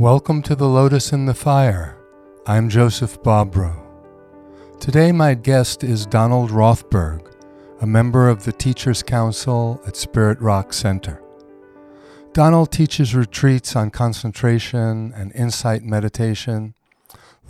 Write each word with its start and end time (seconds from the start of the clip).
Welcome 0.00 0.40
to 0.44 0.56
the 0.56 0.66
Lotus 0.66 1.12
in 1.12 1.26
the 1.26 1.34
Fire. 1.34 1.94
I'm 2.46 2.70
Joseph 2.70 3.22
Bobrow. 3.22 3.84
Today, 4.80 5.12
my 5.12 5.34
guest 5.34 5.84
is 5.84 6.06
Donald 6.06 6.48
Rothberg, 6.50 7.30
a 7.82 7.86
member 7.86 8.26
of 8.30 8.44
the 8.44 8.52
Teachers 8.52 9.02
Council 9.02 9.78
at 9.86 9.96
Spirit 9.96 10.40
Rock 10.40 10.72
Center. 10.72 11.22
Donald 12.32 12.72
teaches 12.72 13.14
retreats 13.14 13.76
on 13.76 13.90
concentration 13.90 15.12
and 15.14 15.34
insight 15.34 15.82
meditation, 15.82 16.72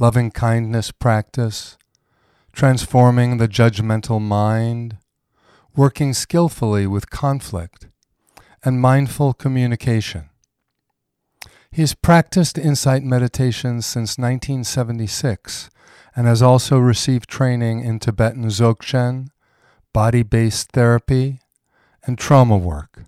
loving 0.00 0.32
kindness 0.32 0.90
practice, 0.90 1.78
transforming 2.52 3.36
the 3.36 3.46
judgmental 3.46 4.20
mind, 4.20 4.96
working 5.76 6.12
skillfully 6.12 6.84
with 6.88 7.10
conflict, 7.10 7.86
and 8.64 8.80
mindful 8.80 9.34
communication. 9.34 10.29
He 11.72 11.82
has 11.82 11.94
practiced 11.94 12.58
insight 12.58 13.04
meditation 13.04 13.80
since 13.80 14.18
1976 14.18 15.70
and 16.16 16.26
has 16.26 16.42
also 16.42 16.78
received 16.78 17.28
training 17.28 17.84
in 17.84 18.00
Tibetan 18.00 18.44
Dzogchen, 18.44 19.28
body 19.92 20.24
based 20.24 20.72
therapy, 20.72 21.38
and 22.04 22.18
trauma 22.18 22.56
work. 22.56 23.04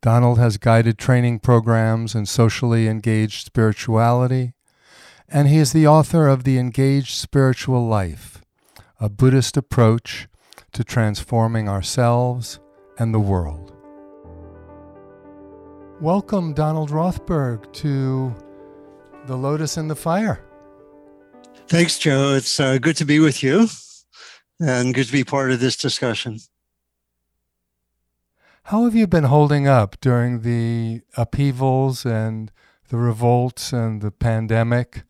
Donald 0.00 0.38
has 0.38 0.58
guided 0.58 0.98
training 0.98 1.38
programs 1.38 2.14
in 2.14 2.26
socially 2.26 2.88
engaged 2.88 3.46
spirituality, 3.46 4.52
and 5.28 5.48
he 5.48 5.58
is 5.58 5.72
the 5.72 5.86
author 5.86 6.26
of 6.26 6.44
The 6.44 6.58
Engaged 6.58 7.14
Spiritual 7.14 7.86
Life, 7.86 8.42
a 9.00 9.08
Buddhist 9.08 9.56
approach 9.56 10.28
to 10.72 10.84
transforming 10.84 11.68
ourselves 11.68 12.58
and 12.98 13.14
the 13.14 13.20
world. 13.20 13.63
Welcome, 16.04 16.52
Donald 16.52 16.90
Rothberg, 16.90 17.72
to 17.72 18.34
The 19.24 19.36
Lotus 19.36 19.78
in 19.78 19.88
the 19.88 19.96
Fire. 19.96 20.44
Thanks, 21.66 21.98
Joe. 21.98 22.34
It's 22.34 22.60
uh, 22.60 22.76
good 22.76 22.98
to 22.98 23.06
be 23.06 23.20
with 23.20 23.42
you 23.42 23.68
and 24.60 24.92
good 24.92 25.06
to 25.06 25.12
be 25.12 25.24
part 25.24 25.50
of 25.50 25.60
this 25.60 25.78
discussion. 25.78 26.40
How 28.64 28.84
have 28.84 28.94
you 28.94 29.06
been 29.06 29.24
holding 29.24 29.66
up 29.66 29.98
during 30.02 30.42
the 30.42 31.00
upheavals 31.16 32.04
and 32.04 32.52
the 32.90 32.98
revolts 32.98 33.72
and 33.72 34.02
the 34.02 34.10
pandemic? 34.10 35.04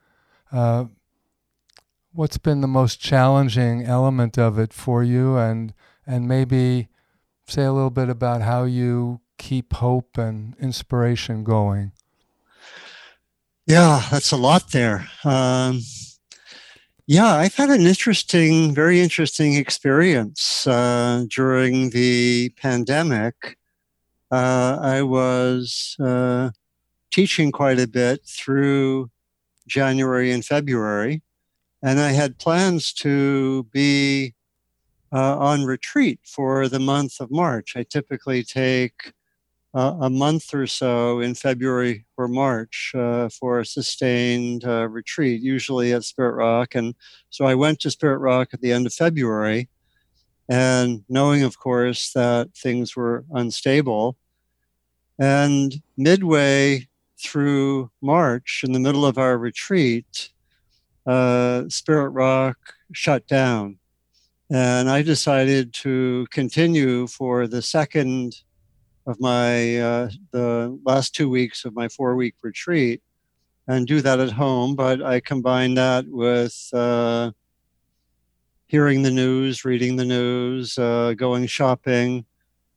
Uh, 0.53 0.84
what's 2.12 2.39
been 2.39 2.61
the 2.61 2.69
most 2.69 3.01
challenging 3.01 3.83
element 3.83 4.39
of 4.39 4.61
it 4.61 4.73
for 4.73 5.03
you, 5.03 5.39
and 5.39 5.75
and 6.06 6.29
maybe 6.29 6.86
say 7.48 7.64
a 7.64 7.73
little 7.73 7.91
bit 7.91 8.08
about 8.08 8.42
how 8.42 8.62
you 8.62 9.23
keep 9.45 9.75
hope 9.75 10.17
and 10.17 10.56
inspiration 10.59 11.45
going? 11.45 11.92
Yeah, 13.67 14.03
that's 14.11 14.33
a 14.33 14.39
lot 14.39 14.70
there. 14.73 15.06
Um, 15.23 15.81
yeah, 17.06 17.34
I've 17.34 17.55
had 17.55 17.69
an 17.69 17.83
interesting, 17.83 18.75
very 18.75 19.01
interesting 19.01 19.55
experience 19.55 20.67
uh, 20.67 21.27
during 21.28 21.91
the 21.91 22.55
pandemic. 22.56 23.59
Uh, 24.31 24.78
I 24.81 25.03
was 25.03 25.95
uh, 26.01 26.51
teaching 27.11 27.53
quite 27.53 27.79
a 27.79 27.86
bit 27.86 28.25
through 28.27 29.11
January 29.67 30.33
and 30.33 30.42
February, 30.42 31.23
and 31.83 32.01
I 32.01 32.12
had 32.12 32.39
plans 32.39 32.95
to 32.95 33.64
be 33.64 34.33
uh, 35.12 35.36
on 35.36 35.64
retreat 35.64 36.20
for 36.25 36.67
the 36.67 36.81
month 36.81 37.20
of 37.20 37.31
March. 37.31 37.77
I 37.77 37.83
typically 37.83 38.42
take 38.42 39.12
uh, 39.75 39.97
a 40.00 40.11
month 40.11 40.55
or 40.55 40.67
so 40.67 41.20
in 41.20 41.34
February 41.34 42.06
or 42.17 42.28
March 42.28 42.92
uh, 42.94 43.28
for 43.28 43.58
a 43.58 43.67
sustained 43.67 44.64
uh, 44.64 44.89
retreat, 44.89 45.42
usually 45.42 45.92
at 45.92 46.05
Spirit 46.05 46.36
Rock. 46.36 46.75
And 46.77 46.94
so 47.30 47.44
I 47.44 47.56
went 47.56 47.80
to 47.80 47.91
Spirit 47.91 48.19
Rock 48.19 48.50
at 48.52 48.61
the 48.61 48.72
end 48.72 48.86
of 48.86 48.95
February, 48.95 49.69
and 50.48 51.05
knowing, 51.08 51.42
of 51.42 51.58
course, 51.58 52.13
that 52.13 52.55
things 52.55 52.95
were 52.95 53.24
unstable. 53.33 54.17
And 55.18 55.74
midway 55.96 56.89
through 57.18 57.90
March, 58.01 58.63
in 58.64 58.73
the 58.73 58.80
middle 58.80 59.07
of 59.07 59.18
our 59.18 59.39
retreat, 59.39 60.30
uh, 61.07 61.64
Spirit 61.68 62.11
Rock 62.11 62.58
shut 62.92 63.27
down. 63.27 63.79
And 64.51 64.89
I 64.90 65.02
decided 65.02 65.73
to 65.74 66.27
continue 66.30 67.07
for 67.07 67.46
the 67.46 67.63
second 67.63 68.36
of 69.07 69.20
my 69.20 69.79
uh, 69.79 70.11
the 70.33 70.79
last 70.85 71.15
two 71.15 71.29
weeks 71.29 71.65
of 71.65 71.75
my 71.75 71.89
four 71.89 72.17
week 72.17 72.35
retreat 72.42 73.03
and 73.69 73.87
do 73.87 74.01
that 74.01 74.20
at 74.20 74.33
home 74.33 74.75
but 74.75 75.03
i 75.03 75.20
combine 75.20 75.75
that 75.75 76.05
with 76.09 76.69
uh, 76.73 77.31
hearing 78.67 79.03
the 79.03 79.11
news 79.11 79.64
reading 79.64 79.97
the 79.97 80.05
news 80.05 80.79
uh, 80.79 81.14
going 81.17 81.47
shopping 81.47 82.25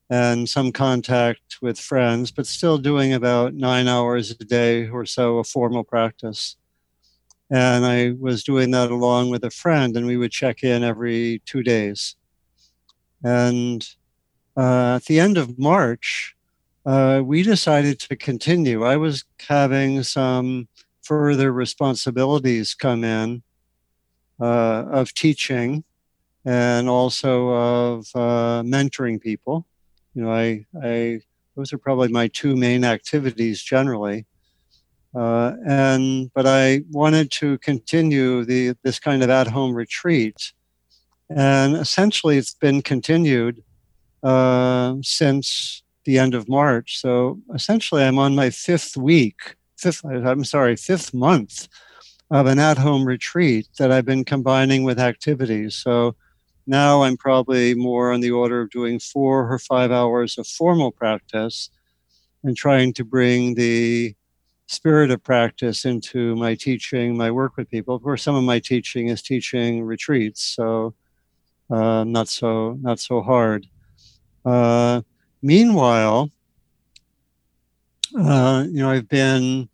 and 0.09 0.47
some 0.47 0.71
contact 0.71 1.57
with 1.61 1.79
friends 1.79 2.31
but 2.31 2.47
still 2.47 2.77
doing 2.77 3.13
about 3.13 3.53
nine 3.53 3.87
hours 3.87 4.31
a 4.31 4.35
day 4.35 4.87
or 4.87 5.05
so 5.05 5.37
of 5.37 5.47
formal 5.47 5.83
practice. 5.83 6.55
And 7.49 7.85
i 7.85 8.11
was 8.19 8.43
doing 8.43 8.71
that 8.71 8.91
along 8.91 9.29
with 9.29 9.43
a 9.43 9.49
friend 9.49 9.95
and 9.95 10.05
we 10.05 10.17
would 10.17 10.31
check 10.31 10.63
in 10.63 10.83
every 10.83 11.41
two 11.45 11.63
days. 11.63 12.15
And 13.23 13.87
uh, 14.57 14.95
at 14.95 15.05
the 15.05 15.19
end 15.19 15.37
of 15.37 15.59
March, 15.59 16.35
uh, 16.85 17.21
we 17.23 17.43
decided 17.43 17.99
to 17.99 18.15
continue. 18.15 18.83
I 18.83 18.97
was 18.97 19.23
having 19.47 20.03
some 20.03 20.67
further 21.03 21.53
responsibilities 21.53 22.73
come 22.73 23.03
in 23.03 23.43
uh, 24.39 24.85
of 24.89 25.13
teaching 25.13 25.83
and 26.43 26.89
also 26.89 27.49
of 27.49 28.07
uh, 28.15 28.63
mentoring 28.63 29.21
people. 29.21 29.65
You 30.15 30.23
know, 30.23 30.31
I, 30.31 30.65
I 30.81 31.21
those 31.55 31.73
are 31.73 31.77
probably 31.77 32.07
my 32.07 32.27
two 32.27 32.55
main 32.55 32.83
activities 32.83 33.61
generally. 33.61 34.25
Uh, 35.15 35.53
and 35.65 36.31
but 36.33 36.45
I 36.45 36.83
wanted 36.91 37.31
to 37.31 37.57
continue 37.59 38.45
the 38.45 38.75
this 38.83 38.99
kind 38.99 39.23
of 39.23 39.29
at-home 39.29 39.73
retreat, 39.73 40.53
and 41.29 41.75
essentially 41.75 42.37
it's 42.37 42.53
been 42.53 42.81
continued 42.81 43.63
uh, 44.23 44.95
since 45.01 45.83
the 46.05 46.17
end 46.17 46.33
of 46.33 46.49
March. 46.49 46.99
So 46.99 47.39
essentially, 47.53 48.03
I'm 48.03 48.19
on 48.19 48.35
my 48.35 48.49
fifth 48.49 48.97
week, 48.97 49.55
fifth, 49.77 50.03
I'm 50.05 50.45
sorry, 50.45 50.75
fifth 50.75 51.13
month 51.13 51.67
of 52.31 52.45
an 52.45 52.59
at 52.59 52.77
home 52.77 53.05
retreat 53.05 53.67
that 53.77 53.91
I've 53.91 54.05
been 54.05 54.25
combining 54.25 54.83
with 54.83 54.99
activities. 54.99 55.75
So 55.75 56.15
now 56.65 57.03
I'm 57.03 57.17
probably 57.17 57.73
more 57.73 58.11
on 58.11 58.19
the 58.19 58.31
order 58.31 58.61
of 58.61 58.69
doing 58.69 58.99
four 58.99 59.51
or 59.51 59.59
five 59.59 59.91
hours 59.91 60.37
of 60.37 60.47
formal 60.47 60.91
practice 60.91 61.69
and 62.43 62.55
trying 62.55 62.93
to 62.93 63.05
bring 63.05 63.55
the 63.55 64.15
spirit 64.67 65.11
of 65.11 65.23
practice 65.23 65.85
into 65.85 66.35
my 66.35 66.55
teaching, 66.55 67.15
my 67.17 67.31
work 67.31 67.55
with 67.55 67.69
people. 67.69 67.95
Of 67.95 68.03
course, 68.03 68.23
some 68.23 68.35
of 68.35 68.43
my 68.43 68.59
teaching 68.59 69.07
is 69.07 69.21
teaching 69.21 69.83
retreats, 69.83 70.43
so 70.43 70.93
uh, 71.69 72.03
not 72.03 72.27
so 72.27 72.77
not 72.81 72.99
so 72.99 73.21
hard. 73.21 73.67
Uh, 74.47 75.01
meanwhile, 75.41 76.31
uh, 78.17 78.63
you 78.69 78.81
know, 78.81 78.89
I've 78.89 79.09
been 79.09 79.67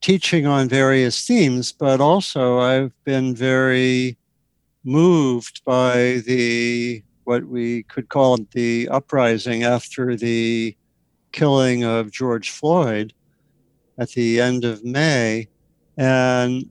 teaching 0.00 0.46
on 0.46 0.68
various 0.68 1.26
themes, 1.26 1.72
but 1.72 2.00
also 2.00 2.60
I've 2.60 2.92
been 3.02 3.34
very 3.34 4.16
moved 4.84 5.64
by 5.64 6.22
the 6.26 7.02
what 7.24 7.44
we 7.46 7.82
could 7.82 8.08
call 8.08 8.38
the 8.52 8.88
uprising 8.88 9.64
after 9.64 10.14
the 10.14 10.76
killing 11.32 11.82
of 11.82 12.12
George 12.12 12.50
Floyd 12.50 13.12
at 13.98 14.10
the 14.10 14.40
end 14.40 14.64
of 14.64 14.84
May, 14.84 15.48
and 15.96 16.70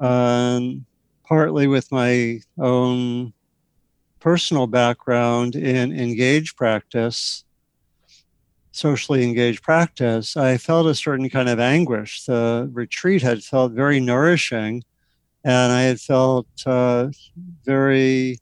um, 0.00 0.86
partly 1.28 1.66
with 1.66 1.92
my 1.92 2.40
own 2.58 3.34
personal 4.22 4.68
background 4.68 5.56
in 5.56 5.92
engaged 5.92 6.56
practice, 6.56 7.42
socially 8.70 9.24
engaged 9.24 9.64
practice, 9.64 10.36
I 10.36 10.58
felt 10.58 10.86
a 10.86 10.94
certain 10.94 11.28
kind 11.28 11.48
of 11.48 11.58
anguish. 11.58 12.24
The 12.24 12.70
retreat 12.72 13.20
had 13.22 13.42
felt 13.42 13.72
very 13.72 13.98
nourishing, 13.98 14.84
and 15.42 15.72
I 15.72 15.82
had 15.82 16.00
felt 16.00 16.46
uh, 16.64 17.08
very, 17.64 18.38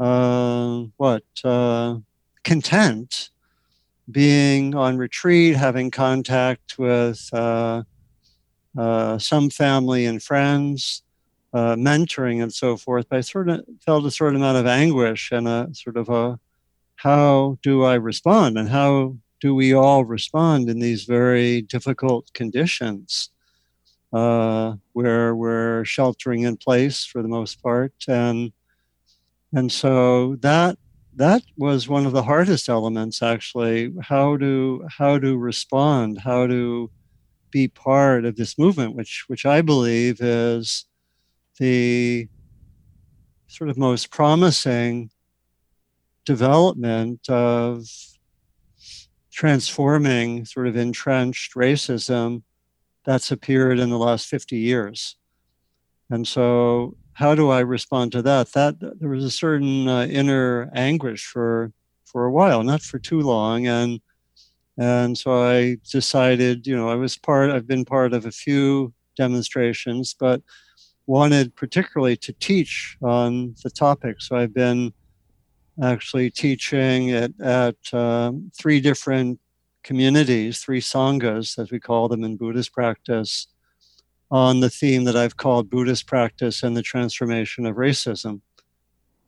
uh, 0.00 0.82
what, 0.96 1.22
uh, 1.44 1.98
content 2.42 3.30
being 4.10 4.74
on 4.74 4.98
retreat, 4.98 5.54
having 5.54 5.92
contact 5.92 6.80
with 6.80 7.32
uh, 7.32 7.84
uh, 8.76 9.18
some 9.18 9.50
family 9.50 10.04
and 10.04 10.20
friends 10.20 11.04
uh, 11.52 11.74
mentoring 11.74 12.42
and 12.42 12.52
so 12.52 12.76
forth, 12.76 13.06
but 13.08 13.18
I 13.18 13.20
sort 13.22 13.48
of 13.48 13.64
felt 13.84 14.06
a 14.06 14.10
certain 14.10 14.36
amount 14.36 14.58
of 14.58 14.66
anguish 14.66 15.32
and 15.32 15.48
a 15.48 15.68
sort 15.72 15.96
of 15.96 16.08
a 16.08 16.38
how 16.96 17.58
do 17.62 17.82
I 17.82 17.94
respond? 17.94 18.58
And 18.58 18.68
how 18.68 19.16
do 19.40 19.54
we 19.54 19.72
all 19.72 20.04
respond 20.04 20.68
in 20.68 20.80
these 20.80 21.04
very 21.04 21.62
difficult 21.62 22.30
conditions 22.34 23.30
uh, 24.12 24.74
where 24.92 25.34
we're 25.34 25.84
sheltering 25.84 26.42
in 26.42 26.58
place 26.58 27.06
for 27.06 27.22
the 27.22 27.28
most 27.28 27.62
part? 27.62 27.94
And 28.06 28.52
and 29.52 29.72
so 29.72 30.36
that 30.36 30.78
that 31.16 31.42
was 31.56 31.88
one 31.88 32.06
of 32.06 32.12
the 32.12 32.22
hardest 32.22 32.68
elements 32.68 33.22
actually. 33.22 33.92
How 34.02 34.36
to 34.36 34.86
how 34.88 35.18
to 35.18 35.36
respond? 35.36 36.18
How 36.18 36.46
to 36.46 36.90
be 37.50 37.66
part 37.66 38.24
of 38.24 38.36
this 38.36 38.56
movement 38.58 38.94
which 38.94 39.24
which 39.26 39.44
i 39.44 39.60
believe 39.60 40.20
is 40.20 40.86
the 41.60 42.28
sort 43.46 43.70
of 43.70 43.78
most 43.78 44.10
promising 44.10 45.10
development 46.24 47.28
of 47.28 47.84
transforming 49.32 50.44
sort 50.44 50.66
of 50.66 50.76
entrenched 50.76 51.54
racism 51.54 52.42
that's 53.04 53.30
appeared 53.30 53.78
in 53.78 53.90
the 53.90 53.98
last 53.98 54.26
50 54.26 54.56
years 54.56 55.16
and 56.10 56.26
so 56.26 56.96
how 57.12 57.34
do 57.34 57.50
I 57.50 57.60
respond 57.60 58.12
to 58.12 58.22
that? 58.22 58.52
That 58.52 58.76
there 58.80 59.10
was 59.10 59.24
a 59.24 59.30
certain 59.30 59.88
uh, 59.88 60.06
inner 60.06 60.70
anguish 60.74 61.26
for 61.26 61.72
for 62.04 62.24
a 62.24 62.32
while, 62.32 62.62
not 62.64 62.82
for 62.82 62.98
too 62.98 63.20
long, 63.20 63.66
and 63.66 64.00
and 64.76 65.16
so 65.16 65.42
I 65.42 65.76
decided, 65.90 66.66
you 66.66 66.76
know, 66.76 66.88
I 66.88 66.96
was 66.96 67.16
part. 67.16 67.50
I've 67.50 67.66
been 67.66 67.84
part 67.84 68.12
of 68.12 68.26
a 68.26 68.32
few 68.32 68.92
demonstrations, 69.16 70.14
but 70.18 70.42
wanted 71.10 71.56
particularly 71.56 72.16
to 72.16 72.32
teach 72.34 72.96
on 73.02 73.56
the 73.64 73.70
topic. 73.70 74.20
So 74.20 74.36
I've 74.36 74.54
been 74.54 74.92
actually 75.82 76.30
teaching 76.30 77.10
at, 77.10 77.32
at 77.40 77.92
um, 77.92 78.52
three 78.56 78.80
different 78.80 79.40
communities, 79.82 80.60
three 80.60 80.80
sanghas, 80.80 81.58
as 81.58 81.72
we 81.72 81.80
call 81.80 82.06
them 82.06 82.22
in 82.22 82.36
Buddhist 82.36 82.72
practice, 82.72 83.48
on 84.30 84.60
the 84.60 84.70
theme 84.70 85.02
that 85.02 85.16
I've 85.16 85.36
called 85.36 85.68
Buddhist 85.68 86.06
practice 86.06 86.62
and 86.62 86.76
the 86.76 86.90
transformation 86.92 87.66
of 87.66 87.74
racism. 87.74 88.40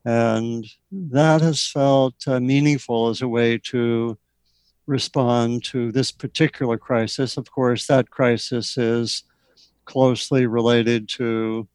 And 0.04 0.64
that 0.92 1.40
has 1.40 1.66
felt 1.66 2.14
uh, 2.28 2.38
meaningful 2.38 3.08
as 3.08 3.22
a 3.22 3.28
way 3.38 3.58
to 3.70 4.16
respond 4.86 5.64
to 5.64 5.90
this 5.90 6.12
particular 6.12 6.78
crisis. 6.78 7.36
Of 7.36 7.50
course, 7.50 7.88
that 7.88 8.10
crisis 8.10 8.78
is 8.78 9.24
closely 9.84 10.46
related 10.46 11.08
to 11.08 11.66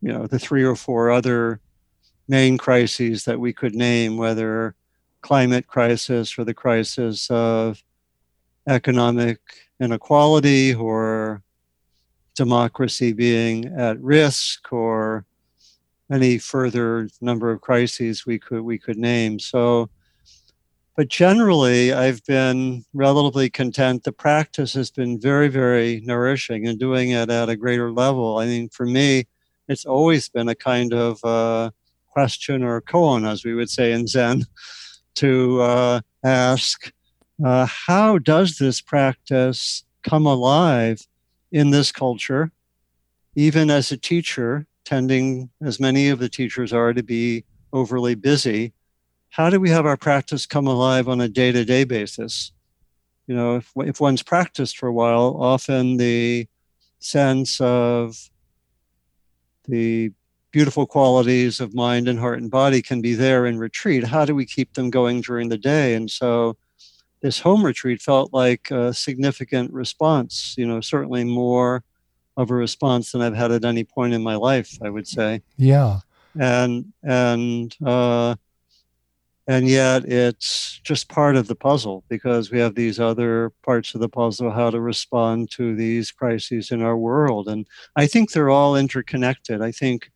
you 0.00 0.12
know 0.12 0.26
the 0.26 0.38
three 0.38 0.64
or 0.64 0.76
four 0.76 1.10
other 1.10 1.60
main 2.28 2.58
crises 2.58 3.24
that 3.24 3.40
we 3.40 3.52
could 3.52 3.74
name 3.74 4.16
whether 4.16 4.74
climate 5.22 5.66
crisis 5.66 6.38
or 6.38 6.44
the 6.44 6.54
crisis 6.54 7.30
of 7.30 7.82
economic 8.68 9.38
inequality 9.80 10.74
or 10.74 11.42
democracy 12.34 13.12
being 13.12 13.66
at 13.78 14.00
risk 14.00 14.72
or 14.72 15.24
any 16.10 16.38
further 16.38 17.08
number 17.20 17.50
of 17.50 17.60
crises 17.60 18.26
we 18.26 18.38
could 18.38 18.62
we 18.62 18.78
could 18.78 18.98
name. 18.98 19.38
So 19.38 19.88
but 20.96 21.08
generally 21.08 21.92
i've 21.92 22.24
been 22.24 22.84
relatively 22.92 23.50
content. 23.50 24.04
The 24.04 24.12
practice 24.12 24.74
has 24.74 24.90
been 24.90 25.20
very 25.20 25.48
very 25.48 26.02
nourishing 26.04 26.66
and 26.66 26.78
doing 26.78 27.10
it 27.10 27.30
at 27.30 27.48
a 27.48 27.56
greater 27.56 27.90
level. 27.92 28.38
I 28.38 28.46
mean 28.46 28.68
for 28.68 28.86
me 28.86 29.26
it's 29.68 29.84
always 29.84 30.28
been 30.28 30.48
a 30.48 30.54
kind 30.54 30.92
of 30.92 31.24
uh, 31.24 31.70
question 32.08 32.62
or 32.62 32.80
koan 32.80 33.26
as 33.26 33.44
we 33.44 33.54
would 33.54 33.70
say 33.70 33.92
in 33.92 34.06
zen 34.06 34.44
to 35.16 35.60
uh, 35.62 36.00
ask 36.24 36.92
uh, 37.44 37.66
how 37.66 38.18
does 38.18 38.58
this 38.58 38.80
practice 38.80 39.84
come 40.02 40.26
alive 40.26 41.00
in 41.50 41.70
this 41.70 41.90
culture, 41.90 42.52
even 43.34 43.70
as 43.70 43.90
a 43.90 43.96
teacher, 43.96 44.66
tending 44.84 45.50
as 45.62 45.80
many 45.80 46.08
of 46.08 46.18
the 46.18 46.28
teachers 46.28 46.72
are 46.72 46.92
to 46.92 47.02
be 47.02 47.44
overly 47.72 48.14
busy, 48.14 48.72
how 49.34 49.50
do 49.50 49.58
we 49.58 49.68
have 49.68 49.84
our 49.84 49.96
practice 49.96 50.46
come 50.46 50.68
alive 50.68 51.08
on 51.08 51.20
a 51.20 51.26
day 51.26 51.50
to 51.50 51.64
day 51.64 51.82
basis? 51.82 52.52
You 53.26 53.34
know, 53.34 53.56
if, 53.56 53.72
if 53.78 54.00
one's 54.00 54.22
practiced 54.22 54.78
for 54.78 54.86
a 54.86 54.92
while, 54.92 55.36
often 55.40 55.96
the 55.96 56.46
sense 57.00 57.60
of 57.60 58.30
the 59.66 60.12
beautiful 60.52 60.86
qualities 60.86 61.58
of 61.58 61.74
mind 61.74 62.06
and 62.06 62.20
heart 62.20 62.38
and 62.38 62.48
body 62.48 62.80
can 62.80 63.00
be 63.00 63.14
there 63.14 63.44
in 63.44 63.58
retreat. 63.58 64.04
How 64.04 64.24
do 64.24 64.36
we 64.36 64.46
keep 64.46 64.74
them 64.74 64.88
going 64.88 65.20
during 65.20 65.48
the 65.48 65.58
day? 65.58 65.94
And 65.94 66.08
so 66.08 66.56
this 67.20 67.40
home 67.40 67.64
retreat 67.64 68.00
felt 68.00 68.32
like 68.32 68.70
a 68.70 68.94
significant 68.94 69.72
response, 69.72 70.54
you 70.56 70.64
know, 70.64 70.80
certainly 70.80 71.24
more 71.24 71.82
of 72.36 72.52
a 72.52 72.54
response 72.54 73.10
than 73.10 73.20
I've 73.20 73.34
had 73.34 73.50
at 73.50 73.64
any 73.64 73.82
point 73.82 74.14
in 74.14 74.22
my 74.22 74.36
life, 74.36 74.78
I 74.80 74.90
would 74.90 75.08
say. 75.08 75.42
Yeah. 75.56 76.00
And, 76.38 76.92
and, 77.02 77.76
uh, 77.84 78.36
and 79.46 79.68
yet 79.68 80.04
it's 80.06 80.80
just 80.84 81.08
part 81.08 81.36
of 81.36 81.48
the 81.48 81.54
puzzle 81.54 82.02
because 82.08 82.50
we 82.50 82.58
have 82.58 82.74
these 82.74 82.98
other 82.98 83.52
parts 83.62 83.94
of 83.94 84.00
the 84.00 84.08
puzzle 84.08 84.50
how 84.50 84.70
to 84.70 84.80
respond 84.80 85.50
to 85.50 85.74
these 85.76 86.10
crises 86.10 86.70
in 86.70 86.80
our 86.82 86.96
world 86.96 87.48
and 87.48 87.66
i 87.96 88.06
think 88.06 88.30
they're 88.30 88.50
all 88.50 88.76
interconnected 88.76 89.60
i 89.60 89.70
think 89.70 90.10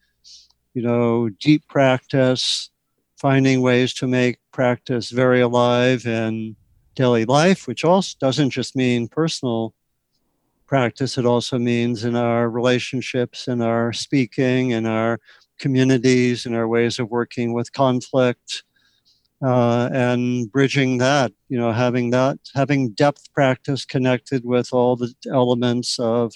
you 0.75 0.82
know 0.82 1.28
deep 1.40 1.66
practice 1.69 2.70
finding 3.19 3.60
ways 3.60 3.92
to 3.92 4.06
make 4.06 4.38
practice 4.52 5.10
very 5.10 5.40
alive 5.40 6.06
in 6.06 6.54
daily 6.94 7.25
life, 7.25 7.66
which 7.66 7.84
also 7.84 8.16
doesn't 8.20 8.50
just 8.50 8.76
mean 8.76 9.08
personal 9.08 9.75
practice, 10.66 11.16
it 11.19 11.25
also 11.25 11.58
means 11.58 12.04
in 12.04 12.14
our 12.14 12.50
relationships, 12.50 13.48
in 13.48 13.62
our 13.62 13.92
speaking, 13.92 14.70
in 14.70 14.86
our 14.86 15.19
communities, 15.58 16.44
in 16.44 16.54
our 16.54 16.69
ways 16.69 16.98
of 16.98 17.08
working 17.10 17.52
with 17.52 17.72
conflict. 17.72 18.64
Uh, 19.40 19.88
and 19.93 20.50
bridging 20.50 20.99
that, 20.99 21.32
you 21.49 21.56
know, 21.56 21.70
having 21.70 22.11
that, 22.11 22.37
having 22.56 22.90
depth 22.90 23.32
practice 23.32 23.85
connected 23.85 24.44
with 24.44 24.73
all 24.73 24.96
the 24.96 25.14
elements 25.32 25.96
of 26.00 26.35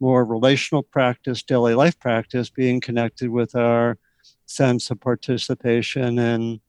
more 0.00 0.22
relational 0.22 0.82
practice, 0.82 1.42
daily 1.42 1.74
life 1.74 1.98
practice, 1.98 2.50
being 2.50 2.78
connected 2.80 3.30
with 3.30 3.54
our 3.54 3.96
sense 4.44 4.90
of 4.90 5.00
participation 5.00 6.18
in 6.18 6.60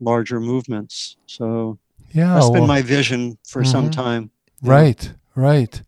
larger 0.00 0.40
movements. 0.40 1.16
So 1.26 1.78
yeah, 2.12 2.34
that's 2.34 2.44
well, 2.44 2.52
been 2.52 2.66
my 2.66 2.82
vision 2.82 3.38
for 3.46 3.62
mm-hmm. 3.62 3.70
some 3.70 3.90
time. 3.90 4.30
Right, 4.62 5.12
right. 5.34 5.80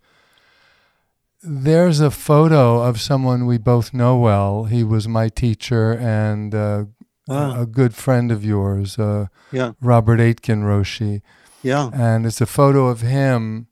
There's 1.42 2.00
a 2.00 2.10
photo 2.10 2.82
of 2.82 3.00
someone 3.00 3.46
we 3.46 3.58
both 3.58 3.94
know 3.94 4.18
well. 4.18 4.64
He 4.64 4.82
was 4.82 5.06
my 5.06 5.28
teacher 5.28 5.92
and 5.92 6.54
uh, 6.54 6.84
wow. 7.28 7.60
a 7.60 7.66
good 7.66 7.94
friend 7.94 8.32
of 8.32 8.44
yours, 8.44 8.98
uh, 8.98 9.26
yeah. 9.52 9.72
Robert 9.80 10.20
Aitken 10.20 10.62
Roshi. 10.62 11.22
Yeah. 11.62 11.90
And 11.92 12.26
it's 12.26 12.40
a 12.40 12.46
photo 12.46 12.88
of 12.88 13.00
him 13.00 13.68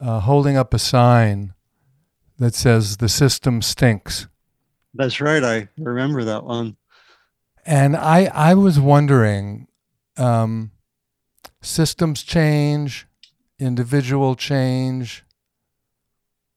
uh, 0.00 0.20
holding 0.20 0.56
up 0.56 0.72
a 0.74 0.78
sign 0.78 1.54
that 2.38 2.54
says, 2.54 2.96
The 2.96 3.08
system 3.08 3.62
stinks. 3.62 4.28
That's 4.94 5.20
right. 5.20 5.42
I 5.42 5.68
remember 5.78 6.24
that 6.24 6.44
one. 6.44 6.76
And 7.64 7.96
I, 7.96 8.24
I 8.34 8.54
was 8.54 8.80
wondering, 8.80 9.68
um, 10.16 10.72
systems 11.60 12.22
change, 12.22 13.06
individual 13.58 14.34
change. 14.34 15.24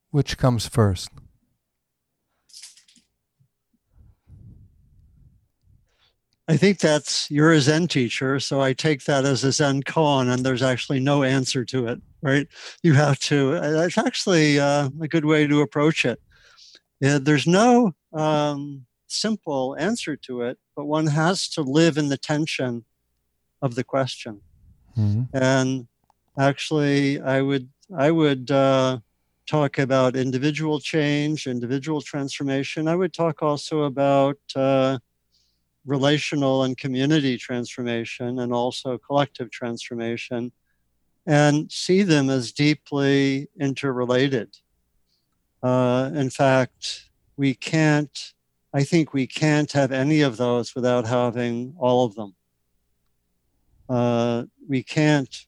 Which 0.09 0.37
comes 0.37 0.67
first? 0.67 1.09
I 6.47 6.57
think 6.57 6.79
that's 6.79 7.29
you're 7.31 7.53
a 7.53 7.59
Zen 7.59 7.87
teacher, 7.87 8.39
so 8.39 8.61
I 8.61 8.73
take 8.73 9.05
that 9.05 9.25
as 9.25 9.43
a 9.43 9.51
Zen 9.51 9.81
koan, 9.81 10.31
and 10.31 10.45
there's 10.45 10.61
actually 10.61 10.99
no 10.99 11.23
answer 11.23 11.65
to 11.65 11.87
it, 11.87 12.01
right? 12.21 12.47
You 12.83 12.93
have 12.93 13.17
to. 13.21 13.53
It's 13.53 13.97
actually 13.97 14.59
uh, 14.59 14.89
a 15.01 15.07
good 15.07 15.25
way 15.25 15.47
to 15.47 15.61
approach 15.61 16.05
it. 16.05 16.21
Yeah, 16.99 17.17
there's 17.19 17.47
no 17.47 17.95
um, 18.13 18.85
simple 19.07 19.75
answer 19.79 20.15
to 20.17 20.41
it, 20.43 20.59
but 20.75 20.85
one 20.85 21.07
has 21.07 21.49
to 21.49 21.61
live 21.61 21.97
in 21.97 22.09
the 22.09 22.17
tension 22.17 22.85
of 23.61 23.73
the 23.73 23.83
question. 23.83 24.41
Mm-hmm. 24.95 25.35
And 25.35 25.87
actually, 26.37 27.21
I 27.21 27.41
would 27.41 27.69
I 27.97 28.11
would 28.11 28.51
uh, 28.51 28.99
talk 29.47 29.79
about 29.79 30.15
individual 30.15 30.79
change, 30.79 31.47
individual 31.47 32.01
transformation. 32.01 32.87
I 32.87 32.95
would 32.95 33.13
talk 33.13 33.41
also 33.41 33.83
about 33.83 34.37
uh, 34.55 34.99
relational 35.85 36.63
and 36.63 36.77
community 36.77 37.37
transformation, 37.37 38.39
and 38.39 38.51
also 38.53 38.97
collective 38.97 39.49
transformation, 39.51 40.51
and 41.25 41.71
see 41.71 42.03
them 42.03 42.29
as 42.29 42.51
deeply 42.51 43.49
interrelated. 43.59 44.49
Uh, 45.63 46.11
in 46.13 46.29
fact, 46.29 47.09
we 47.37 47.53
can't. 47.53 48.33
I 48.73 48.83
think 48.83 49.13
we 49.13 49.25
can't 49.27 49.71
have 49.71 49.91
any 49.91 50.21
of 50.21 50.37
those 50.37 50.75
without 50.75 51.07
having 51.07 51.75
all 51.79 52.05
of 52.05 52.15
them. 52.15 52.35
uh, 53.89 54.43
we 54.67 54.83
can't, 54.83 55.45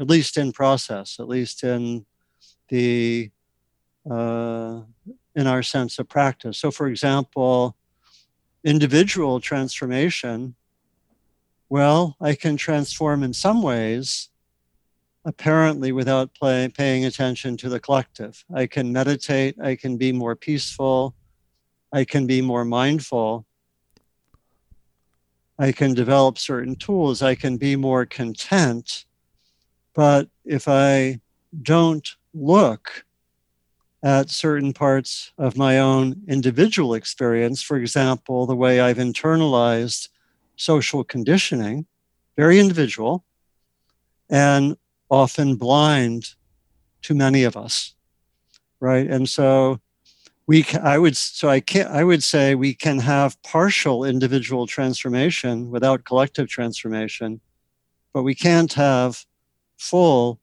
at 0.00 0.08
least 0.08 0.36
in 0.36 0.52
process, 0.52 1.18
at 1.20 1.28
least 1.28 1.62
in 1.62 2.04
the 2.68 3.30
uh, 4.10 4.80
in 5.36 5.46
our 5.46 5.62
sense 5.62 5.98
of 5.98 6.08
practice. 6.08 6.58
So, 6.58 6.70
for 6.70 6.88
example, 6.88 7.76
individual 8.64 9.40
transformation. 9.40 10.54
Well, 11.68 12.16
I 12.20 12.34
can 12.34 12.56
transform 12.56 13.22
in 13.22 13.32
some 13.32 13.62
ways, 13.62 14.28
apparently 15.24 15.92
without 15.92 16.34
play, 16.34 16.68
paying 16.68 17.04
attention 17.04 17.56
to 17.58 17.68
the 17.68 17.80
collective. 17.80 18.44
I 18.54 18.66
can 18.66 18.92
meditate. 18.92 19.56
I 19.60 19.76
can 19.76 19.96
be 19.96 20.12
more 20.12 20.36
peaceful. 20.36 21.14
I 21.92 22.04
can 22.04 22.26
be 22.26 22.40
more 22.40 22.64
mindful. 22.64 23.46
I 25.58 25.72
can 25.72 25.94
develop 25.94 26.38
certain 26.38 26.74
tools. 26.74 27.22
I 27.22 27.34
can 27.34 27.56
be 27.56 27.76
more 27.76 28.06
content. 28.06 29.04
But 29.94 30.28
if 30.44 30.68
I 30.68 31.20
don't 31.62 32.08
look 32.32 33.04
at 34.02 34.30
certain 34.30 34.72
parts 34.72 35.32
of 35.36 35.56
my 35.56 35.78
own 35.78 36.22
individual 36.26 36.94
experience, 36.94 37.62
for 37.62 37.76
example, 37.76 38.46
the 38.46 38.56
way 38.56 38.80
I've 38.80 38.96
internalized 38.96 40.08
social 40.56 41.04
conditioning, 41.04 41.86
very 42.36 42.58
individual, 42.58 43.24
and 44.30 44.76
often 45.10 45.56
blind 45.56 46.34
to 47.02 47.14
many 47.14 47.44
of 47.44 47.56
us, 47.56 47.94
right? 48.80 49.06
And 49.06 49.28
so 49.28 49.80
we 50.50 50.66
i 50.82 50.98
would 50.98 51.16
so 51.16 51.48
i 51.48 51.60
can 51.60 51.86
i 51.86 52.02
would 52.02 52.24
say 52.24 52.56
we 52.56 52.74
can 52.74 52.98
have 52.98 53.40
partial 53.44 54.04
individual 54.04 54.66
transformation 54.66 55.70
without 55.70 56.04
collective 56.04 56.48
transformation 56.48 57.40
but 58.12 58.24
we 58.24 58.34
can't 58.34 58.72
have 58.72 59.24
full 59.78 60.40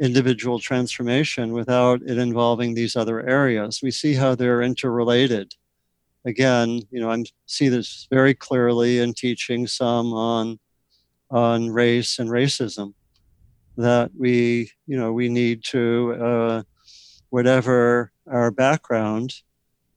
individual 0.00 0.58
transformation 0.58 1.52
without 1.52 2.02
it 2.02 2.18
involving 2.18 2.74
these 2.74 2.96
other 2.96 3.26
areas. 3.26 3.80
We 3.82 3.90
see 3.90 4.14
how 4.14 4.34
they're 4.34 4.62
interrelated. 4.62 5.54
Again 6.24 6.82
you 6.90 7.00
know 7.00 7.10
i 7.10 7.24
see 7.46 7.68
this 7.68 8.08
very 8.10 8.34
clearly 8.34 8.98
in 8.98 9.14
teaching 9.14 9.68
some 9.68 10.12
on 10.12 10.58
on 11.30 11.70
race 11.70 12.18
and 12.18 12.28
racism 12.28 12.94
that 13.76 14.10
we 14.18 14.70
you 14.86 14.96
know 14.96 15.12
we 15.12 15.28
need 15.28 15.62
to 15.64 16.16
uh, 16.20 16.62
whatever 17.30 18.10
our 18.28 18.50
background 18.50 19.34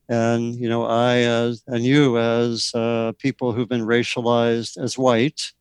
and 0.07 0.55
you 0.55 0.69
know 0.69 0.85
i 0.85 1.17
as 1.17 1.63
and 1.67 1.83
you 1.83 2.17
as 2.19 2.71
uh, 2.75 3.11
people 3.17 3.53
who've 3.53 3.69
been 3.69 3.85
racialized 3.85 4.77
as 4.77 4.97
white 4.97 5.53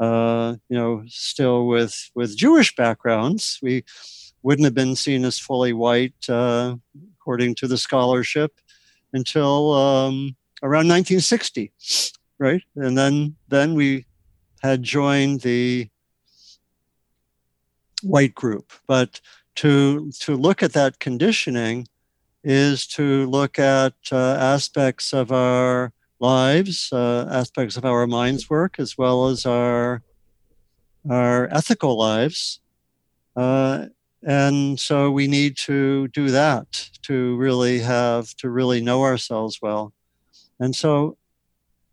uh, 0.00 0.54
you 0.68 0.76
know 0.76 1.02
still 1.06 1.66
with 1.66 2.10
with 2.14 2.36
jewish 2.36 2.74
backgrounds 2.76 3.58
we 3.62 3.84
wouldn't 4.42 4.64
have 4.64 4.74
been 4.74 4.94
seen 4.94 5.24
as 5.24 5.38
fully 5.38 5.72
white 5.72 6.28
uh, 6.28 6.74
according 7.18 7.54
to 7.54 7.66
the 7.66 7.78
scholarship 7.78 8.52
until 9.12 9.72
um, 9.72 10.36
around 10.62 10.88
1960 10.88 11.72
right? 12.38 12.62
And 12.76 12.96
then 12.96 13.36
then 13.48 13.74
we 13.74 14.06
had 14.62 14.82
joined 14.82 15.40
the 15.42 15.88
white 18.02 18.34
group. 18.34 18.72
But 18.86 19.20
to 19.56 20.10
to 20.20 20.36
look 20.36 20.62
at 20.62 20.72
that 20.72 20.98
conditioning 20.98 21.88
is 22.44 22.86
to 22.86 23.26
look 23.26 23.58
at 23.58 23.94
uh, 24.12 24.36
aspects 24.40 25.12
of 25.12 25.32
our 25.32 25.92
lives, 26.20 26.90
uh, 26.92 27.28
aspects 27.30 27.76
of 27.76 27.84
our 27.84 28.06
mind's 28.06 28.48
work, 28.50 28.78
as 28.78 28.96
well 28.98 29.28
as 29.28 29.46
our 29.46 30.02
our 31.08 31.48
ethical 31.52 31.96
lives. 31.96 32.60
Uh, 33.36 33.86
and 34.26 34.80
so 34.80 35.10
we 35.10 35.28
need 35.28 35.56
to 35.56 36.08
do 36.08 36.28
that 36.30 36.90
to 37.02 37.36
really 37.36 37.78
have 37.78 38.34
to 38.36 38.50
really 38.50 38.80
know 38.80 39.02
ourselves 39.02 39.60
well. 39.62 39.92
And 40.58 40.74
so 40.74 41.16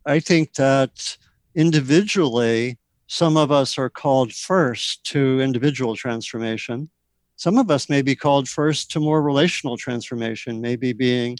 I 0.06 0.20
think 0.20 0.56
that 0.56 1.18
individually, 1.54 2.78
some 3.08 3.38
of 3.38 3.52
us 3.52 3.78
are 3.78 3.90
called 3.90 4.34
first 4.34 5.04
to 5.06 5.40
individual 5.40 5.96
transformation 5.96 6.90
some 7.38 7.58
of 7.58 7.70
us 7.70 7.90
may 7.90 8.02
be 8.02 8.16
called 8.16 8.48
first 8.48 8.92
to 8.92 9.00
more 9.00 9.22
relational 9.22 9.78
transformation, 9.78 10.62
maybe 10.62 10.94
being 10.94 11.38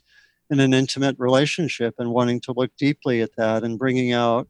in 0.50 0.60
an 0.60 0.74
intimate 0.74 1.16
relationship 1.18 1.96
and 1.98 2.12
wanting 2.12 2.40
to 2.42 2.54
look 2.56 2.72
deeply 2.78 3.22
at 3.22 3.36
that 3.38 3.64
and 3.64 3.80
bringing 3.80 4.14
out 4.14 4.48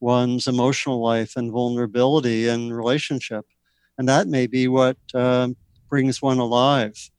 one's 0.00 0.46
emotional 0.46 1.02
life 1.02 1.36
and 1.36 1.50
vulnerability 1.50 2.48
and 2.48 2.76
relationship. 2.76 3.46
And 3.96 4.08
that 4.08 4.28
may 4.28 4.46
be 4.46 4.68
what 4.68 4.98
um, 5.14 5.56
brings 5.88 6.20
one 6.20 6.38
alive. 6.38 7.10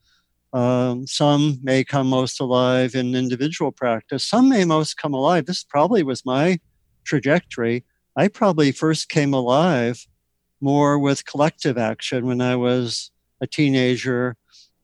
Um, 0.52 1.06
some 1.06 1.58
may 1.62 1.82
come 1.84 2.06
most 2.06 2.40
alive 2.40 2.94
in 2.94 3.14
individual 3.14 3.72
practice. 3.72 4.26
Some 4.26 4.48
may 4.48 4.64
most 4.64 4.96
come 4.96 5.12
alive. 5.12 5.46
This 5.46 5.64
probably 5.64 6.02
was 6.02 6.24
my 6.24 6.60
trajectory. 7.04 7.84
I 8.16 8.28
probably 8.28 8.72
first 8.72 9.08
came 9.08 9.34
alive 9.34 10.06
more 10.60 10.98
with 10.98 11.26
collective 11.26 11.76
action 11.76 12.24
when 12.26 12.40
I 12.40 12.56
was 12.56 13.10
a 13.40 13.46
teenager 13.46 14.36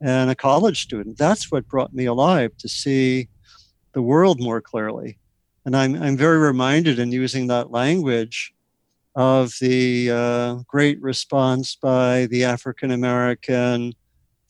and 0.02 0.30
a 0.30 0.34
college 0.34 0.82
student. 0.82 1.16
That's 1.16 1.50
what 1.50 1.68
brought 1.68 1.94
me 1.94 2.06
alive 2.06 2.56
to 2.58 2.68
see 2.68 3.28
the 3.92 4.02
world 4.02 4.40
more 4.40 4.60
clearly. 4.60 5.18
And 5.64 5.76
I'm, 5.76 5.94
I'm 6.02 6.16
very 6.16 6.38
reminded 6.38 6.98
in 6.98 7.12
using 7.12 7.46
that 7.46 7.70
language 7.70 8.52
of 9.14 9.52
the 9.60 10.10
uh, 10.10 10.54
great 10.66 11.00
response 11.00 11.76
by 11.76 12.26
the 12.26 12.44
African 12.44 12.90
American 12.90 13.94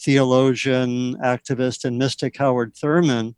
theologian, 0.00 1.16
activist, 1.18 1.84
and 1.84 1.98
mystic 1.98 2.36
Howard 2.36 2.74
Thurman 2.74 3.34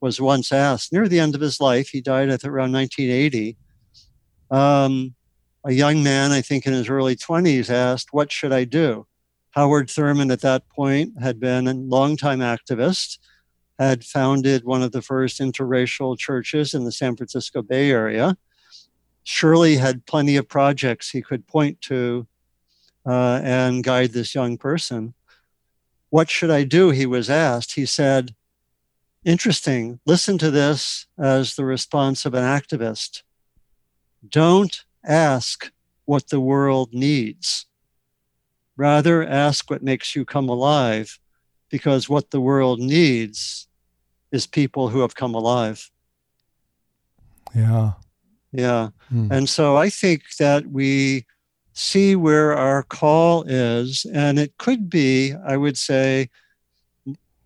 was 0.00 0.20
once 0.20 0.52
asked 0.52 0.92
near 0.92 1.08
the 1.08 1.20
end 1.20 1.34
of 1.34 1.40
his 1.40 1.60
life, 1.60 1.88
he 1.88 2.00
died 2.00 2.28
at 2.28 2.44
around 2.44 2.72
1980. 2.72 3.56
Um, 4.50 5.14
a 5.64 5.72
young 5.72 6.02
man, 6.02 6.30
I 6.30 6.40
think 6.40 6.66
in 6.66 6.72
his 6.72 6.88
early 6.88 7.16
20s, 7.16 7.68
asked, 7.68 8.12
What 8.12 8.30
should 8.30 8.52
I 8.52 8.64
do? 8.64 9.07
Howard 9.58 9.90
Thurman, 9.90 10.30
at 10.30 10.42
that 10.42 10.68
point, 10.68 11.20
had 11.20 11.40
been 11.40 11.66
a 11.66 11.74
longtime 11.74 12.38
activist, 12.38 13.18
had 13.76 14.04
founded 14.04 14.62
one 14.62 14.84
of 14.84 14.92
the 14.92 15.02
first 15.02 15.40
interracial 15.40 16.16
churches 16.16 16.74
in 16.74 16.84
the 16.84 16.92
San 16.92 17.16
Francisco 17.16 17.60
Bay 17.60 17.90
Area. 17.90 18.36
Surely 19.24 19.74
had 19.74 20.06
plenty 20.06 20.36
of 20.36 20.48
projects 20.48 21.10
he 21.10 21.22
could 21.22 21.48
point 21.48 21.80
to 21.80 22.28
uh, 23.04 23.40
and 23.42 23.82
guide 23.82 24.12
this 24.12 24.32
young 24.32 24.58
person. 24.58 25.14
What 26.10 26.30
should 26.30 26.50
I 26.50 26.62
do? 26.62 26.90
He 26.90 27.04
was 27.04 27.28
asked. 27.28 27.74
He 27.74 27.84
said, 27.84 28.36
Interesting. 29.24 29.98
Listen 30.06 30.38
to 30.38 30.52
this 30.52 31.08
as 31.18 31.56
the 31.56 31.64
response 31.64 32.24
of 32.24 32.32
an 32.32 32.44
activist. 32.44 33.24
Don't 34.28 34.84
ask 35.04 35.72
what 36.04 36.28
the 36.28 36.40
world 36.40 36.94
needs 36.94 37.66
Rather, 38.78 39.26
ask 39.26 39.68
what 39.68 39.82
makes 39.82 40.14
you 40.16 40.24
come 40.24 40.48
alive, 40.48 41.18
because 41.68 42.08
what 42.08 42.30
the 42.30 42.40
world 42.40 42.78
needs 42.78 43.66
is 44.32 44.46
people 44.46 44.88
who 44.88 45.00
have 45.00 45.16
come 45.16 45.34
alive. 45.34 45.90
Yeah. 47.54 47.92
Yeah. 48.52 48.90
Mm. 49.12 49.30
And 49.32 49.48
so 49.48 49.76
I 49.76 49.90
think 49.90 50.22
that 50.38 50.68
we 50.68 51.26
see 51.72 52.14
where 52.14 52.56
our 52.56 52.84
call 52.84 53.42
is, 53.42 54.06
and 54.14 54.38
it 54.38 54.52
could 54.58 54.88
be, 54.88 55.34
I 55.34 55.56
would 55.56 55.76
say, 55.76 56.30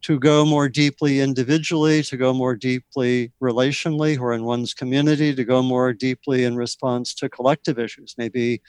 to 0.02 0.18
go 0.18 0.44
more 0.44 0.68
deeply 0.68 1.20
individually, 1.20 2.02
to 2.02 2.16
go 2.16 2.34
more 2.34 2.56
deeply 2.56 3.32
relationally 3.42 4.20
or 4.20 4.32
in 4.32 4.44
one's 4.44 4.74
community, 4.74 5.34
to 5.34 5.44
go 5.44 5.62
more 5.62 5.92
deeply 5.92 6.44
in 6.44 6.56
response 6.56 7.14
to 7.14 7.28
collective 7.28 7.78
issues, 7.78 8.14
maybe 8.18 8.60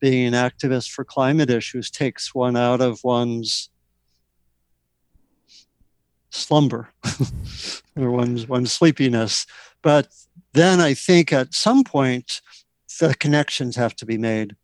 being 0.00 0.26
an 0.26 0.34
activist 0.34 0.90
for 0.90 1.04
climate 1.04 1.50
issues 1.50 1.90
takes 1.90 2.34
one 2.34 2.56
out 2.56 2.80
of 2.80 3.00
one's 3.02 3.70
slumber 6.30 6.88
or 7.96 8.10
one's 8.10 8.46
one's 8.46 8.72
sleepiness. 8.72 9.46
But 9.82 10.08
then 10.52 10.80
I 10.80 10.94
think 10.94 11.32
at 11.32 11.54
some 11.54 11.84
point 11.84 12.40
the 13.00 13.14
connections 13.14 13.76
have 13.76 13.94
to 13.96 14.06
be 14.06 14.18
made. 14.18 14.56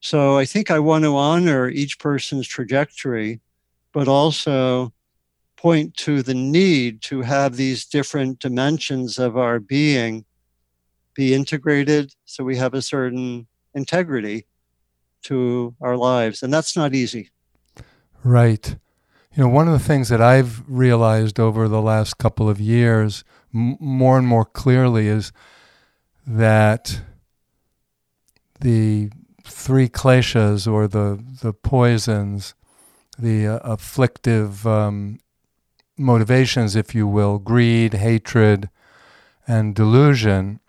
So 0.00 0.36
I 0.36 0.44
think 0.44 0.70
I 0.70 0.78
want 0.78 1.04
to 1.04 1.16
honor 1.16 1.68
each 1.68 1.98
person's 1.98 2.46
trajectory, 2.46 3.40
but 3.92 4.08
also 4.08 4.92
point 5.56 5.96
to 5.96 6.22
the 6.22 6.34
need 6.34 7.00
to 7.02 7.22
have 7.22 7.56
these 7.56 7.86
different 7.86 8.40
dimensions 8.40 9.18
of 9.18 9.36
our 9.36 9.60
being 9.60 10.24
be 11.14 11.34
integrated 11.34 12.12
so 12.24 12.42
we 12.42 12.56
have 12.56 12.74
a 12.74 12.82
certain 12.82 13.46
integrity 13.74 14.46
to 15.22 15.74
our 15.80 15.96
lives. 15.96 16.42
And 16.42 16.52
that's 16.52 16.76
not 16.76 16.94
easy. 16.94 17.30
Right. 18.24 18.76
You 19.34 19.44
know, 19.44 19.48
one 19.48 19.66
of 19.66 19.72
the 19.72 19.84
things 19.84 20.10
that 20.10 20.20
I've 20.20 20.62
realized 20.68 21.40
over 21.40 21.66
the 21.66 21.80
last 21.80 22.18
couple 22.18 22.48
of 22.48 22.60
years 22.60 23.24
m- 23.54 23.78
more 23.80 24.18
and 24.18 24.26
more 24.26 24.44
clearly 24.44 25.08
is 25.08 25.32
that 26.26 27.00
the 28.60 29.10
three 29.44 29.88
kleshas 29.88 30.70
or 30.70 30.86
the 30.86 31.24
the 31.42 31.52
poisons, 31.54 32.54
the 33.18 33.46
uh, 33.46 33.58
afflictive 33.64 34.66
um, 34.66 35.18
motivations, 35.96 36.76
if 36.76 36.94
you 36.94 37.06
will, 37.06 37.38
greed, 37.38 37.94
hatred, 37.94 38.68
and 39.48 39.74
delusion, 39.74 40.60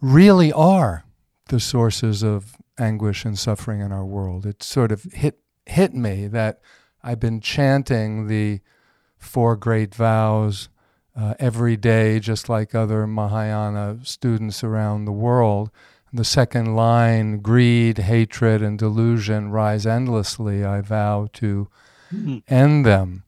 really 0.00 0.52
are 0.52 1.05
the 1.48 1.60
sources 1.60 2.22
of 2.22 2.56
anguish 2.78 3.24
and 3.24 3.38
suffering 3.38 3.80
in 3.80 3.92
our 3.92 4.04
world. 4.04 4.46
It 4.46 4.62
sort 4.62 4.92
of 4.92 5.04
hit 5.04 5.38
hit 5.66 5.94
me 5.94 6.26
that 6.28 6.60
I've 7.02 7.20
been 7.20 7.40
chanting 7.40 8.26
the 8.26 8.60
four 9.18 9.56
great 9.56 9.94
vows 9.94 10.68
uh, 11.16 11.34
every 11.38 11.76
day, 11.76 12.20
just 12.20 12.48
like 12.48 12.74
other 12.74 13.06
Mahayana 13.06 13.98
students 14.02 14.62
around 14.62 15.04
the 15.04 15.12
world. 15.12 15.70
The 16.12 16.24
second 16.24 16.76
line, 16.76 17.40
greed, 17.40 17.98
hatred, 17.98 18.62
and 18.62 18.78
delusion 18.78 19.50
rise 19.50 19.86
endlessly. 19.86 20.64
I 20.64 20.80
vow 20.80 21.28
to 21.34 21.68
mm-hmm. 22.12 22.38
end 22.48 22.86
them. 22.86 23.24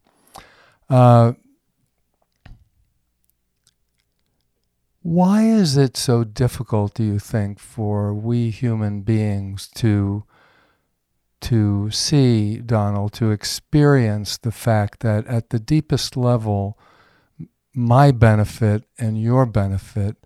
Uh, 0.88 1.32
why 5.08 5.44
is 5.44 5.78
it 5.78 5.96
so 5.96 6.22
difficult, 6.22 6.92
do 6.92 7.02
you 7.02 7.18
think, 7.18 7.58
for 7.58 8.12
we 8.12 8.50
human 8.50 9.00
beings 9.00 9.66
to 9.76 10.24
to 11.40 11.90
see, 11.90 12.58
Donald, 12.58 13.12
to 13.14 13.30
experience 13.30 14.36
the 14.36 14.50
fact 14.50 15.00
that 15.00 15.24
at 15.26 15.48
the 15.48 15.58
deepest 15.58 16.16
level, 16.16 16.78
my 17.72 18.10
benefit 18.10 18.84
and 18.98 19.22
your 19.22 19.46
benefit, 19.46 20.16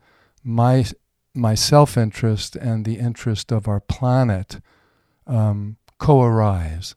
my 0.43 0.85
my 1.33 1.55
self 1.55 1.97
interest 1.97 2.57
and 2.57 2.85
the 2.85 2.99
interest 2.99 3.53
of 3.53 3.69
our 3.69 3.81
planet 3.81 4.61
um, 5.29 5.77
co 5.99 6.23
arise, 6.23 6.97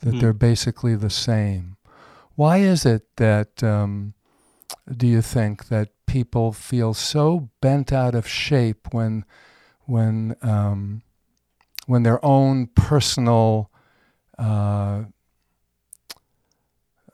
that 0.00 0.10
mm-hmm. 0.10 0.18
they're 0.18 0.34
basically 0.34 0.94
the 0.94 1.08
same. 1.08 1.78
Why 2.34 2.58
is 2.58 2.84
it 2.84 3.16
that, 3.16 3.62
um, 3.62 4.12
do 4.94 5.06
you 5.06 5.22
think, 5.22 5.68
that 5.68 5.95
people 6.16 6.50
feel 6.50 6.94
so 6.94 7.50
bent 7.60 7.92
out 7.92 8.14
of 8.14 8.26
shape 8.26 8.88
when, 8.90 9.22
when, 9.84 10.34
um, 10.40 11.02
when 11.86 12.04
their 12.04 12.24
own 12.24 12.68
personal 12.68 13.70
uh, 14.38 15.04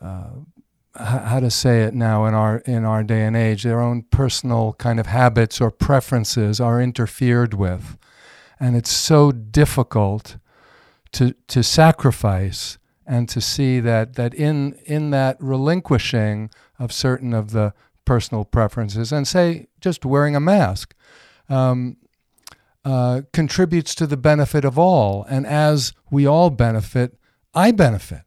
uh, 0.00 0.30
how 0.94 1.40
to 1.40 1.50
say 1.50 1.82
it 1.82 1.94
now 1.94 2.26
in 2.26 2.34
our 2.34 2.58
in 2.58 2.84
our 2.84 3.02
day 3.02 3.24
and 3.24 3.34
age 3.36 3.64
their 3.64 3.80
own 3.80 4.02
personal 4.02 4.74
kind 4.74 5.00
of 5.00 5.06
habits 5.06 5.60
or 5.60 5.70
preferences 5.70 6.60
are 6.60 6.80
interfered 6.80 7.54
with. 7.54 7.96
And 8.60 8.76
it's 8.76 8.92
so 8.92 9.32
difficult 9.32 10.36
to 11.12 11.34
to 11.48 11.62
sacrifice 11.64 12.78
and 13.04 13.28
to 13.30 13.40
see 13.40 13.80
that 13.80 14.14
that 14.14 14.32
in 14.32 14.74
in 14.84 15.10
that 15.10 15.36
relinquishing 15.40 16.50
of 16.78 16.92
certain 16.92 17.32
of 17.32 17.50
the 17.50 17.72
personal 18.12 18.44
preferences 18.44 19.12
and 19.12 19.26
say 19.26 19.66
just 19.80 20.04
wearing 20.04 20.36
a 20.36 20.40
mask 20.40 20.94
um, 21.48 21.96
uh, 22.84 23.22
contributes 23.32 23.94
to 23.94 24.06
the 24.06 24.16
benefit 24.16 24.64
of 24.64 24.78
all 24.78 25.24
and 25.28 25.46
as 25.46 25.92
we 26.10 26.26
all 26.26 26.50
benefit 26.50 27.18
i 27.54 27.70
benefit 27.70 28.22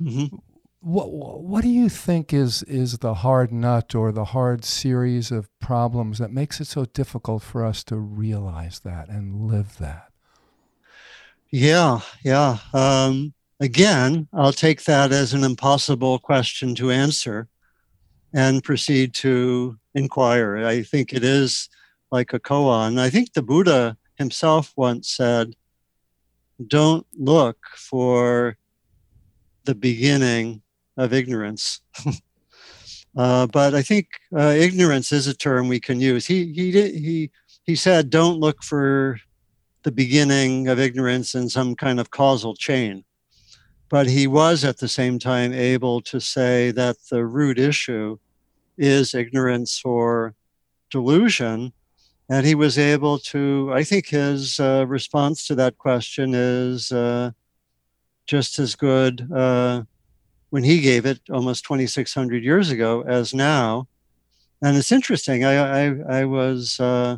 mm-hmm 0.00 0.36
what 0.80 1.10
what 1.12 1.62
do 1.62 1.68
you 1.68 1.88
think 1.88 2.32
is 2.32 2.62
is 2.64 2.98
the 2.98 3.14
hard 3.14 3.52
nut 3.52 3.94
or 3.94 4.12
the 4.12 4.26
hard 4.26 4.64
series 4.64 5.30
of 5.30 5.48
problems 5.60 6.18
that 6.18 6.30
makes 6.30 6.60
it 6.60 6.66
so 6.66 6.84
difficult 6.84 7.42
for 7.42 7.64
us 7.64 7.82
to 7.84 7.96
realize 7.96 8.80
that 8.80 9.08
and 9.08 9.48
live 9.48 9.76
that? 9.78 10.10
Yeah, 11.50 12.00
yeah. 12.22 12.58
Um, 12.72 13.34
again, 13.58 14.28
I'll 14.32 14.52
take 14.52 14.84
that 14.84 15.12
as 15.12 15.34
an 15.34 15.42
impossible 15.42 16.18
question 16.20 16.74
to 16.76 16.90
answer 16.90 17.48
and 18.32 18.62
proceed 18.62 19.14
to 19.14 19.78
inquire. 19.94 20.58
I 20.58 20.82
think 20.82 21.12
it 21.12 21.24
is 21.24 21.68
like 22.10 22.32
a 22.32 22.40
koan. 22.40 22.98
I 22.98 23.10
think 23.10 23.32
the 23.32 23.42
Buddha 23.42 23.96
himself 24.16 24.72
once 24.76 25.08
said, 25.08 25.54
"Don't 26.66 27.06
look 27.14 27.58
for 27.76 28.56
the 29.64 29.74
beginning 29.74 30.62
of 30.96 31.12
ignorance. 31.12 31.80
uh, 33.16 33.46
but 33.46 33.74
I 33.74 33.82
think 33.82 34.08
uh, 34.36 34.54
ignorance 34.56 35.12
is 35.12 35.26
a 35.26 35.36
term 35.36 35.68
we 35.68 35.80
can 35.80 36.00
use. 36.00 36.26
He 36.26 36.52
he 36.52 36.70
did, 36.70 36.94
he 36.94 37.30
he 37.64 37.76
said, 37.76 38.10
"Don't 38.10 38.40
look 38.40 38.62
for 38.62 39.18
the 39.84 39.92
beginning 39.92 40.68
of 40.68 40.78
ignorance 40.78 41.34
in 41.34 41.48
some 41.48 41.74
kind 41.76 42.00
of 42.00 42.10
causal 42.10 42.54
chain." 42.54 43.04
But 43.88 44.06
he 44.06 44.26
was 44.26 44.64
at 44.64 44.78
the 44.78 44.88
same 44.88 45.18
time 45.18 45.52
able 45.52 46.00
to 46.02 46.20
say 46.20 46.70
that 46.72 46.96
the 47.10 47.24
root 47.24 47.58
issue 47.58 48.18
is 48.76 49.14
ignorance 49.14 49.82
or 49.84 50.34
delusion. 50.90 51.72
And 52.28 52.44
he 52.44 52.54
was 52.54 52.78
able 52.78 53.18
to, 53.18 53.70
I 53.72 53.84
think 53.84 54.08
his 54.08 54.60
uh, 54.60 54.84
response 54.86 55.46
to 55.46 55.54
that 55.54 55.78
question 55.78 56.34
is 56.34 56.92
uh, 56.92 57.30
just 58.26 58.58
as 58.58 58.74
good 58.74 59.26
uh, 59.32 59.84
when 60.50 60.62
he 60.62 60.80
gave 60.80 61.06
it 61.06 61.20
almost 61.30 61.64
2,600 61.64 62.44
years 62.44 62.70
ago 62.70 63.02
as 63.06 63.32
now. 63.32 63.88
And 64.62 64.76
it's 64.76 64.92
interesting. 64.92 65.44
I, 65.44 65.86
I, 65.86 66.20
I 66.20 66.24
was, 66.24 66.78
uh, 66.78 67.16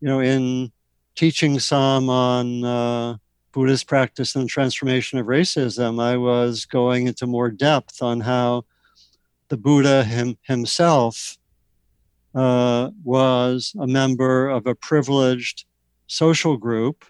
you 0.00 0.08
know, 0.08 0.20
in 0.20 0.72
teaching 1.14 1.60
some 1.60 2.08
on 2.08 2.64
uh, 2.64 3.16
Buddhist 3.52 3.86
practice 3.86 4.36
and 4.36 4.48
transformation 4.48 5.18
of 5.18 5.26
racism, 5.26 6.00
I 6.00 6.16
was 6.16 6.66
going 6.66 7.06
into 7.06 7.26
more 7.26 7.50
depth 7.50 8.02
on 8.02 8.20
how 8.20 8.64
the 9.48 9.56
Buddha 9.56 10.04
him, 10.04 10.38
himself 10.42 11.36
uh, 12.34 12.90
was 13.02 13.74
a 13.78 13.86
member 13.86 14.48
of 14.48 14.66
a 14.66 14.74
privileged 14.74 15.64
social 16.06 16.56
group 16.56 17.04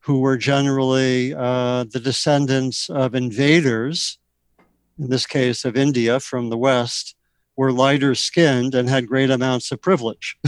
who 0.00 0.20
were 0.20 0.36
generally 0.36 1.34
uh, 1.34 1.84
the 1.84 2.00
descendants 2.00 2.90
of 2.90 3.14
invaders, 3.14 4.18
in 4.98 5.08
this 5.10 5.26
case 5.26 5.64
of 5.64 5.76
India 5.76 6.20
from 6.20 6.50
the 6.50 6.58
West, 6.58 7.14
were 7.56 7.72
lighter 7.72 8.14
skinned 8.14 8.74
and 8.74 8.88
had 8.88 9.06
great 9.06 9.30
amounts 9.30 9.70
of 9.70 9.80
privilege. 9.82 10.38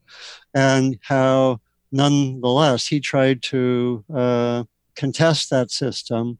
and 0.54 0.98
how, 1.02 1.60
nonetheless, 1.92 2.86
he 2.86 3.00
tried 3.00 3.42
to 3.42 4.04
uh, 4.14 4.64
contest 4.96 5.50
that 5.50 5.70
system 5.70 6.38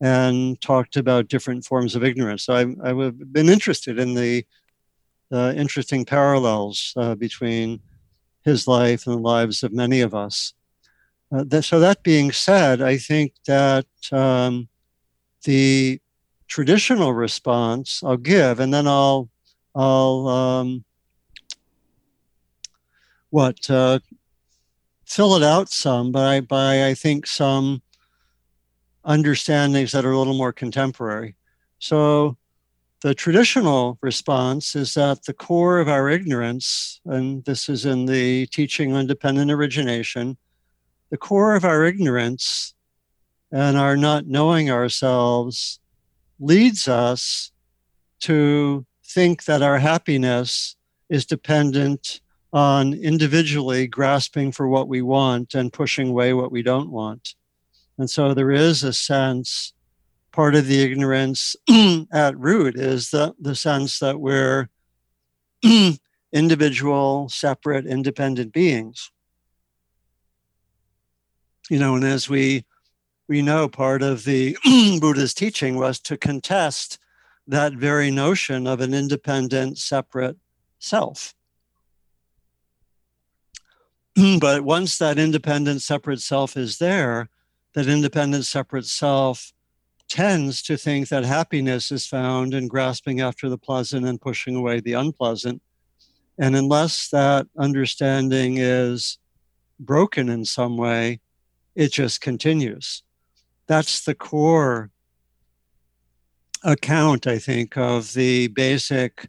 and 0.00 0.60
talked 0.60 0.96
about 0.96 1.28
different 1.28 1.64
forms 1.64 1.94
of 1.94 2.04
ignorance. 2.04 2.44
So 2.44 2.54
I, 2.54 2.88
I've 2.88 3.32
been 3.32 3.48
interested 3.48 3.98
in 3.98 4.14
the 4.14 4.44
uh, 5.32 5.52
interesting 5.56 6.04
parallels 6.04 6.92
uh, 6.96 7.14
between 7.14 7.80
his 8.44 8.66
life 8.68 9.06
and 9.06 9.16
the 9.16 9.20
lives 9.20 9.62
of 9.62 9.72
many 9.72 10.00
of 10.00 10.14
us. 10.14 10.54
Uh, 11.30 11.44
that, 11.48 11.62
so 11.62 11.80
that 11.80 12.02
being 12.02 12.32
said, 12.32 12.80
I 12.80 12.96
think 12.96 13.34
that 13.46 13.86
um, 14.12 14.68
the 15.44 16.00
traditional 16.46 17.12
response 17.12 18.02
I'll 18.02 18.16
give, 18.16 18.60
and 18.60 18.72
then 18.72 18.86
I'll 18.86 19.28
I'll 19.74 20.26
um, 20.28 20.84
what 23.30 23.68
uh, 23.68 23.98
fill 25.08 25.34
it 25.34 25.42
out 25.42 25.70
some 25.70 26.12
by 26.12 26.40
by 26.40 26.86
I 26.86 26.94
think 26.94 27.26
some 27.26 27.82
understandings 29.04 29.92
that 29.92 30.04
are 30.04 30.12
a 30.12 30.18
little 30.18 30.36
more 30.36 30.52
contemporary. 30.52 31.34
So 31.78 32.36
the 33.00 33.14
traditional 33.14 33.98
response 34.02 34.76
is 34.76 34.94
that 34.94 35.24
the 35.24 35.32
core 35.32 35.78
of 35.78 35.88
our 35.88 36.10
ignorance, 36.10 37.00
and 37.06 37.42
this 37.44 37.68
is 37.68 37.86
in 37.86 38.04
the 38.04 38.46
teaching 38.48 38.92
on 38.92 39.06
dependent 39.06 39.50
origination, 39.50 40.36
the 41.10 41.16
core 41.16 41.54
of 41.54 41.64
our 41.64 41.84
ignorance 41.84 42.74
and 43.50 43.78
our 43.78 43.96
not 43.96 44.26
knowing 44.26 44.70
ourselves 44.70 45.80
leads 46.38 46.86
us 46.86 47.50
to 48.20 48.84
think 49.02 49.44
that 49.44 49.62
our 49.62 49.78
happiness 49.78 50.76
is 51.08 51.24
dependent 51.24 52.20
on 52.52 52.94
individually 52.94 53.86
grasping 53.86 54.52
for 54.52 54.68
what 54.68 54.88
we 54.88 55.02
want 55.02 55.54
and 55.54 55.72
pushing 55.72 56.08
away 56.08 56.32
what 56.32 56.52
we 56.52 56.62
don't 56.62 56.90
want. 56.90 57.34
And 57.98 58.08
so 58.08 58.32
there 58.32 58.50
is 58.50 58.82
a 58.82 58.92
sense, 58.92 59.72
part 60.32 60.54
of 60.54 60.66
the 60.66 60.82
ignorance 60.82 61.56
at 62.12 62.38
root 62.38 62.76
is 62.76 63.10
the, 63.10 63.34
the 63.40 63.54
sense 63.54 63.98
that 63.98 64.20
we're 64.20 64.68
individual, 66.32 67.28
separate, 67.28 67.86
independent 67.86 68.52
beings 68.52 69.10
you 71.68 71.78
know, 71.78 71.94
and 71.94 72.04
as 72.04 72.28
we 72.28 72.64
we 73.28 73.42
know, 73.42 73.68
part 73.68 74.02
of 74.02 74.24
the 74.24 74.56
Buddha's 75.00 75.34
teaching 75.34 75.76
was 75.76 76.00
to 76.00 76.16
contest 76.16 76.98
that 77.46 77.74
very 77.74 78.10
notion 78.10 78.66
of 78.66 78.80
an 78.80 78.94
independent, 78.94 79.76
separate 79.76 80.38
self. 80.78 81.34
but 84.40 84.62
once 84.62 84.98
that 84.98 85.18
independent 85.18 85.82
separate 85.82 86.20
self 86.20 86.56
is 86.56 86.78
there, 86.78 87.28
that 87.74 87.86
independent 87.86 88.44
separate 88.46 88.86
self 88.86 89.52
tends 90.08 90.62
to 90.62 90.76
think 90.76 91.08
that 91.08 91.24
happiness 91.24 91.92
is 91.92 92.06
found 92.06 92.54
in 92.54 92.66
grasping 92.66 93.20
after 93.20 93.48
the 93.48 93.58
pleasant 93.58 94.06
and 94.06 94.20
pushing 94.20 94.56
away 94.56 94.80
the 94.80 94.94
unpleasant. 94.94 95.60
And 96.38 96.56
unless 96.56 97.08
that 97.10 97.46
understanding 97.58 98.56
is 98.58 99.18
broken 99.78 100.28
in 100.28 100.44
some 100.44 100.76
way, 100.76 101.20
it 101.74 101.92
just 101.92 102.20
continues. 102.20 103.02
That's 103.66 104.04
the 104.04 104.14
core 104.14 104.90
account, 106.64 107.26
I 107.26 107.38
think, 107.38 107.76
of 107.76 108.14
the 108.14 108.48
basic 108.48 109.28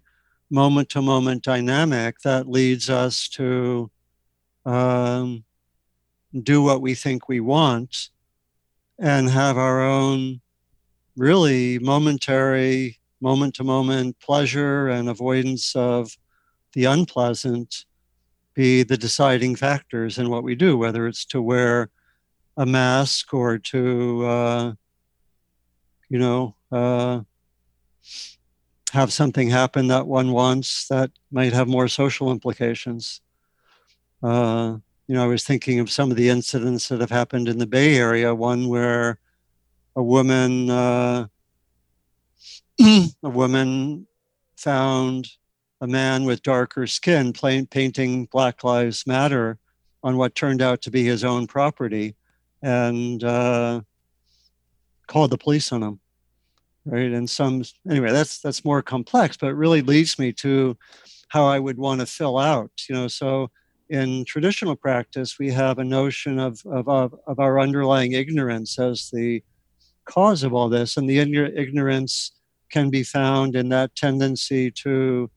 moment 0.49 0.89
to 0.89 1.01
moment 1.01 1.43
dynamic 1.43 2.21
that 2.21 2.47
leads 2.47 2.89
us 2.89 3.27
to 3.29 3.91
um, 4.65 5.43
do 6.43 6.61
what 6.61 6.81
we 6.81 6.93
think 6.95 7.27
we 7.27 7.39
want 7.39 8.09
and 8.99 9.29
have 9.29 9.57
our 9.57 9.81
own 9.81 10.41
really 11.15 11.79
momentary, 11.79 12.99
moment 13.21 13.55
to 13.55 13.63
moment 13.63 14.19
pleasure 14.19 14.87
and 14.87 15.09
avoidance 15.09 15.75
of 15.75 16.17
the 16.73 16.85
unpleasant 16.85 17.85
be 18.53 18.83
the 18.83 18.97
deciding 18.97 19.55
factors 19.55 20.17
in 20.17 20.29
what 20.29 20.43
we 20.43 20.55
do, 20.55 20.77
whether 20.77 21.07
it's 21.07 21.25
to 21.25 21.41
wear 21.41 21.89
a 22.57 22.65
mask 22.65 23.33
or 23.33 23.57
to, 23.57 24.25
uh, 24.25 24.73
you 26.09 26.19
know, 26.19 26.55
uh, 26.71 27.21
have 28.91 29.13
something 29.13 29.49
happen 29.49 29.87
that 29.87 30.07
one 30.07 30.31
wants 30.31 30.87
that 30.87 31.11
might 31.31 31.53
have 31.53 31.67
more 31.67 31.87
social 31.87 32.31
implications. 32.31 33.21
Uh, 34.21 34.77
you 35.07 35.15
know, 35.15 35.23
I 35.23 35.27
was 35.27 35.43
thinking 35.43 35.79
of 35.79 35.89
some 35.89 36.11
of 36.11 36.17
the 36.17 36.29
incidents 36.29 36.87
that 36.89 37.01
have 37.01 37.09
happened 37.09 37.47
in 37.47 37.57
the 37.57 37.65
Bay 37.65 37.95
Area. 37.95 38.33
One 38.35 38.67
where 38.67 39.19
a 39.95 40.03
woman, 40.03 40.69
uh, 40.69 41.27
a 42.79 43.09
woman 43.23 44.07
found 44.57 45.27
a 45.81 45.87
man 45.87 46.25
with 46.25 46.43
darker 46.43 46.85
skin 46.85 47.33
painting 47.33 48.25
Black 48.25 48.63
Lives 48.63 49.07
Matter 49.07 49.57
on 50.03 50.17
what 50.17 50.35
turned 50.35 50.61
out 50.61 50.81
to 50.83 50.91
be 50.91 51.03
his 51.03 51.23
own 51.23 51.47
property, 51.47 52.15
and 52.61 53.23
uh, 53.23 53.81
called 55.07 55.31
the 55.31 55.37
police 55.37 55.71
on 55.71 55.81
him 55.81 55.99
right 56.85 57.11
and 57.11 57.29
some 57.29 57.63
anyway 57.89 58.11
that's 58.11 58.39
that's 58.39 58.63
more 58.63 58.81
complex 58.81 59.37
but 59.37 59.47
it 59.47 59.55
really 59.55 59.81
leads 59.81 60.17
me 60.17 60.31
to 60.31 60.77
how 61.29 61.45
i 61.45 61.59
would 61.59 61.77
want 61.77 61.99
to 61.99 62.05
fill 62.05 62.37
out 62.37 62.71
you 62.87 62.95
know 62.95 63.07
so 63.07 63.49
in 63.89 64.25
traditional 64.25 64.75
practice 64.75 65.39
we 65.39 65.49
have 65.51 65.79
a 65.79 65.83
notion 65.83 66.39
of 66.39 66.61
of, 66.65 66.87
of, 66.87 67.39
our 67.39 67.59
underlying 67.59 68.13
ignorance 68.13 68.77
as 68.79 69.09
the 69.11 69.43
cause 70.05 70.43
of 70.43 70.53
all 70.53 70.69
this 70.69 70.97
and 70.97 71.09
the 71.09 71.19
ignorance 71.19 72.31
can 72.69 72.89
be 72.89 73.03
found 73.03 73.55
in 73.55 73.69
that 73.69 73.95
tendency 73.95 74.69
to 74.71 75.29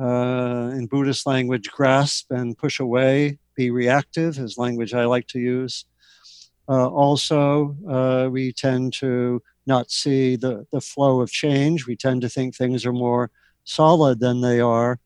uh, 0.00 0.70
in 0.74 0.86
buddhist 0.86 1.26
language 1.26 1.70
grasp 1.70 2.30
and 2.30 2.56
push 2.56 2.80
away 2.80 3.38
be 3.56 3.70
reactive 3.70 4.38
is 4.38 4.56
language 4.56 4.94
i 4.94 5.04
like 5.04 5.26
to 5.26 5.38
use 5.38 5.84
uh, 6.68 6.88
also 6.88 7.76
uh, 7.88 8.28
we 8.30 8.52
tend 8.52 8.92
to 8.92 9.42
not 9.66 9.90
see 9.90 10.36
the, 10.36 10.66
the 10.72 10.80
flow 10.80 11.20
of 11.20 11.30
change. 11.30 11.86
We 11.86 11.96
tend 11.96 12.22
to 12.22 12.28
think 12.28 12.54
things 12.54 12.84
are 12.84 12.92
more 12.92 13.30
solid 13.64 14.20
than 14.20 14.40
they 14.40 14.60
are. 14.60 14.98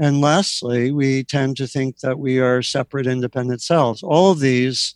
And 0.00 0.22
lastly, 0.22 0.90
we 0.90 1.24
tend 1.24 1.58
to 1.58 1.66
think 1.66 1.98
that 1.98 2.18
we 2.18 2.40
are 2.40 2.62
separate, 2.62 3.06
independent 3.06 3.60
selves. 3.60 4.02
All 4.02 4.32
of 4.32 4.40
these 4.40 4.94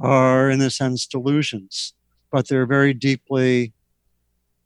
are, 0.00 0.48
in 0.48 0.62
a 0.62 0.70
sense, 0.70 1.06
delusions, 1.06 1.92
but 2.32 2.48
they're 2.48 2.64
very 2.64 2.94
deeply 2.94 3.74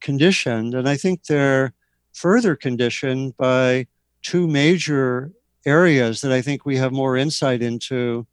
conditioned. 0.00 0.74
And 0.74 0.88
I 0.88 0.96
think 0.96 1.24
they're 1.24 1.72
further 2.12 2.54
conditioned 2.54 3.36
by 3.36 3.88
two 4.22 4.46
major 4.46 5.32
areas 5.66 6.20
that 6.20 6.30
I 6.30 6.40
think 6.40 6.64
we 6.64 6.76
have 6.76 6.92
more 6.92 7.16
insight 7.16 7.60
into 7.60 8.28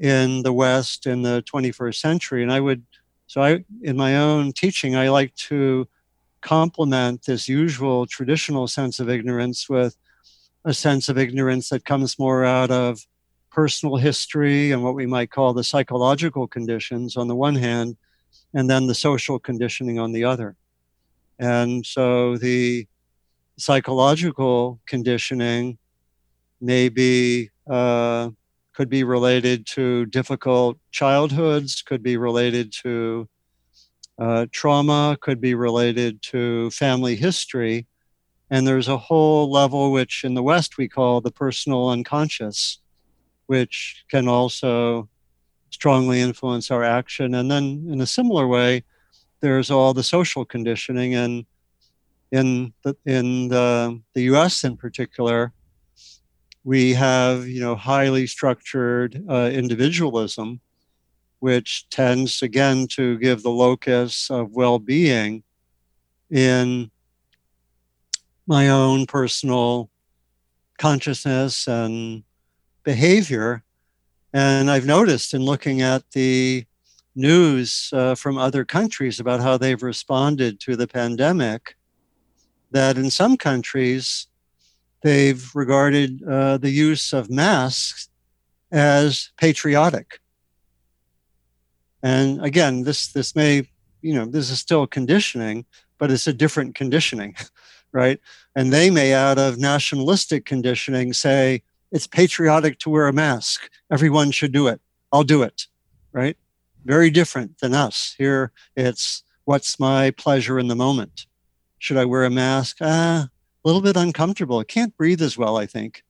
in 0.00 0.42
the 0.42 0.52
West 0.52 1.06
in 1.06 1.22
the 1.22 1.44
21st 1.44 1.94
century. 1.94 2.42
And 2.42 2.52
I 2.52 2.58
would 2.58 2.82
so 3.28 3.42
I, 3.42 3.64
in 3.82 3.96
my 3.96 4.16
own 4.16 4.52
teaching, 4.52 4.96
I 4.96 5.10
like 5.10 5.34
to 5.34 5.86
complement 6.40 7.26
this 7.26 7.46
usual 7.46 8.06
traditional 8.06 8.66
sense 8.66 8.98
of 8.98 9.10
ignorance 9.10 9.68
with 9.68 9.96
a 10.68 10.74
sense 10.74 11.08
of 11.08 11.16
ignorance 11.16 11.70
that 11.70 11.86
comes 11.86 12.18
more 12.18 12.44
out 12.44 12.70
of 12.70 13.00
personal 13.50 13.96
history 13.96 14.70
and 14.70 14.84
what 14.84 14.94
we 14.94 15.06
might 15.06 15.30
call 15.30 15.54
the 15.54 15.64
psychological 15.64 16.46
conditions 16.46 17.16
on 17.16 17.26
the 17.26 17.34
one 17.34 17.54
hand, 17.54 17.96
and 18.52 18.68
then 18.68 18.86
the 18.86 18.94
social 18.94 19.38
conditioning 19.38 19.98
on 19.98 20.12
the 20.12 20.24
other. 20.24 20.56
And 21.38 21.86
so 21.86 22.36
the 22.36 22.86
psychological 23.56 24.78
conditioning 24.86 25.78
may 26.60 26.90
be 26.90 27.48
uh, 27.70 28.28
could 28.74 28.90
be 28.90 29.04
related 29.04 29.66
to 29.66 30.04
difficult 30.06 30.76
childhoods, 30.90 31.80
could 31.80 32.02
be 32.02 32.18
related 32.18 32.72
to 32.82 33.26
uh, 34.18 34.44
trauma, 34.52 35.16
could 35.20 35.40
be 35.40 35.54
related 35.54 36.20
to 36.22 36.70
family 36.72 37.16
history. 37.16 37.86
And 38.50 38.66
there's 38.66 38.88
a 38.88 38.96
whole 38.96 39.50
level 39.50 39.92
which 39.92 40.24
in 40.24 40.34
the 40.34 40.42
West 40.42 40.78
we 40.78 40.88
call 40.88 41.20
the 41.20 41.30
personal 41.30 41.88
unconscious, 41.90 42.78
which 43.46 44.04
can 44.10 44.26
also 44.26 45.08
strongly 45.70 46.20
influence 46.20 46.70
our 46.70 46.82
action. 46.82 47.34
And 47.34 47.50
then 47.50 47.86
in 47.90 48.00
a 48.00 48.06
similar 48.06 48.46
way, 48.46 48.84
there's 49.40 49.70
all 49.70 49.92
the 49.92 50.02
social 50.02 50.44
conditioning. 50.44 51.14
And 51.14 51.44
in 52.32 52.72
the, 52.82 52.96
in 53.04 53.48
the, 53.48 54.00
the 54.14 54.22
US 54.22 54.64
in 54.64 54.76
particular, 54.76 55.52
we 56.68 56.92
have 56.92 57.48
you 57.48 57.60
know 57.60 57.74
highly 57.74 58.26
structured 58.26 59.24
uh, 59.26 59.50
individualism 59.52 60.60
which 61.38 61.88
tends 61.88 62.42
again 62.42 62.86
to 62.88 63.16
give 63.18 63.42
the 63.42 63.50
locus 63.50 64.28
of 64.30 64.50
well-being 64.52 65.42
in 66.30 66.90
my 68.48 68.68
own 68.68 69.06
personal 69.06 69.88
consciousness 70.78 71.68
and 71.68 72.24
behavior 72.82 73.62
and 74.32 74.70
i've 74.70 74.86
noticed 74.86 75.34
in 75.34 75.42
looking 75.42 75.82
at 75.82 76.02
the 76.12 76.64
news 77.14 77.90
uh, 77.92 78.14
from 78.14 78.38
other 78.38 78.64
countries 78.64 79.20
about 79.20 79.40
how 79.40 79.56
they've 79.56 79.82
responded 79.82 80.58
to 80.60 80.76
the 80.76 80.86
pandemic 80.86 81.76
that 82.70 82.96
in 82.96 83.10
some 83.10 83.36
countries 83.36 84.28
they've 85.02 85.50
regarded 85.54 86.22
uh, 86.24 86.58
the 86.58 86.70
use 86.70 87.12
of 87.12 87.30
masks 87.30 88.08
as 88.70 89.30
patriotic. 89.36 90.20
And 92.02 92.44
again, 92.44 92.84
this 92.84 93.08
this 93.08 93.34
may, 93.34 93.68
you 94.02 94.14
know, 94.14 94.26
this 94.26 94.50
is 94.50 94.58
still 94.58 94.86
conditioning, 94.86 95.64
but 95.98 96.10
it's 96.10 96.26
a 96.26 96.32
different 96.32 96.74
conditioning, 96.74 97.34
right? 97.92 98.20
And 98.54 98.72
they 98.72 98.90
may, 98.90 99.14
out 99.14 99.38
of 99.38 99.58
nationalistic 99.58 100.44
conditioning, 100.44 101.12
say 101.12 101.62
it's 101.90 102.06
patriotic 102.06 102.78
to 102.80 102.90
wear 102.90 103.06
a 103.06 103.12
mask. 103.12 103.70
Everyone 103.90 104.30
should 104.30 104.52
do 104.52 104.66
it. 104.68 104.80
I'll 105.12 105.24
do 105.24 105.42
it, 105.42 105.66
right? 106.12 106.36
Very 106.84 107.10
different 107.10 107.58
than 107.58 107.74
us. 107.74 108.14
Here, 108.18 108.52
it's 108.76 109.22
what's 109.44 109.80
my 109.80 110.10
pleasure 110.10 110.58
in 110.58 110.68
the 110.68 110.76
moment. 110.76 111.26
Should 111.78 111.96
I 111.96 112.04
wear 112.04 112.24
a 112.24 112.30
mask? 112.30 112.78
Ah, 112.80 113.28
a 113.64 113.68
little 113.68 113.80
bit 113.80 113.96
uncomfortable. 113.96 114.58
I 114.58 114.64
can't 114.64 114.96
breathe 114.96 115.22
as 115.22 115.38
well, 115.38 115.56
I 115.56 115.66
think. 115.66 116.02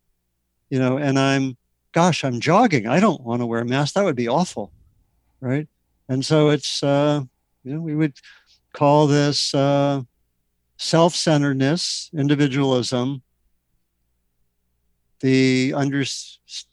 You 0.71 0.79
know, 0.79 0.99
and 0.99 1.19
I'm, 1.19 1.57
gosh, 1.93 2.25
I'm 2.25 2.41
jogging. 2.41 2.87
I 2.87 3.01
don't 3.01 3.23
want 3.23 3.41
to 3.43 3.47
wear 3.47 3.61
a 3.61 3.65
mask. 3.65 3.95
That 3.95 4.05
would 4.05 4.17
be 4.17 4.29
awful. 4.29 4.73
Right. 5.41 5.69
And 6.09 6.25
so 6.25 6.51
it's, 6.51 6.83
uh, 6.83 7.23
you 7.65 7.75
know, 7.75 7.81
we 7.81 7.95
would 7.95 8.15
call 8.73 9.07
this 9.07 9.55
uh, 9.55 10.03
self 10.79 11.15
centeredness, 11.15 12.11
individualism, 12.17 13.23
the, 15.21 15.75
under, 15.77 16.05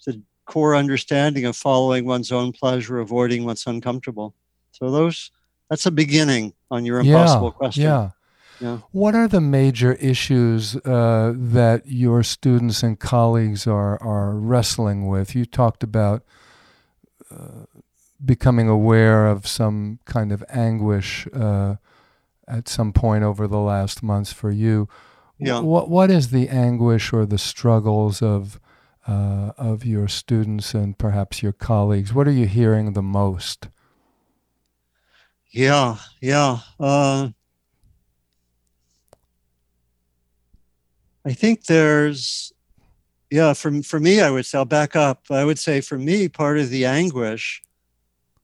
the 0.06 0.22
core 0.46 0.76
understanding 0.76 1.46
of 1.46 1.58
following 1.58 2.06
one's 2.06 2.32
own 2.32 2.54
pleasure, 2.54 3.00
avoiding 3.00 3.44
what's 3.44 3.68
uncomfortable. 3.68 4.34
So 4.72 4.92
those, 4.92 5.32
that's 5.70 5.86
a 5.86 5.92
beginning 5.92 6.54
on 6.72 6.86
your 6.86 7.00
impossible 7.00 7.48
yeah, 7.48 7.58
question. 7.58 7.84
Yeah. 7.84 8.10
Yeah. 8.62 8.78
What 8.94 9.16
are 9.16 9.28
the 9.28 9.42
major 9.42 9.94
issues 9.94 10.78
uh, 10.78 11.34
that 11.36 11.82
your 11.86 12.24
students 12.24 12.84
and 12.84 12.98
colleagues 12.98 13.68
are, 13.68 14.02
are 14.02 14.32
wrestling 14.32 15.08
with? 15.08 15.36
You 15.36 15.46
talked 15.46 15.84
about 15.84 16.24
uh, 17.30 17.66
becoming 18.24 18.70
aware 18.70 19.28
of 19.28 19.46
some 19.46 20.00
kind 20.06 20.32
of 20.32 20.42
anguish 20.48 21.28
uh, 21.34 21.76
at 22.48 22.68
some 22.68 22.94
point 22.94 23.24
over 23.24 23.48
the 23.48 23.60
last 23.60 24.04
months 24.04 24.32
for 24.32 24.52
you. 24.52 24.88
Yeah. 25.38 25.60
What, 25.60 25.90
what 25.90 26.10
is 26.10 26.30
the 26.30 26.48
anguish 26.50 27.12
or 27.12 27.26
the 27.26 27.38
struggles 27.38 28.22
of 28.22 28.60
uh, 29.08 29.52
of 29.58 29.86
your 29.86 30.08
students 30.08 30.74
and 30.74 30.98
perhaps 30.98 31.44
your 31.44 31.52
colleagues? 31.52 32.14
What 32.14 32.28
are 32.28 32.32
you 32.32 32.48
hearing 32.48 32.94
the 32.94 33.04
most? 33.04 33.68
Yeah, 35.52 35.98
yeah. 36.22 36.60
Uh, 36.80 37.30
I 41.24 41.34
think 41.34 41.66
there's, 41.66 42.52
yeah, 43.30 43.54
for, 43.54 43.82
for 43.84 44.00
me, 44.00 44.22
I 44.22 44.30
would 44.32 44.46
say, 44.46 44.58
I'll 44.58 44.66
back 44.66 44.96
up. 44.96 45.26
I 45.30 45.46
would 45.46 45.60
say 45.60 45.82
for 45.82 45.98
me, 45.98 46.28
part 46.28 46.58
of 46.58 46.70
the 46.70 46.86
anguish 46.86 47.62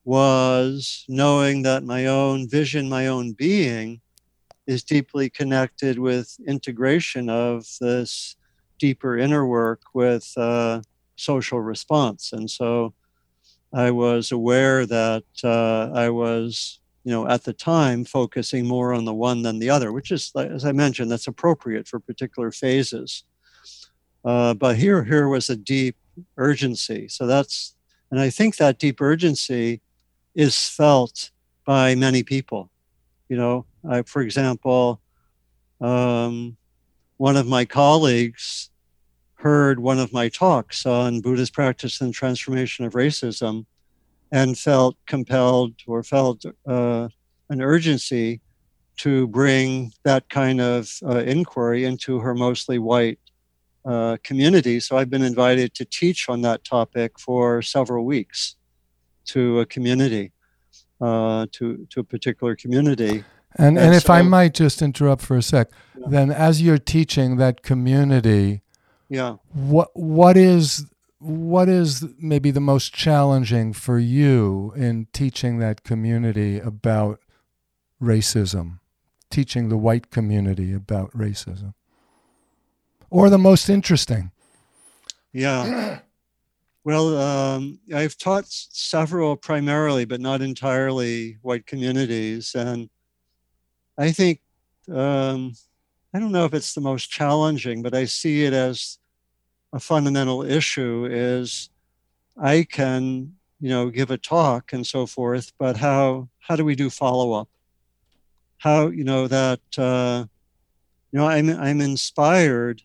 was 0.03 1.05
knowing 1.07 1.61
that 1.63 1.83
my 1.83 2.07
own 2.07 2.49
vision, 2.49 2.89
my 2.89 3.07
own 3.07 3.33
being 3.33 4.01
is 4.67 4.83
deeply 4.83 5.29
connected 5.29 5.99
with 5.99 6.37
integration 6.47 7.29
of 7.29 7.65
this 7.79 8.35
deeper 8.79 9.17
inner 9.17 9.45
work 9.45 9.81
with 9.93 10.31
uh, 10.37 10.81
social 11.15 11.61
response. 11.61 12.31
And 12.33 12.49
so 12.49 12.93
I 13.73 13.91
was 13.91 14.31
aware 14.31 14.85
that 14.85 15.23
uh, 15.43 15.91
I 15.93 16.09
was, 16.09 16.79
you 17.03 17.11
know, 17.11 17.27
at 17.27 17.43
the 17.43 17.53
time 17.53 18.03
focusing 18.05 18.65
more 18.65 18.93
on 18.93 19.05
the 19.05 19.13
one 19.13 19.43
than 19.43 19.59
the 19.59 19.69
other, 19.69 19.91
which 19.91 20.11
is, 20.11 20.31
as 20.35 20.65
I 20.65 20.71
mentioned, 20.71 21.11
that's 21.11 21.27
appropriate 21.27 21.87
for 21.87 21.99
particular 21.99 22.51
phases. 22.51 23.23
Uh, 24.25 24.53
but 24.53 24.77
here, 24.77 25.03
here 25.03 25.27
was 25.27 25.49
a 25.49 25.55
deep 25.55 25.95
urgency. 26.37 27.07
So 27.07 27.25
that's, 27.27 27.75
and 28.09 28.19
I 28.19 28.29
think 28.29 28.57
that 28.57 28.77
deep 28.77 28.99
urgency 28.99 29.81
is 30.35 30.69
felt 30.69 31.31
by 31.65 31.95
many 31.95 32.23
people. 32.23 32.69
You 33.29 33.37
know, 33.37 33.65
I, 33.87 34.01
for 34.03 34.21
example, 34.21 35.01
um, 35.79 36.57
one 37.17 37.37
of 37.37 37.47
my 37.47 37.65
colleagues 37.65 38.69
heard 39.35 39.79
one 39.79 39.99
of 39.99 40.13
my 40.13 40.29
talks 40.29 40.85
on 40.85 41.21
Buddhist 41.21 41.53
practice 41.53 42.01
and 42.01 42.13
transformation 42.13 42.85
of 42.85 42.93
racism 42.93 43.65
and 44.31 44.57
felt 44.57 44.95
compelled 45.07 45.73
or 45.87 46.03
felt 46.03 46.45
uh, 46.67 47.09
an 47.49 47.61
urgency 47.61 48.41
to 48.97 49.27
bring 49.27 49.91
that 50.03 50.29
kind 50.29 50.61
of 50.61 50.89
uh, 51.03 51.19
inquiry 51.19 51.85
into 51.85 52.19
her 52.19 52.35
mostly 52.35 52.77
white 52.77 53.19
uh, 53.83 54.17
community. 54.23 54.79
So 54.79 54.95
I've 54.95 55.09
been 55.09 55.23
invited 55.23 55.73
to 55.75 55.85
teach 55.85 56.29
on 56.29 56.41
that 56.41 56.63
topic 56.63 57.19
for 57.19 57.61
several 57.63 58.05
weeks 58.05 58.55
to 59.33 59.59
a 59.59 59.65
community, 59.65 60.31
uh, 60.99 61.45
to 61.53 61.85
to 61.89 61.99
a 61.99 62.03
particular 62.03 62.55
community. 62.55 63.23
And 63.55 63.77
and, 63.77 63.77
and 63.77 63.95
if 63.95 64.03
so, 64.03 64.13
I 64.13 64.21
might 64.21 64.53
just 64.53 64.81
interrupt 64.81 65.21
for 65.21 65.37
a 65.37 65.41
sec, 65.41 65.69
yeah. 65.97 66.05
then 66.07 66.31
as 66.31 66.61
you're 66.61 66.77
teaching 66.77 67.37
that 67.37 67.63
community, 67.63 68.61
yeah, 69.09 69.37
what 69.53 69.89
what 69.93 70.37
is 70.37 70.85
what 71.19 71.69
is 71.69 72.05
maybe 72.17 72.49
the 72.51 72.61
most 72.61 72.93
challenging 72.93 73.73
for 73.73 73.99
you 73.99 74.73
in 74.75 75.07
teaching 75.13 75.59
that 75.59 75.83
community 75.83 76.59
about 76.59 77.19
racism, 78.01 78.79
teaching 79.29 79.69
the 79.69 79.77
white 79.77 80.09
community 80.09 80.73
about 80.73 81.11
racism, 81.11 81.73
or 83.09 83.29
the 83.29 83.37
most 83.37 83.69
interesting? 83.69 84.31
Yeah. 85.31 85.99
Well, 86.83 87.15
um, 87.17 87.79
I've 87.93 88.17
taught 88.17 88.45
several 88.47 89.35
primarily, 89.35 90.05
but 90.05 90.19
not 90.19 90.41
entirely 90.41 91.37
white 91.43 91.67
communities. 91.67 92.55
And 92.55 92.89
I 93.99 94.11
think, 94.11 94.41
um, 94.91 95.53
I 96.11 96.19
don't 96.19 96.31
know 96.31 96.45
if 96.45 96.55
it's 96.55 96.73
the 96.73 96.81
most 96.81 97.11
challenging, 97.11 97.83
but 97.83 97.93
I 97.93 98.05
see 98.05 98.45
it 98.45 98.53
as 98.53 98.97
a 99.71 99.79
fundamental 99.79 100.41
issue 100.41 101.07
is 101.09 101.69
I 102.35 102.63
can, 102.63 103.33
you 103.59 103.69
know, 103.69 103.91
give 103.91 104.09
a 104.09 104.17
talk 104.17 104.73
and 104.73 104.85
so 104.85 105.05
forth, 105.05 105.53
but 105.59 105.77
how, 105.77 106.29
how 106.39 106.55
do 106.55 106.65
we 106.65 106.73
do 106.73 106.89
follow 106.89 107.33
up? 107.33 107.47
How, 108.57 108.87
you 108.87 109.03
know, 109.03 109.27
that, 109.27 109.61
uh, 109.77 110.25
you 111.11 111.19
know, 111.19 111.27
I'm, 111.27 111.49
I'm 111.49 111.79
inspired 111.79 112.81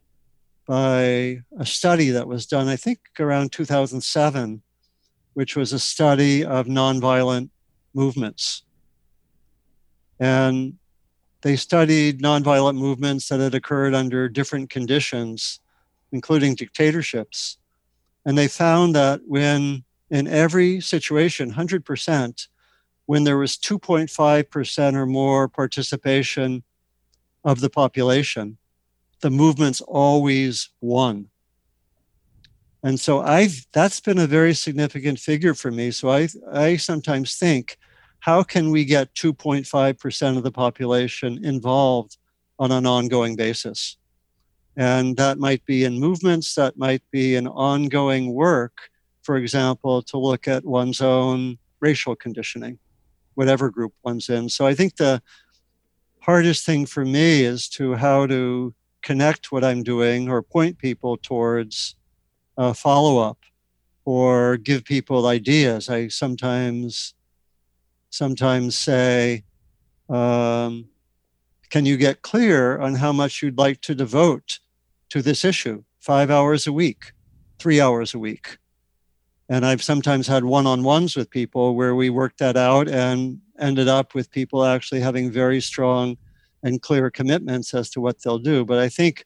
by 0.67 1.43
a 1.59 1.65
study 1.65 2.11
that 2.11 2.27
was 2.27 2.47
done, 2.47 2.69
I 2.69 2.77
think 2.77 2.99
around 3.19 3.53
2007, 3.53 4.63
which 5.35 5.55
was 5.55 5.73
a 5.73 5.79
study 5.79 6.45
of 6.45 6.67
nonviolent 6.67 7.51
movements. 7.95 8.63
And 10.19 10.75
they 11.43 11.57
studied 11.57 12.21
nonviolent 12.21 12.77
movements 12.77 13.29
that 13.29 13.39
had 13.39 13.55
occurred 13.55 13.95
under 13.95 14.29
different 14.29 14.69
conditions, 14.71 15.61
including 16.11 16.57
dictatorships. 16.57 17.59
And 18.25 18.37
they 18.37 18.49
found 18.49 18.95
that 18.97 19.21
when, 19.27 19.85
in 20.11 20.27
every 20.27 20.81
situation, 20.81 21.53
100%, 21.53 22.49
when 23.05 23.23
there 23.23 23.39
was 23.39 23.57
2.5% 23.57 24.95
or 24.95 25.07
more 25.07 25.49
participation 25.49 26.65
of 27.45 27.61
the 27.61 27.71
population, 27.71 28.59
the 29.21 29.31
movement's 29.31 29.81
always 29.81 30.71
won. 30.81 31.29
And 32.83 33.01
so 33.01 33.21
I've 33.21 33.67
that's 33.73 34.01
been 34.01 34.19
a 34.19 34.27
very 34.27 34.55
significant 34.55 35.19
figure 35.19 35.55
for 35.55 35.71
me. 35.71 35.91
So 35.91 36.11
I 36.11 36.29
I 36.53 36.77
sometimes 36.77 37.37
think, 37.37 37.79
how 38.21 38.43
can 38.43 38.71
we 38.71 38.85
get 38.85 39.15
2.5% 39.15 40.37
of 40.37 40.43
the 40.43 40.53
population 40.53 41.45
involved 41.45 42.17
on 42.59 42.71
an 42.73 42.87
ongoing 42.87 43.37
basis? 43.37 43.97
And 44.77 45.17
that 45.17 45.39
might 45.39 45.65
be 45.65 45.85
in 45.85 45.99
movements, 45.99 46.55
that 46.55 46.77
might 46.77 47.03
be 47.11 47.35
in 47.35 47.47
ongoing 47.49 48.35
work, 48.35 48.91
for 49.23 49.37
example, 49.37 50.03
to 50.03 50.19
look 50.19 50.47
at 50.47 50.65
one's 50.65 51.01
own 51.01 51.59
racial 51.81 52.15
conditioning, 52.15 52.79
whatever 53.35 53.71
group 53.71 53.95
one's 54.05 54.29
in. 54.29 54.49
So 54.49 54.67
I 54.67 54.75
think 54.75 54.97
the 54.97 55.23
hardest 56.21 56.67
thing 56.67 56.85
for 56.85 57.05
me 57.05 57.43
is 57.43 57.69
to 57.71 57.95
how 57.95 58.27
to 58.27 58.75
connect 59.07 59.53
what 59.53 59.63
I'm 59.63 59.85
doing 59.85 60.29
or 60.29 60.43
point 60.43 60.79
people 60.79 61.17
towards 61.17 61.95
a 62.59 62.75
follow 62.75 63.19
up 63.19 63.39
or 64.05 64.57
give 64.57 64.85
people 64.85 65.29
ideas. 65.29 65.89
I 65.89 66.09
sometimes 66.09 67.15
sometimes 68.11 68.77
say, 68.77 69.45
um, 70.09 70.89
"Can 71.71 71.87
you 71.87 71.97
get 71.97 72.23
clear 72.31 72.79
on 72.79 72.97
how 72.97 73.13
much 73.13 73.43
you'd 73.43 73.59
like 73.67 73.81
to 73.83 73.95
devote 73.95 74.59
to 75.11 75.23
this 75.23 75.45
issue? 75.45 75.85
Five 76.01 76.29
hours 76.37 76.67
a 76.67 76.73
week, 76.73 77.13
three 77.61 77.81
hours 77.81 78.13
a 78.13 78.19
week." 78.19 78.59
And 79.49 79.65
I've 79.65 79.85
sometimes 79.91 80.27
had 80.27 80.45
one-on-ones 80.45 81.15
with 81.15 81.31
people 81.31 81.77
where 81.79 81.95
we 81.95 82.11
worked 82.11 82.41
that 82.41 82.57
out 82.57 82.89
and 82.89 83.41
ended 83.69 83.87
up 83.87 84.15
with 84.17 84.37
people 84.39 84.65
actually 84.65 85.01
having 85.01 85.31
very 85.31 85.61
strong 85.61 86.17
and 86.63 86.83
clear 86.83 87.11
commitments 87.11 87.75
as 87.75 87.91
to 87.91 88.01
what 88.01 88.23
they'll 88.23 88.39
do. 88.39 88.65
But 88.65 88.79
I 88.79 88.89
think 88.89 89.25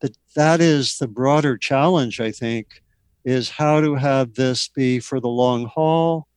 that 0.00 0.16
that 0.34 0.60
is 0.60 0.98
the 0.98 1.08
broader 1.08 1.56
challenge, 1.56 2.20
I 2.20 2.30
think, 2.30 2.82
is 3.24 3.48
how 3.48 3.80
to 3.80 3.94
have 3.94 4.34
this 4.34 4.68
be 4.68 5.00
for 5.00 5.20
the 5.20 5.28
long 5.28 5.66
haul, 5.66 6.28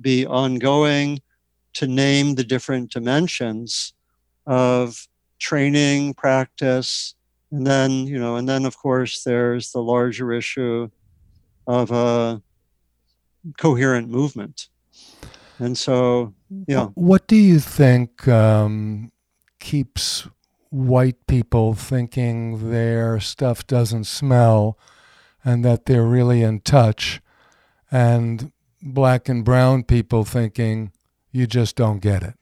be 0.00 0.26
ongoing, 0.26 1.20
to 1.74 1.86
name 1.86 2.34
the 2.34 2.44
different 2.44 2.90
dimensions 2.90 3.94
of 4.46 5.06
training, 5.38 6.14
practice, 6.14 7.14
and 7.50 7.66
then, 7.66 7.90
you 8.06 8.18
know, 8.18 8.36
and 8.36 8.48
then 8.48 8.64
of 8.64 8.76
course 8.76 9.22
there's 9.22 9.70
the 9.72 9.82
larger 9.82 10.32
issue 10.32 10.88
of 11.66 11.90
a 11.90 12.42
coherent 13.58 14.08
movement. 14.08 14.68
And 15.58 15.78
so, 15.78 16.34
yeah. 16.66 16.86
What 16.94 17.28
do 17.28 17.36
you 17.36 17.60
think 17.60 18.26
um, 18.26 19.12
keeps 19.64 20.28
white 20.68 21.26
people 21.26 21.72
thinking 21.72 22.70
their 22.70 23.18
stuff 23.18 23.66
doesn't 23.66 24.04
smell 24.04 24.78
and 25.42 25.64
that 25.64 25.86
they're 25.86 26.04
really 26.04 26.42
in 26.42 26.60
touch, 26.60 27.20
and 27.90 28.52
black 28.82 29.28
and 29.28 29.44
brown 29.44 29.82
people 29.82 30.24
thinking 30.24 30.92
you 31.32 31.46
just 31.46 31.76
don't 31.76 32.00
get 32.00 32.22
it. 32.22 32.34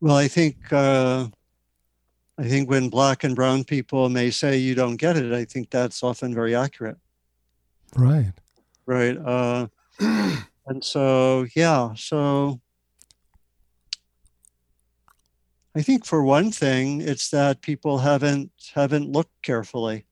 Well, 0.00 0.16
I 0.16 0.28
think 0.28 0.56
uh, 0.72 1.28
I 2.38 2.48
think 2.48 2.68
when 2.68 2.88
black 2.88 3.22
and 3.22 3.36
brown 3.36 3.62
people 3.64 4.08
may 4.08 4.30
say 4.30 4.56
you 4.56 4.74
don't 4.74 4.96
get 4.96 5.16
it, 5.16 5.32
I 5.32 5.44
think 5.44 5.70
that's 5.70 6.02
often 6.02 6.34
very 6.34 6.54
accurate. 6.56 6.98
Right. 7.96 8.32
Right. 8.86 9.16
Uh, 9.16 9.68
and 10.66 10.82
so 10.82 11.46
yeah 11.54 11.92
so 11.94 12.60
i 15.76 15.82
think 15.82 16.04
for 16.04 16.22
one 16.22 16.50
thing 16.50 17.00
it's 17.00 17.30
that 17.30 17.62
people 17.62 17.98
haven't 17.98 18.50
haven't 18.74 19.10
looked 19.10 19.42
carefully 19.42 20.06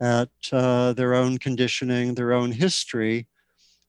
at 0.00 0.30
uh, 0.52 0.94
their 0.94 1.14
own 1.14 1.36
conditioning 1.36 2.14
their 2.14 2.32
own 2.32 2.52
history 2.52 3.28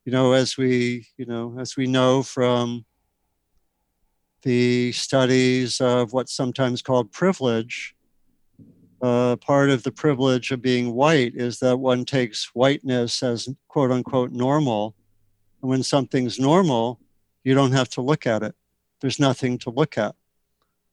you 0.06 0.12
know 0.12 0.34
as 0.34 0.58
we 0.58 1.08
you 1.18 1.26
know 1.26 1.56
as 1.60 1.78
we 1.78 1.88
know 1.88 2.22
from 2.22 2.86
the 4.44 4.92
studies 4.92 5.80
of 5.82 6.14
what's 6.14 6.34
sometimes 6.34 6.82
called 6.82 7.12
privilege, 7.12 7.96
uh, 9.02 9.36
part 9.38 9.70
of 9.70 9.84
the 9.84 9.92
privilege 9.92 10.52
of 10.52 10.62
being 10.62 10.94
white 10.94 11.34
is 11.36 11.60
that 11.60 11.78
one 11.78 12.06
takes 12.06 12.50
whiteness 12.54 13.24
as 13.24 13.48
quote 13.68 13.92
unquote 13.92 14.32
normal. 14.32 14.96
And 15.62 15.70
when 15.70 15.84
something's 15.84 16.40
normal, 16.40 17.00
you 17.44 17.54
don't 17.54 17.72
have 17.72 17.90
to 17.90 18.02
look 18.02 18.26
at 18.28 18.44
it. 18.44 18.56
There's 19.02 19.20
nothing 19.20 19.58
to 19.60 19.70
look 19.70 19.98
at. 19.98 20.16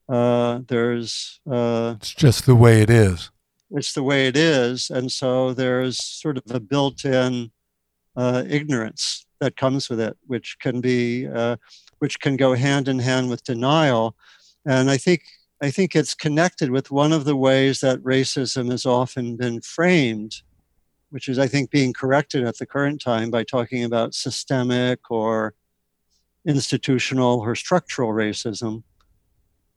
Uh, 0.09 0.61
there's. 0.67 1.41
Uh, 1.51 1.95
it's 1.99 2.15
just 2.15 2.47
the 2.47 2.55
way 2.55 2.81
it 2.81 2.91
is. 2.91 3.31
It's 3.71 3.93
the 3.93 4.03
way 4.03 4.27
it 4.27 4.37
is. 4.37 4.89
And 4.91 5.13
so 5.13 5.53
there's 5.53 6.03
sort 6.03 6.39
of 6.39 6.45
a 6.51 6.61
built 6.61 7.05
in 7.05 7.51
uh, 8.17 8.45
ignorance 8.49 9.27
that 9.41 9.57
comes 9.57 9.91
with 9.91 10.01
it, 10.01 10.17
which 10.27 10.57
can 10.59 10.81
be, 10.81 11.27
uh, 11.27 11.57
which 11.99 12.19
can 12.21 12.37
go 12.37 12.55
hand 12.55 12.89
in 12.89 12.99
hand 12.99 13.29
with 13.29 13.45
denial. 13.45 14.17
And 14.65 14.91
I 14.91 14.97
think 14.97 15.23
I 15.61 15.71
think 15.71 15.97
it's 15.97 16.15
connected 16.15 16.71
with 16.71 16.91
one 16.91 17.13
of 17.13 17.25
the 17.25 17.37
ways 17.37 17.81
that 17.81 18.03
racism 18.03 18.71
has 18.71 18.87
often 18.87 19.37
been 19.37 19.61
framed, 19.61 20.43
which 21.11 21.29
is, 21.29 21.39
I 21.39 21.47
think, 21.47 21.71
being 21.71 21.93
corrected 21.93 22.45
at 22.45 22.59
the 22.59 22.67
current 22.67 23.01
time 23.01 23.31
by 23.31 23.45
talking 23.45 23.85
about 23.85 24.15
systemic 24.15 25.11
or 25.11 25.55
institutional 26.47 27.41
or 27.41 27.55
structural 27.55 28.11
racism. 28.11 28.83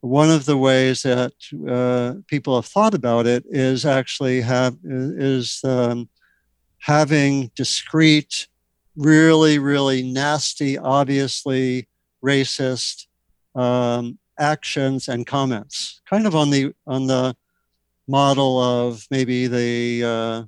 One 0.02 0.32
of 0.32 0.46
the 0.46 0.58
ways 0.58 1.04
that 1.04 1.34
uh, 1.70 2.22
people 2.28 2.56
have 2.56 2.66
thought 2.66 2.94
about 2.94 3.28
it 3.28 3.44
is 3.48 3.86
actually 3.86 4.42
have 4.42 4.76
is 4.84 5.62
um, 5.64 6.10
having 6.80 7.52
discrete, 7.56 8.48
really, 8.96 9.60
really 9.60 10.02
nasty, 10.02 10.78
obviously 10.78 11.88
racist 12.24 13.06
um, 13.54 14.18
actions 14.40 15.08
and 15.08 15.28
comments, 15.28 16.02
kind 16.10 16.26
of 16.26 16.36
on 16.36 16.50
the 16.50 16.74
on 16.88 17.06
the 17.06 17.36
model 18.08 18.60
of 18.60 19.06
maybe 19.12 19.48
the 19.48 20.04
uh, 20.04 20.44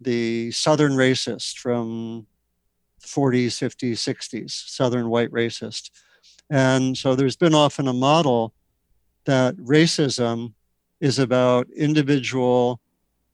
the 0.00 0.50
Southern 0.50 0.92
racist 0.92 1.58
from 1.58 2.26
40s, 3.00 3.58
50s, 3.58 3.94
60s, 3.94 4.50
Southern 4.50 5.08
white 5.08 5.30
racist. 5.30 5.90
And 6.50 6.96
so 6.96 7.14
there's 7.14 7.36
been 7.36 7.54
often 7.54 7.88
a 7.88 7.92
model 7.92 8.54
that 9.24 9.56
racism 9.56 10.54
is 11.00 11.18
about 11.18 11.68
individual, 11.76 12.80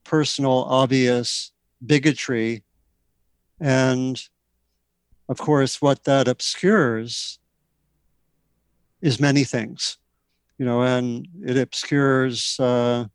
personal, 0.05 0.65
obvious 0.65 1.53
bigotry. 1.85 2.65
And 3.61 4.21
of 5.29 5.39
course, 5.39 5.81
what 5.81 6.05
that 6.05 6.29
obscures 6.29 7.39
is 9.01 9.21
many 9.21 9.45
things, 9.45 9.99
you 10.59 10.65
know, 10.65 10.83
and 10.83 11.29
it 11.45 11.57
obscures 11.57 12.59
uh, 12.59 13.07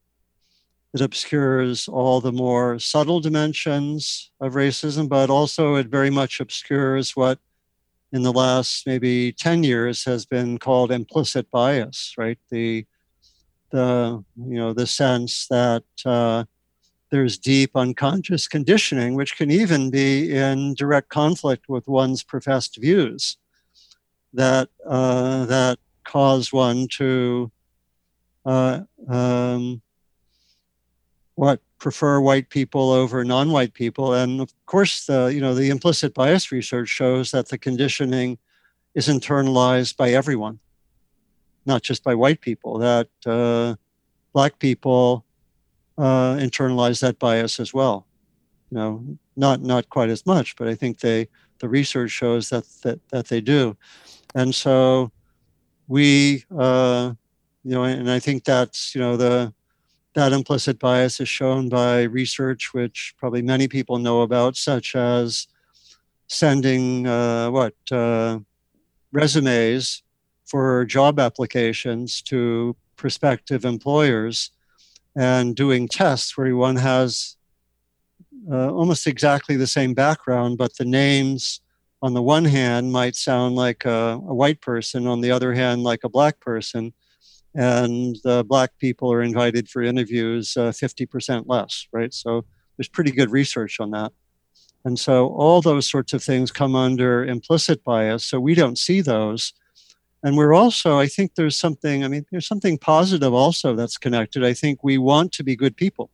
it 0.94 1.02
obscures 1.02 1.88
all 1.88 2.20
the 2.20 2.32
more 2.32 2.80
subtle 2.80 3.20
dimensions 3.20 4.32
of 4.42 4.54
racism, 4.54 5.08
but 5.08 5.30
also 5.30 5.76
it 5.76 5.88
very 5.88 6.10
much 6.10 6.40
obscures 6.40 7.16
what 7.16 7.40
in 8.12 8.24
the 8.24 8.34
last 8.34 8.88
maybe 8.88 9.32
10 9.32 9.64
years 9.64 10.04
has 10.04 10.26
been 10.26 10.58
called 10.58 10.92
implicit 10.92 11.50
bias, 11.52 12.16
right? 12.18 12.40
The 12.50 12.86
the 13.72 14.24
you 14.36 14.58
know 14.58 14.74
the 14.74 14.88
sense 14.88 15.48
that 15.48 15.84
uh, 16.06 16.44
there's 17.12 17.38
deep 17.38 17.72
unconscious 17.76 18.48
conditioning, 18.48 19.16
which 19.16 19.38
can 19.38 19.52
even 19.52 19.90
be 19.90 20.36
in 20.36 20.74
direct 20.74 21.10
conflict 21.10 21.70
with 21.70 21.88
one's 21.88 22.24
professed 22.24 22.78
views 22.78 23.38
that 24.34 24.70
uh, 24.88 25.46
that 25.46 25.80
cause 26.04 26.52
one 26.52 26.88
to 26.98 27.52
uh, 28.46 28.82
um, 29.08 29.82
what 31.40 31.62
prefer 31.78 32.20
white 32.20 32.50
people 32.50 32.86
over 33.02 33.24
non-white 33.24 33.74
people. 33.74 34.14
And 34.14 34.42
of 34.42 34.52
course 34.66 35.06
the 35.06 35.32
you 35.34 35.42
know 35.42 35.54
the 35.56 35.70
implicit 35.76 36.14
bias 36.14 36.52
research 36.52 36.90
shows 36.90 37.32
that 37.32 37.48
the 37.50 37.58
conditioning 37.58 38.38
is 38.94 39.08
internalized 39.08 39.96
by 39.96 40.10
everyone 40.12 40.60
not 41.66 41.82
just 41.90 42.04
by 42.04 42.16
white 42.24 42.42
people 42.42 42.80
that 42.80 43.10
uh, 43.26 43.76
black 44.34 44.54
people 44.60 45.26
uh, 45.98 46.34
internalize 46.48 47.00
that 47.02 47.20
bias 47.20 47.60
as 47.60 47.74
well. 47.74 48.08
You 48.70 48.78
know 48.78 48.90
not 49.36 49.62
not 49.62 49.90
quite 49.90 50.10
as 50.10 50.26
much 50.26 50.58
but 50.58 50.68
i 50.68 50.76
think 50.76 51.00
they 51.00 51.30
the 51.60 51.70
research 51.70 52.12
shows 52.12 52.50
that 52.50 52.66
that, 52.84 53.00
that 53.10 53.28
they 53.28 53.42
do. 53.42 53.78
And 54.36 54.54
so 54.54 55.12
we, 55.88 56.46
uh, 56.56 57.14
you 57.64 57.72
know, 57.72 57.84
and 57.84 58.10
I 58.10 58.20
think 58.20 58.44
that's, 58.44 58.94
you 58.94 59.02
know, 59.02 59.18
the, 59.18 59.54
that 60.16 60.34
implicit 60.34 60.80
bias 60.80 61.20
is 61.20 61.30
shown 61.30 61.70
by 61.70 62.04
research, 62.04 62.74
which 62.74 63.14
probably 63.18 63.42
many 63.42 63.68
people 63.68 64.00
know 64.00 64.22
about, 64.22 64.58
such 64.58 64.96
as 64.96 65.48
sending 66.28 67.08
uh, 67.08 67.50
what 67.50 67.76
uh, 67.92 68.40
resumes 69.12 70.04
for 70.46 70.86
job 70.86 71.20
applications 71.20 72.22
to 72.24 72.76
prospective 72.96 73.66
employers 73.66 74.52
and 75.16 75.56
doing 75.56 75.88
tests 75.88 76.38
where 76.38 76.56
one 76.56 76.76
has 76.76 77.36
uh, 78.50 78.72
almost 78.72 79.08
exactly 79.08 79.56
the 79.56 79.68
same 79.68 79.94
background, 79.94 80.58
but 80.58 80.76
the 80.78 80.86
names 80.86 81.62
on 82.02 82.14
the 82.14 82.22
one 82.22 82.46
hand 82.46 82.92
might 82.92 83.16
sound 83.16 83.56
like 83.56 83.86
a, 83.86 84.20
a, 84.28 84.34
white 84.34 84.62
person, 84.62 85.06
on 85.08 85.22
the 85.22 85.32
other 85.32 85.54
hand, 85.54 85.84
like 85.84 86.04
a 86.04 86.10
black 86.10 86.40
person. 86.40 86.94
And 87.56 88.16
black 88.48 88.72
people 88.80 89.12
are 89.12 89.22
invited 89.22 89.70
for 89.70 89.82
interviews 89.82 90.56
uh, 90.56 90.72
50% 90.72 91.46
less, 91.48 91.88
right? 91.92 92.14
So 92.14 92.46
there's 92.78 92.88
pretty 92.88 93.12
good 93.12 93.32
research 93.32 93.80
on 93.80 93.92
that. 93.92 94.12
And 94.86 94.98
so 94.98 95.28
all 95.30 95.62
those 95.62 95.90
sorts 95.90 96.14
of 96.14 96.24
things 96.24 96.52
come 96.52 96.76
under 96.76 97.26
implicit 97.26 97.84
bias. 97.84 98.26
So 98.26 98.40
we 98.40 98.56
don't 98.56 98.78
see 98.78 99.02
those. 99.02 99.54
And 100.24 100.36
we're 100.38 100.54
also, 100.54 100.98
I 101.00 101.08
think 101.08 101.36
there's 101.36 101.56
something, 101.56 102.04
I 102.04 102.08
mean, 102.08 102.26
there's 102.32 102.48
something 102.48 102.78
positive 102.78 103.34
also 103.34 103.76
that's 103.76 103.98
connected. 103.98 104.44
I 104.44 104.54
think 104.54 104.84
we 104.84 104.98
want 104.98 105.32
to 105.34 105.44
be 105.44 105.56
good 105.56 105.76
people. 105.78 106.10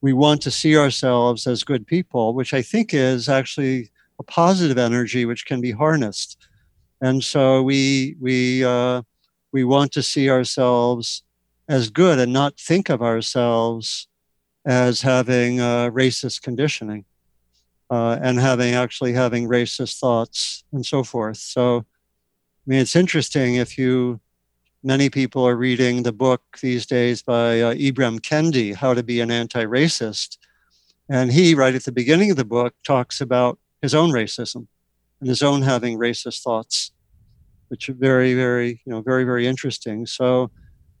We 0.00 0.12
want 0.12 0.42
to 0.42 0.50
see 0.50 0.76
ourselves 0.76 1.46
as 1.46 1.64
good 1.64 1.86
people, 1.86 2.34
which 2.34 2.52
I 2.52 2.62
think 2.62 2.92
is 2.92 3.28
actually 3.28 3.90
a 4.18 4.22
positive 4.22 4.78
energy 4.78 5.24
which 5.24 5.46
can 5.46 5.60
be 5.60 5.72
harnessed. 5.72 6.48
And 7.00 7.22
so 7.22 7.62
we 7.62 8.16
we 8.20 8.64
uh, 8.64 9.02
we 9.56 9.64
want 9.64 9.90
to 9.90 10.02
see 10.02 10.28
ourselves 10.28 11.22
as 11.66 11.88
good 11.88 12.18
and 12.18 12.30
not 12.30 12.60
think 12.60 12.90
of 12.90 13.00
ourselves 13.00 14.06
as 14.66 15.00
having 15.00 15.60
uh, 15.60 15.88
racist 15.88 16.42
conditioning 16.42 17.06
uh, 17.88 18.18
and 18.20 18.38
having 18.38 18.74
actually 18.74 19.14
having 19.14 19.48
racist 19.48 19.98
thoughts 19.98 20.62
and 20.72 20.84
so 20.84 21.02
forth. 21.02 21.38
So, 21.38 21.78
I 21.78 22.64
mean, 22.66 22.80
it's 22.80 22.94
interesting 22.94 23.54
if 23.54 23.78
you 23.78 24.20
many 24.84 25.08
people 25.08 25.48
are 25.48 25.56
reading 25.56 26.02
the 26.02 26.12
book 26.12 26.42
these 26.60 26.84
days 26.84 27.22
by 27.22 27.62
uh, 27.62 27.72
Ibram 27.72 28.20
Kendi, 28.20 28.74
How 28.74 28.92
to 28.92 29.02
Be 29.02 29.20
an 29.20 29.30
Anti-Racist, 29.30 30.36
and 31.08 31.32
he 31.32 31.54
right 31.54 31.74
at 31.74 31.86
the 31.86 31.98
beginning 32.00 32.30
of 32.30 32.36
the 32.36 32.44
book 32.44 32.74
talks 32.84 33.22
about 33.22 33.58
his 33.80 33.94
own 33.94 34.10
racism 34.10 34.66
and 35.18 35.30
his 35.30 35.42
own 35.42 35.62
having 35.62 35.98
racist 35.98 36.42
thoughts, 36.42 36.92
which 37.68 37.88
are 37.88 37.94
very, 37.94 38.34
very, 38.34 38.80
you 38.84 38.92
know, 38.92 39.00
very, 39.02 39.24
very 39.24 39.46
interesting. 39.46 40.06
So 40.06 40.50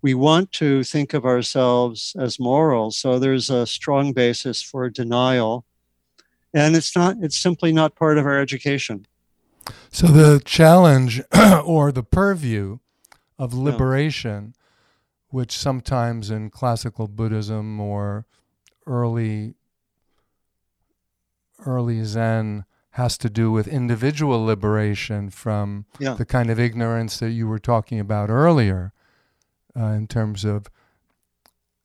we 0.02 0.14
want 0.14 0.52
to 0.52 0.84
think 0.84 1.14
of 1.14 1.24
ourselves 1.24 2.14
as 2.18 2.38
moral. 2.38 2.90
So 2.90 3.18
there's 3.18 3.50
a 3.50 3.66
strong 3.66 4.12
basis 4.12 4.62
for 4.62 4.88
denial. 4.90 5.64
And 6.54 6.76
it's 6.76 6.94
not, 6.96 7.16
it's 7.20 7.38
simply 7.38 7.72
not 7.72 7.96
part 7.96 8.18
of 8.18 8.26
our 8.26 8.38
education. 8.38 9.06
So 9.90 10.06
the 10.06 10.40
challenge 10.44 11.22
or 11.64 11.92
the 11.92 12.02
purview 12.02 12.78
of 13.38 13.52
liberation, 13.52 14.54
yeah. 14.54 14.62
which 15.30 15.52
sometimes 15.56 16.30
in 16.30 16.50
classical 16.50 17.08
Buddhism 17.08 17.80
or 17.80 18.26
early 18.86 19.54
early 21.64 22.04
Zen 22.04 22.64
has 22.96 23.18
to 23.18 23.28
do 23.28 23.52
with 23.52 23.68
individual 23.68 24.42
liberation 24.42 25.28
from 25.28 25.84
yeah. 25.98 26.14
the 26.14 26.24
kind 26.24 26.48
of 26.48 26.58
ignorance 26.58 27.18
that 27.18 27.30
you 27.30 27.46
were 27.46 27.58
talking 27.58 28.00
about 28.00 28.30
earlier, 28.30 28.94
uh, 29.78 29.88
in 29.88 30.06
terms 30.06 30.46
of 30.46 30.70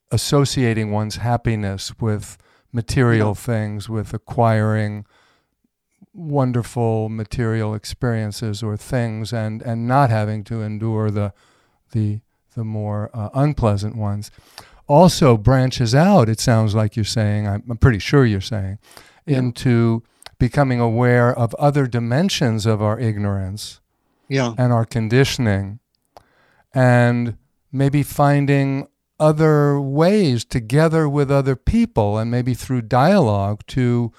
associating 0.09 0.89
one's 0.89 1.17
happiness 1.17 1.99
with 1.99 2.37
material 2.71 3.31
yeah. 3.31 3.33
things, 3.33 3.89
with 3.89 4.13
acquiring 4.13 5.05
wonderful 6.13 7.09
material 7.09 7.73
experiences 7.75 8.63
or 8.63 8.77
things, 8.77 9.33
and, 9.33 9.61
and 9.63 9.85
not 9.85 10.09
having 10.09 10.45
to 10.45 10.61
endure 10.61 11.11
the 11.11 11.33
the 11.91 12.21
the 12.55 12.63
more 12.63 13.09
uh, 13.13 13.29
unpleasant 13.33 13.97
ones. 13.97 14.31
Also 14.87 15.35
branches 15.35 15.93
out. 15.93 16.29
It 16.29 16.39
sounds 16.39 16.73
like 16.73 16.95
you're 16.95 17.03
saying. 17.03 17.49
I'm, 17.49 17.63
I'm 17.69 17.77
pretty 17.77 17.99
sure 17.99 18.25
you're 18.25 18.39
saying 18.39 18.79
into 19.27 20.03
becoming 20.41 20.79
aware 20.79 21.31
of 21.31 21.53
other 21.59 21.85
dimensions 21.85 22.65
of 22.65 22.81
our 22.81 22.99
ignorance 22.99 23.79
yeah. 24.27 24.55
and 24.57 24.73
our 24.73 24.85
conditioning, 24.85 25.77
and 26.73 27.37
maybe 27.71 28.01
finding 28.01 28.87
other 29.19 29.79
ways 29.79 30.43
together 30.43 31.07
with 31.07 31.29
other 31.29 31.55
people 31.55 32.17
and 32.17 32.31
maybe 32.31 32.55
through 32.55 32.81
dialogue 32.81 33.61
to 33.67 34.11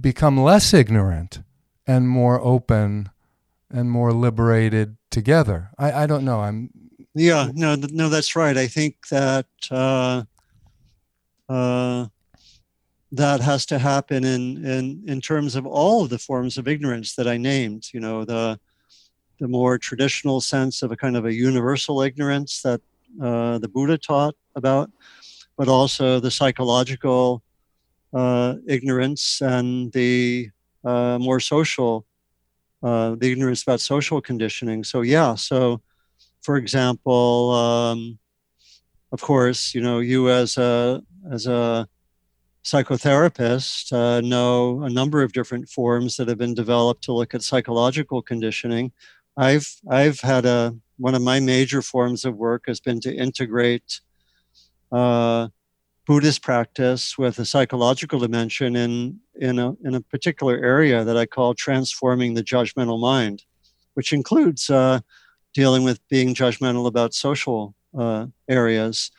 become 0.00 0.38
less 0.38 0.72
ignorant 0.72 1.40
and 1.84 2.08
more 2.08 2.40
open 2.40 3.10
and 3.68 3.90
more 3.90 4.12
liberated 4.12 4.96
together. 5.10 5.70
I, 5.76 6.04
I 6.04 6.06
don't 6.06 6.24
know. 6.24 6.42
I'm 6.42 6.70
yeah 7.12 7.50
no 7.52 7.74
no 7.74 8.08
that's 8.08 8.36
right. 8.36 8.56
I 8.56 8.68
think 8.68 9.08
that 9.08 9.46
uh, 9.68 10.22
uh, 11.48 12.06
that 13.14 13.40
has 13.40 13.64
to 13.66 13.78
happen 13.78 14.24
in 14.24 14.64
in 14.64 15.02
in 15.06 15.20
terms 15.20 15.56
of 15.56 15.66
all 15.66 16.02
of 16.02 16.10
the 16.10 16.18
forms 16.18 16.58
of 16.58 16.66
ignorance 16.66 17.14
that 17.14 17.28
I 17.28 17.36
named. 17.36 17.88
You 17.92 18.00
know 18.00 18.24
the 18.24 18.58
the 19.40 19.48
more 19.48 19.78
traditional 19.78 20.40
sense 20.40 20.82
of 20.82 20.92
a 20.92 20.96
kind 20.96 21.16
of 21.16 21.24
a 21.26 21.32
universal 21.32 22.02
ignorance 22.02 22.62
that 22.62 22.80
uh, 23.20 23.58
the 23.58 23.68
Buddha 23.68 23.98
taught 23.98 24.34
about, 24.54 24.90
but 25.56 25.68
also 25.68 26.20
the 26.20 26.30
psychological 26.30 27.42
uh, 28.12 28.54
ignorance 28.66 29.40
and 29.40 29.92
the 29.92 30.50
uh, 30.84 31.18
more 31.20 31.40
social, 31.40 32.06
uh, 32.82 33.14
the 33.16 33.30
ignorance 33.32 33.62
about 33.62 33.80
social 33.80 34.20
conditioning. 34.20 34.84
So, 34.84 35.02
yeah, 35.02 35.34
so 35.34 35.80
for 36.42 36.56
example, 36.56 37.50
um, 37.50 38.18
of 39.12 39.20
course, 39.20 39.74
you 39.74 39.80
know, 39.80 39.98
you 39.98 40.30
as 40.30 40.56
a, 40.56 41.02
as 41.30 41.46
a 41.46 41.88
psychotherapist 42.64 43.92
uh, 43.92 44.20
know 44.20 44.82
a 44.82 44.90
number 44.90 45.22
of 45.22 45.32
different 45.32 45.68
forms 45.68 46.16
that 46.16 46.28
have 46.28 46.38
been 46.38 46.54
developed 46.54 47.04
to 47.04 47.12
look 47.12 47.34
at 47.34 47.42
psychological 47.42 48.22
conditioning. 48.22 48.92
I've 49.36 49.68
I've 49.90 50.20
had 50.20 50.46
a 50.46 50.76
one 50.96 51.14
of 51.14 51.22
my 51.22 51.40
major 51.40 51.82
forms 51.82 52.24
of 52.24 52.36
work 52.36 52.64
has 52.66 52.80
been 52.80 53.00
to 53.00 53.14
integrate 53.14 54.00
uh, 54.92 55.48
Buddhist 56.06 56.42
practice 56.42 57.18
with 57.18 57.38
a 57.38 57.44
psychological 57.44 58.18
dimension 58.18 58.76
in 58.76 59.20
in 59.34 59.58
a 59.58 59.74
in 59.84 59.94
a 59.94 60.00
particular 60.00 60.56
area 60.56 61.04
that 61.04 61.16
I 61.16 61.26
call 61.26 61.54
transforming 61.54 62.34
the 62.34 62.44
judgmental 62.44 63.00
mind, 63.00 63.44
which 63.94 64.12
includes 64.12 64.70
uh, 64.70 65.00
dealing 65.52 65.84
with 65.84 66.06
being 66.08 66.34
judgmental 66.34 66.86
about 66.86 67.14
social 67.14 67.74
uh, 67.98 68.26
areas, 68.48 69.10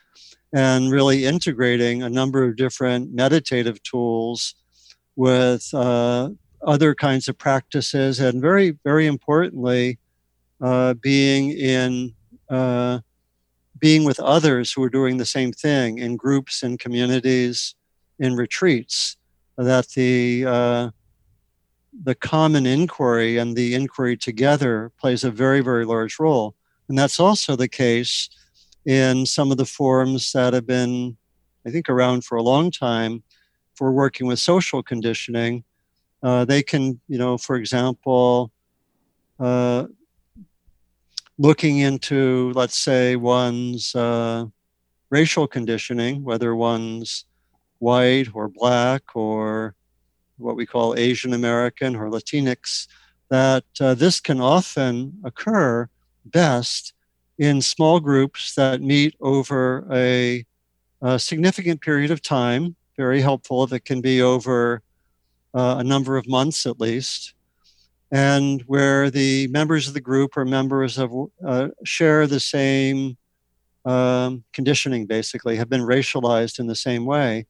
and 0.55 0.89
really 0.89 1.25
integrating 1.25 2.01
a 2.01 2.09
number 2.09 2.45
of 2.45 2.55
different 2.55 3.13
meditative 3.13 3.83
tools 3.83 4.55
with 5.17 5.69
uh, 5.73 6.29
other 6.65 6.95
kinds 6.95 7.27
of 7.27 7.37
practices, 7.37 8.21
and 8.21 8.41
very 8.41 8.71
very 8.85 9.05
importantly, 9.05 9.99
uh, 10.61 10.93
being 10.93 11.51
in 11.51 12.15
uh, 12.49 12.99
being 13.79 14.05
with 14.05 14.19
others 14.21 14.71
who 14.71 14.81
are 14.81 14.89
doing 14.89 15.17
the 15.17 15.25
same 15.25 15.51
thing 15.51 15.97
in 15.97 16.15
groups 16.15 16.63
in 16.63 16.77
communities 16.77 17.75
in 18.17 18.33
retreats 18.35 19.17
that 19.57 19.89
the 19.89 20.45
uh, 20.47 20.89
the 22.03 22.15
common 22.15 22.65
inquiry 22.65 23.37
and 23.37 23.57
the 23.57 23.75
inquiry 23.75 24.15
together 24.15 24.89
plays 25.01 25.25
a 25.25 25.31
very 25.31 25.59
very 25.59 25.85
large 25.85 26.17
role. 26.17 26.55
And 26.87 26.97
that's 26.97 27.19
also 27.19 27.57
the 27.57 27.67
case 27.67 28.29
in 28.85 29.25
some 29.25 29.51
of 29.51 29.57
the 29.57 29.65
forms 29.65 30.31
that 30.31 30.53
have 30.53 30.67
been 30.67 31.17
i 31.65 31.69
think 31.69 31.89
around 31.89 32.23
for 32.23 32.37
a 32.37 32.43
long 32.43 32.69
time 32.71 33.23
for 33.75 33.91
working 33.91 34.25
with 34.25 34.39
social 34.39 34.81
conditioning. 34.81 35.63
Uh, 36.23 36.45
they 36.45 36.63
can 36.63 36.99
you 37.07 37.17
know 37.17 37.37
for 37.37 37.55
example 37.55 38.51
uh, 39.39 39.85
looking 41.37 41.79
into, 41.79 42.51
let's 42.55 42.77
say, 42.77 43.15
one's 43.15 43.93
uh, 43.95 44.45
racial 45.09 45.47
conditioning, 45.47 46.23
whether 46.23 46.55
one's 46.55 47.25
white 47.79 48.27
or 48.33 48.47
black 48.47 49.15
or 49.15 49.75
what 50.37 50.55
we 50.55 50.65
call 50.65 50.95
Asian 50.97 51.33
American 51.33 51.95
or 51.95 52.09
Latinx, 52.09 52.87
that 53.29 53.65
uh, 53.81 53.93
this 53.93 54.19
can 54.19 54.39
often 54.39 55.19
occur 55.23 55.89
best 56.25 56.93
in 57.37 57.61
small 57.61 57.99
groups 57.99 58.55
that 58.55 58.81
meet 58.81 59.15
over 59.19 59.87
a, 59.91 60.45
a 61.01 61.19
significant 61.19 61.81
period 61.81 62.11
of 62.11 62.21
time. 62.21 62.75
Very 62.97 63.21
helpful 63.21 63.63
if 63.63 63.73
it 63.73 63.85
can 63.85 64.01
be 64.01 64.21
over 64.21 64.81
uh, 65.53 65.75
a 65.79 65.83
number 65.83 66.17
of 66.17 66.27
months 66.27 66.65
at 66.65 66.79
least 66.79 67.35
and 68.11 68.61
where 68.67 69.09
the 69.09 69.47
members 69.47 69.87
of 69.87 69.93
the 69.93 70.01
group 70.01 70.37
or 70.37 70.45
members 70.45 70.97
of 70.97 71.11
uh, 71.45 71.69
share 71.83 72.27
the 72.27 72.39
same 72.39 73.17
um, 73.85 74.43
conditioning 74.53 75.05
basically 75.05 75.55
have 75.57 75.69
been 75.69 75.81
racialized 75.81 76.59
in 76.59 76.67
the 76.67 76.75
same 76.75 77.05
way 77.05 77.45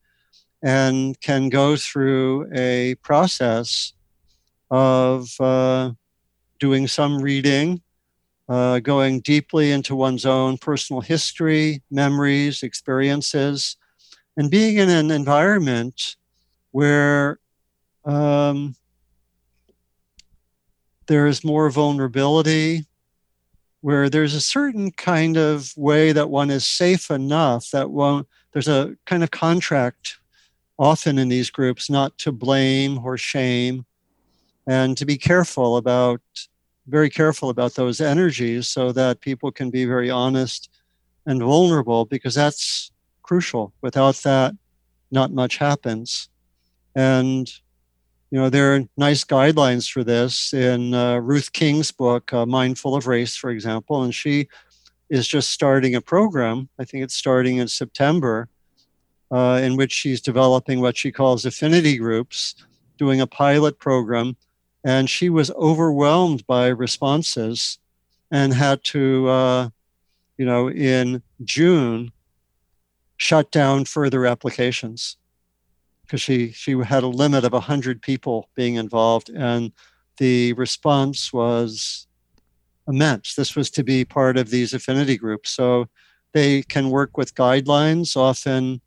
and 0.63 1.19
can 1.21 1.49
go 1.49 1.75
through 1.75 2.49
a 2.53 2.95
process 2.95 3.93
of 4.71 5.29
uh, 5.39 5.91
doing 6.59 6.87
some 6.87 7.21
reading 7.21 7.81
uh, 8.47 8.79
going 8.79 9.21
deeply 9.21 9.71
into 9.71 9.95
one's 9.95 10.25
own 10.25 10.57
personal 10.57 11.01
history 11.01 11.81
memories 11.89 12.63
experiences 12.63 13.77
and 14.37 14.51
being 14.51 14.77
in 14.77 14.89
an 14.89 15.11
environment 15.11 16.15
where 16.71 17.39
um, 18.03 18.75
there's 21.07 21.43
more 21.43 21.69
vulnerability, 21.69 22.85
where 23.81 24.09
there's 24.09 24.33
a 24.33 24.41
certain 24.41 24.91
kind 24.91 25.37
of 25.37 25.71
way 25.77 26.11
that 26.11 26.29
one 26.29 26.49
is 26.49 26.65
safe 26.65 27.09
enough 27.09 27.71
that 27.71 27.89
won't, 27.89 28.27
there's 28.51 28.67
a 28.67 28.95
kind 29.05 29.23
of 29.23 29.31
contract 29.31 30.17
often 30.77 31.17
in 31.17 31.29
these 31.29 31.49
groups 31.49 31.89
not 31.89 32.17
to 32.17 32.31
blame 32.31 32.99
or 32.99 33.17
shame 33.17 33.85
and 34.67 34.97
to 34.97 35.05
be 35.05 35.17
careful 35.17 35.77
about, 35.77 36.21
very 36.87 37.09
careful 37.09 37.49
about 37.49 37.75
those 37.75 37.99
energies 38.01 38.67
so 38.67 38.91
that 38.91 39.21
people 39.21 39.51
can 39.51 39.69
be 39.69 39.85
very 39.85 40.09
honest 40.09 40.69
and 41.25 41.41
vulnerable 41.41 42.05
because 42.05 42.35
that's 42.35 42.91
crucial. 43.23 43.73
Without 43.81 44.15
that, 44.17 44.53
not 45.11 45.31
much 45.31 45.57
happens. 45.57 46.29
And 46.95 47.51
you 48.31 48.39
know, 48.39 48.49
there 48.49 48.75
are 48.75 48.81
nice 48.97 49.23
guidelines 49.23 49.89
for 49.89 50.03
this 50.03 50.53
in 50.53 50.93
uh, 50.93 51.17
Ruth 51.17 51.53
King's 51.53 51.91
book, 51.91 52.33
uh, 52.33 52.45
Mindful 52.45 52.95
of 52.95 53.07
Race, 53.07 53.35
for 53.35 53.49
example, 53.49 54.03
and 54.03 54.13
she 54.13 54.47
is 55.09 55.27
just 55.27 55.51
starting 55.51 55.95
a 55.95 56.01
program. 56.01 56.67
I 56.79 56.85
think 56.85 57.03
it's 57.03 57.13
starting 57.13 57.57
in 57.57 57.67
September, 57.67 58.49
uh, 59.31 59.61
in 59.63 59.77
which 59.77 59.91
she's 59.91 60.21
developing 60.21 60.81
what 60.81 60.97
she 60.97 61.11
calls 61.11 61.45
affinity 61.45 61.97
groups, 61.97 62.55
doing 62.97 63.21
a 63.21 63.27
pilot 63.27 63.79
program. 63.79 64.35
And 64.85 65.09
she 65.09 65.29
was 65.29 65.49
overwhelmed 65.51 66.45
by 66.45 66.67
responses 66.67 67.79
and 68.29 68.53
had 68.53 68.83
to, 68.83 69.27
uh, 69.27 69.69
you 70.37 70.45
know, 70.45 70.69
in 70.69 71.23
June, 71.43 72.11
shut 73.17 73.51
down 73.51 73.85
further 73.85 74.27
applications. 74.27 75.17
Because 76.03 76.21
she 76.21 76.51
she 76.51 76.77
had 76.77 77.01
a 77.01 77.07
limit 77.07 77.43
of 77.45 77.53
100 77.53 77.99
people 78.03 78.47
being 78.53 78.75
involved 78.75 79.29
and 79.29 79.71
the 80.17 80.53
response 80.53 81.33
was 81.33 82.05
immense. 82.87 83.33
This 83.33 83.55
was 83.55 83.71
to 83.71 83.83
be 83.83 84.05
part 84.05 84.37
of 84.37 84.51
these 84.51 84.71
affinity 84.71 85.17
groups. 85.17 85.49
So 85.49 85.89
they 86.33 86.61
can 86.61 86.91
work 86.91 87.17
with 87.17 87.33
guidelines. 87.33 88.15
Often 88.15 88.81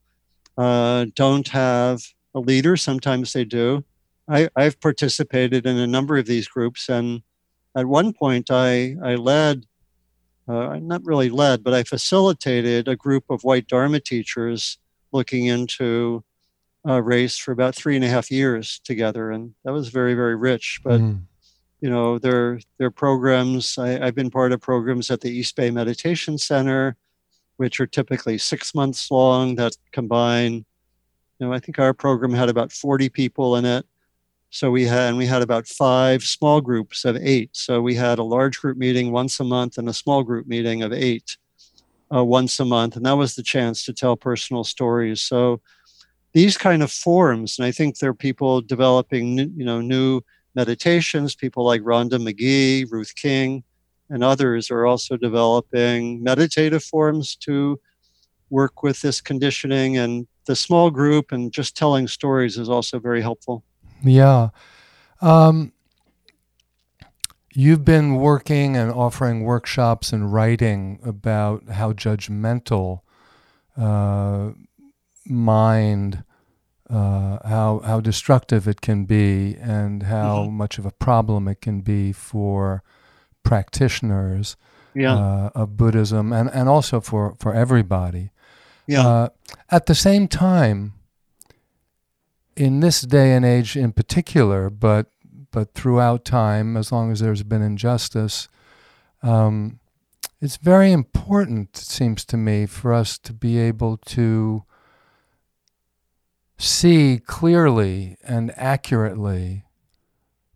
uh, 0.57 1.07
don't 1.17 1.49
have 1.49 2.03
a 2.37 2.39
leader. 2.39 2.77
Sometimes 2.77 3.33
they 3.33 3.45
do 3.45 3.85
I, 4.29 4.49
i've 4.57 4.81
participated 4.81 5.67
in 5.67 5.77
a 5.79 5.87
number 5.87 6.19
of 6.19 6.27
these 6.27 6.49
groups 6.49 6.89
and 6.89 7.23
at 7.77 7.87
one 7.87 8.13
point 8.13 8.51
i 8.51 8.97
i 9.03 9.15
led 9.15 9.67
uh, 10.49 10.79
not 10.81 11.05
really 11.05 11.31
led 11.31 11.63
but 11.63 11.75
i 11.75 11.83
facilitated 11.83 12.89
a 12.89 12.97
group 12.97 13.25
of 13.31 13.45
white 13.45 13.67
dharma 13.67 14.01
teachers 14.01 14.79
looking 15.13 15.47
into 15.47 16.25
uh, 16.87 17.03
race 17.03 17.37
for 17.37 17.53
about 17.53 17.75
three 17.75 17.97
and 17.97 18.05
a 18.05 18.09
half 18.09 18.31
years 18.31 18.81
together, 18.85 19.31
and 19.31 19.55
that 19.65 19.73
was 19.73 19.89
very 19.89 20.15
very 20.15 20.37
rich. 20.37 20.81
But 20.83 21.01
mm. 21.01 21.21
you 21.81 21.91
know, 21.91 22.19
their 22.19 22.61
their 22.79 22.91
programs. 22.91 23.79
I, 23.79 24.07
I've 24.07 24.15
been 24.15 24.31
part 24.31 24.53
of 24.53 24.61
programs 24.61 25.11
at 25.11 25.21
the 25.21 25.31
East 25.31 25.57
Bay 25.57 25.71
Meditation 25.71 26.39
Center, 26.39 26.97
which 27.57 27.81
are 27.81 27.87
typically 27.87 28.39
six 28.39 28.75
months 28.75 29.11
long 29.11 29.57
that 29.57 29.77
combine. 29.93 30.65
You 31.39 31.47
know, 31.47 31.53
I 31.53 31.61
think 31.61 31.79
our 31.79 31.95
program 31.95 32.33
had 32.33 32.49
about 32.49 32.73
40 32.73 33.11
people 33.11 33.55
in 33.55 33.65
it. 33.65 33.87
So 34.51 34.71
we 34.71 34.85
had 34.85 35.11
and 35.11 35.19
we 35.19 35.27
had 35.27 35.43
about 35.43 35.67
five 35.67 36.23
small 36.23 36.61
groups 36.61 37.05
of 37.05 37.17
eight. 37.17 37.51
So 37.53 37.81
we 37.83 37.95
had 37.95 38.19
a 38.19 38.23
large 38.23 38.59
group 38.59 38.79
meeting 38.79 39.13
once 39.13 39.39
a 39.41 39.45
month 39.45 39.79
and 39.79 39.89
a 39.89 39.93
small 39.93 40.23
group 40.23 40.47
meeting 40.47 40.83
of 40.83 40.93
eight 40.93 41.37
uh, 42.15 42.25
once 42.25 42.59
a 42.59 42.65
month, 42.65 42.97
and 42.97 43.05
that 43.05 43.17
was 43.17 43.35
the 43.35 43.43
chance 43.43 43.85
to 43.85 43.93
tell 43.93 44.17
personal 44.17 44.65
stories. 44.65 45.21
So 45.21 45.61
these 46.33 46.57
kind 46.57 46.83
of 46.83 46.91
forums, 46.91 47.59
and 47.59 47.67
I 47.67 47.73
think 47.73 47.99
there 47.99 48.11
are 48.11 48.15
people 48.15 48.61
developing, 48.61 49.39
you 49.39 49.65
know, 49.65 49.81
new 49.81 50.23
meditations. 50.55 51.35
People 51.35 51.65
like 51.65 51.83
Rhonda 51.83 52.23
Magee, 52.23 52.85
Ruth 52.91 53.15
King, 53.15 53.65
and 54.11 54.25
others 54.25 54.71
are 54.71 54.87
also 54.87 55.17
developing 55.17 56.23
meditative 56.23 56.83
forms 56.83 57.37
to 57.37 57.79
work 58.51 58.83
with 58.83 59.01
this 59.03 59.21
conditioning. 59.21 59.99
And 59.99 60.27
the 60.47 60.57
small 60.57 60.91
group 60.91 61.33
and 61.33 61.53
just 61.53 61.77
telling 61.77 62.09
stories 62.09 62.57
is 62.57 62.69
also 62.69 62.99
very 62.99 63.21
helpful. 63.21 63.63
Yeah. 64.03 64.51
Um, 65.21 65.73
you've 67.53 67.85
been 67.85 68.15
working 68.15 68.77
and 68.77 68.91
offering 68.93 69.43
workshops 69.43 70.13
and 70.13 70.33
writing 70.33 71.01
about 71.05 71.69
how 71.71 71.93
judgmental 71.93 73.01
uh, 73.77 74.51
mind, 75.27 76.25
uh, 76.91 77.39
how 77.47 77.81
how 77.85 78.01
destructive 78.01 78.67
it 78.69 78.81
can 78.81 79.05
be, 79.05 79.57
and 79.61 80.05
how 80.05 80.45
mm-hmm. 80.45 80.57
much 80.57 80.79
of 80.79 80.87
a 80.87 80.93
problem 80.93 81.49
it 81.49 81.61
can 81.61 81.81
be 81.81 82.13
for 82.13 82.83
practitioners 83.43 84.57
yeah. 84.95 85.15
uh, 85.15 85.51
of 85.55 85.77
Buddhism, 85.77 86.33
and 86.33 86.51
and 86.53 86.69
also 86.69 87.01
for 87.01 87.35
for 87.39 87.55
everybody. 87.55 88.31
Yeah. 88.87 89.07
Uh, 89.07 89.29
at 89.71 89.87
the 89.87 89.95
same 89.95 90.29
time, 90.29 90.95
in 92.59 92.81
this 92.81 93.03
day 93.03 93.35
and 93.35 93.45
age, 93.45 93.77
in 93.77 93.93
particular, 93.93 94.69
but 94.69 95.07
but 95.51 95.73
throughout 95.73 96.25
time, 96.25 96.77
as 96.77 96.93
long 96.93 97.11
as 97.11 97.21
there's 97.21 97.43
been 97.43 97.63
injustice. 97.63 98.49
Um, 99.23 99.81
it's 100.41 100.57
very 100.57 100.93
important, 100.93 101.71
it 101.71 101.85
seems 101.85 102.25
to 102.27 102.37
me, 102.37 102.67
for 102.67 102.93
us 102.93 103.19
to 103.19 103.33
be 103.33 103.59
able 103.59 103.97
to 103.97 104.65
see 106.59 107.19
clearly 107.25 108.19
and 108.23 108.53
accurately, 108.57 109.65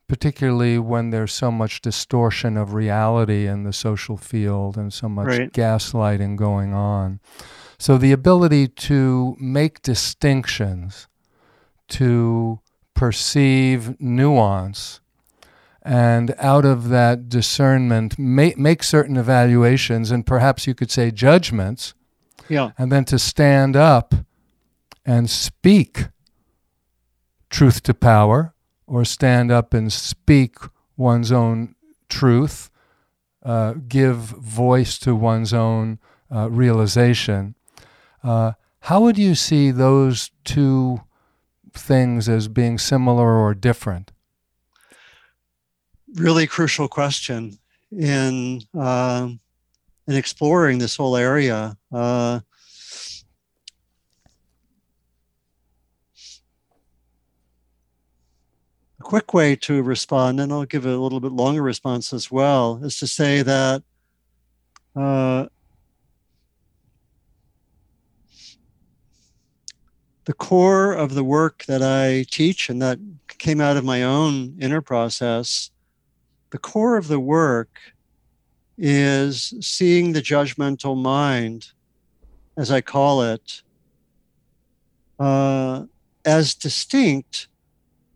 particularly 0.07 0.79
when 0.79 1.11
there's 1.11 1.33
so 1.33 1.51
much 1.51 1.81
distortion 1.81 2.57
of 2.57 2.75
reality 2.75 3.47
in 3.47 3.65
the 3.65 3.73
social 3.73 4.17
field 4.17 4.77
and 4.77 4.93
so 4.93 5.09
much 5.09 5.27
right. 5.27 5.53
gaslighting 5.53 6.37
going 6.37 6.75
on. 6.75 7.19
So, 7.79 7.99
the 7.99 8.13
ability 8.13 8.69
to 8.69 9.37
make 9.41 9.83
distinctions, 9.83 11.09
to 11.89 12.61
perceive 12.95 14.01
nuance, 14.01 15.01
and 15.83 16.35
out 16.39 16.65
of 16.65 16.89
that 16.91 17.29
discernment 17.29 18.19
make, 18.19 18.57
make 18.57 18.83
certain 18.83 19.17
evaluations 19.17 20.11
and 20.11 20.25
perhaps 20.25 20.67
you 20.67 20.75
could 20.75 20.91
say 20.91 21.11
judgments. 21.11 21.95
Yeah. 22.49 22.71
And 22.79 22.93
then 22.93 23.05
to 23.07 23.19
stand 23.19 23.75
up 23.77 24.15
and 25.05 25.29
speak 25.29 26.09
truth 27.51 27.83
to 27.85 27.95
power 27.95 28.55
or 28.87 29.05
stand 29.05 29.51
up 29.51 29.75
and 29.75 29.93
speak 29.93 30.57
one's 30.97 31.33
own 31.33 31.75
truth 32.09 32.71
uh, 33.45 33.75
give 33.89 34.17
voice 34.17 34.99
to 34.99 35.15
one's 35.17 35.53
own 35.53 35.99
uh, 36.31 36.49
realization. 36.51 37.55
Uh, 38.23 38.53
how 38.81 39.01
would 39.01 39.19
you 39.19 39.35
see 39.35 39.71
those 39.71 40.31
two 40.45 41.01
things 41.73 42.29
as 42.29 42.49
being 42.49 42.79
similar 42.79 43.37
or 43.37 43.55
different 43.55 44.13
really 46.15 46.47
crucial 46.47 46.89
question 46.89 47.59
in 47.91 48.63
uh, 48.79 49.29
in 50.07 50.15
exploring 50.15 50.79
this 50.79 50.97
whole 50.97 51.17
area. 51.17 51.77
Uh, 51.93 52.41
a 58.99 59.03
quick 59.03 59.33
way 59.33 59.57
to 59.57 59.83
respond, 59.83 60.41
and 60.41 60.53
I'll 60.53 60.65
give 60.65 60.87
a 60.87 60.97
little 60.97 61.21
bit 61.21 61.33
longer 61.33 61.63
response 61.63 62.13
as 62.13 62.31
well, 62.31 62.81
is 62.83 62.99
to 62.99 63.07
say 63.07 63.43
that 63.43 63.83
uh, 64.97 65.47
the 70.25 70.33
core 70.33 70.93
of 70.93 71.15
the 71.15 71.25
work 71.25 71.65
that 71.67 71.83
I 71.83 72.25
teach 72.31 72.69
and 72.69 72.81
that 72.81 72.99
came 73.39 73.61
out 73.61 73.77
of 73.77 73.85
my 73.85 74.03
own 74.03 74.57
inner 74.61 74.81
process 74.81 75.71
the 76.53 76.59
core 76.59 76.99
of 76.99 77.09
the 77.09 77.19
work 77.19 77.81
is 78.77 79.55
seeing 79.61 80.13
the 80.13 80.21
judgmental 80.21 81.01
mind, 81.01 81.73
as 82.59 82.71
I 82.71 82.83
call 82.83 83.23
it, 83.23 83.63
uh, 85.19 85.85
as 86.27 86.55
distinct 86.55 87.49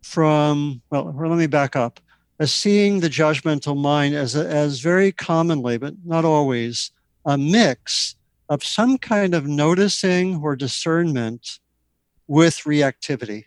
from, 0.03 0.83
well, 0.91 1.15
let 1.19 1.39
me 1.39 1.47
back 1.47 1.77
up, 1.77 1.99
as 2.39 2.53
seeing 2.53 3.01
the 3.01 3.09
judgmental 3.09 3.77
mind 3.77 4.15
as, 4.15 4.37
a, 4.37 4.47
as 4.47 4.81
very 4.81 5.13
commonly, 5.13 5.79
but 5.79 5.95
not 6.05 6.27
always, 6.27 6.91
a 7.25 7.39
mix 7.39 8.17
of 8.51 8.63
some 8.63 8.99
kind 8.99 9.35
of 9.35 9.47
noticing 9.47 10.37
or 10.43 10.55
discernment 10.55 11.59
with 12.27 12.57
reactivity, 12.65 13.45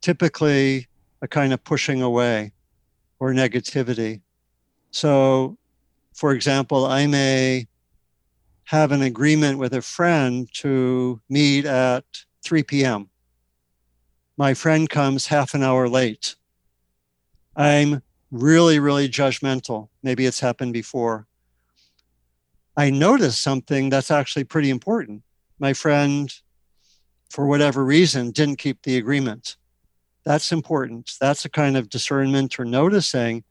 typically 0.00 0.88
a 1.22 1.28
kind 1.28 1.52
of 1.52 1.62
pushing 1.64 2.02
away 2.02 2.52
or 3.18 3.32
negativity. 3.32 4.20
So, 4.90 5.58
for 6.12 6.32
example, 6.32 6.86
I 6.86 7.06
may 7.06 7.66
have 8.64 8.92
an 8.92 9.02
agreement 9.02 9.58
with 9.58 9.74
a 9.74 9.82
friend 9.82 10.48
to 10.54 11.20
meet 11.28 11.66
at 11.66 12.04
3 12.44 12.62
p.m. 12.62 13.10
My 14.36 14.54
friend 14.54 14.88
comes 14.88 15.26
half 15.26 15.54
an 15.54 15.62
hour 15.62 15.88
late. 15.88 16.36
I'm 17.56 18.02
really, 18.30 18.78
really 18.78 19.08
judgmental. 19.08 19.88
Maybe 20.02 20.26
it's 20.26 20.40
happened 20.40 20.72
before. 20.72 21.26
I 22.76 22.90
notice 22.90 23.38
something 23.38 23.90
that's 23.90 24.10
actually 24.10 24.44
pretty 24.44 24.70
important. 24.70 25.22
My 25.58 25.72
friend, 25.72 26.32
for 27.34 27.46
whatever 27.48 27.84
reason, 27.84 28.30
didn't 28.30 28.60
keep 28.60 28.82
the 28.82 28.96
agreement. 28.96 29.56
That's 30.24 30.52
important. 30.52 31.10
That's 31.20 31.44
a 31.44 31.50
kind 31.50 31.76
of 31.76 31.88
discernment 31.88 32.60
or 32.60 32.64
noticing. 32.64 33.42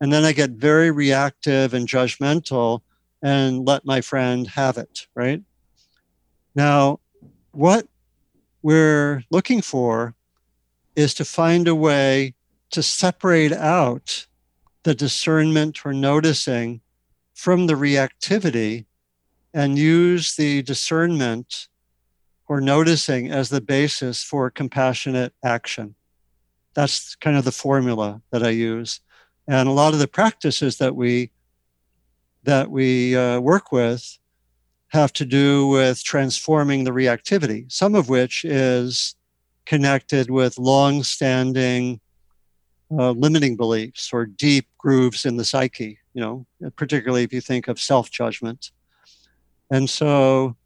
And 0.00 0.12
then 0.12 0.24
I 0.24 0.30
get 0.30 0.50
very 0.50 0.92
reactive 0.92 1.74
and 1.74 1.88
judgmental 1.88 2.82
and 3.22 3.66
let 3.66 3.84
my 3.84 4.02
friend 4.02 4.46
have 4.46 4.78
it, 4.78 5.08
right? 5.16 5.42
Now, 6.54 7.00
what 7.50 7.88
we're 8.62 9.24
looking 9.30 9.62
for 9.62 10.14
is 10.94 11.12
to 11.14 11.24
find 11.24 11.66
a 11.66 11.74
way 11.74 12.34
to 12.70 12.84
separate 12.84 13.52
out 13.52 14.28
the 14.84 14.94
discernment 14.94 15.84
or 15.84 15.92
noticing 15.92 16.82
from 17.34 17.66
the 17.66 17.74
reactivity 17.74 18.84
and 19.52 19.76
use 19.76 20.36
the 20.36 20.62
discernment 20.62 21.66
or 22.48 22.60
noticing 22.60 23.30
as 23.30 23.48
the 23.48 23.60
basis 23.60 24.22
for 24.22 24.50
compassionate 24.50 25.32
action 25.44 25.94
that's 26.74 27.14
kind 27.16 27.36
of 27.36 27.44
the 27.44 27.52
formula 27.52 28.20
that 28.30 28.42
I 28.42 28.50
use. 28.50 29.00
And 29.46 29.68
a 29.68 29.72
lot 29.72 29.94
of 29.94 30.00
the 30.00 30.08
practices 30.08 30.78
that 30.78 30.94
we 30.94 31.30
that 32.42 32.70
we 32.70 33.16
uh, 33.16 33.40
work 33.40 33.72
with 33.72 34.18
have 34.88 35.12
to 35.14 35.24
do 35.24 35.66
with 35.68 36.04
transforming 36.04 36.84
the 36.84 36.90
reactivity. 36.90 37.70
Some 37.72 37.94
of 37.94 38.10
which 38.10 38.44
is 38.44 39.16
connected 39.64 40.30
with 40.30 40.58
long-standing 40.58 42.00
uh, 42.90 43.12
limiting 43.12 43.56
beliefs 43.56 44.10
or 44.12 44.26
deep 44.26 44.68
grooves 44.76 45.24
in 45.24 45.38
the 45.38 45.44
psyche. 45.44 45.98
You 46.12 46.20
know, 46.20 46.46
particularly 46.76 47.22
if 47.22 47.32
you 47.32 47.40
think 47.40 47.66
of 47.68 47.80
self-judgment. 47.80 48.70
And 49.70 49.88
so, 49.88 50.56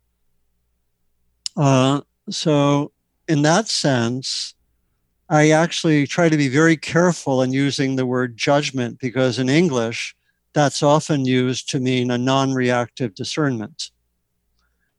uh, 1.59 2.01
so 2.31 2.93
in 3.27 3.43
that 3.43 3.69
sense, 3.69 4.55
I 5.29 5.51
actually 5.51 6.07
try 6.07 6.29
to 6.29 6.37
be 6.37 6.49
very 6.49 6.77
careful 6.77 7.43
in 7.43 7.53
using 7.53 7.97
the 7.97 8.07
word 8.07 8.37
judgment 8.37 8.99
because 8.99 9.39
in 9.39 9.49
English, 9.49 10.17
that's 10.55 10.83
often 10.83 11.27
used 11.27 11.69
to 11.71 11.81
mean 11.81 12.11
a 12.11 12.17
non 12.17 12.55
reactive 12.55 13.15
discernment. 13.15 13.91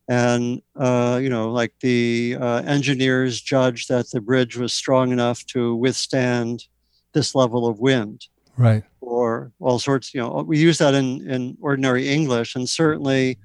And, 0.08 0.62
uh, 0.76 1.20
you 1.22 1.30
know, 1.30 1.52
like 1.52 1.74
the 1.82 2.38
uh, 2.40 2.64
engineers 2.66 3.42
judged 3.42 3.90
that 3.90 4.10
the 4.12 4.22
bridge 4.22 4.58
was 4.58 4.74
strong 4.74 5.12
enough 5.12 5.46
to 5.48 5.76
withstand 5.76 6.66
this 7.14 7.36
level 7.36 7.68
of 7.68 7.80
wind. 7.80 8.28
Right. 8.58 8.84
Or 9.02 9.52
all 9.60 9.80
sorts, 9.80 10.14
you 10.14 10.20
know, 10.20 10.44
we 10.46 10.60
use 10.60 10.80
that 10.80 10.94
in, 10.94 11.30
in 11.30 11.58
ordinary 11.62 12.10
English 12.10 12.56
and 12.56 12.68
certainly 12.68 13.38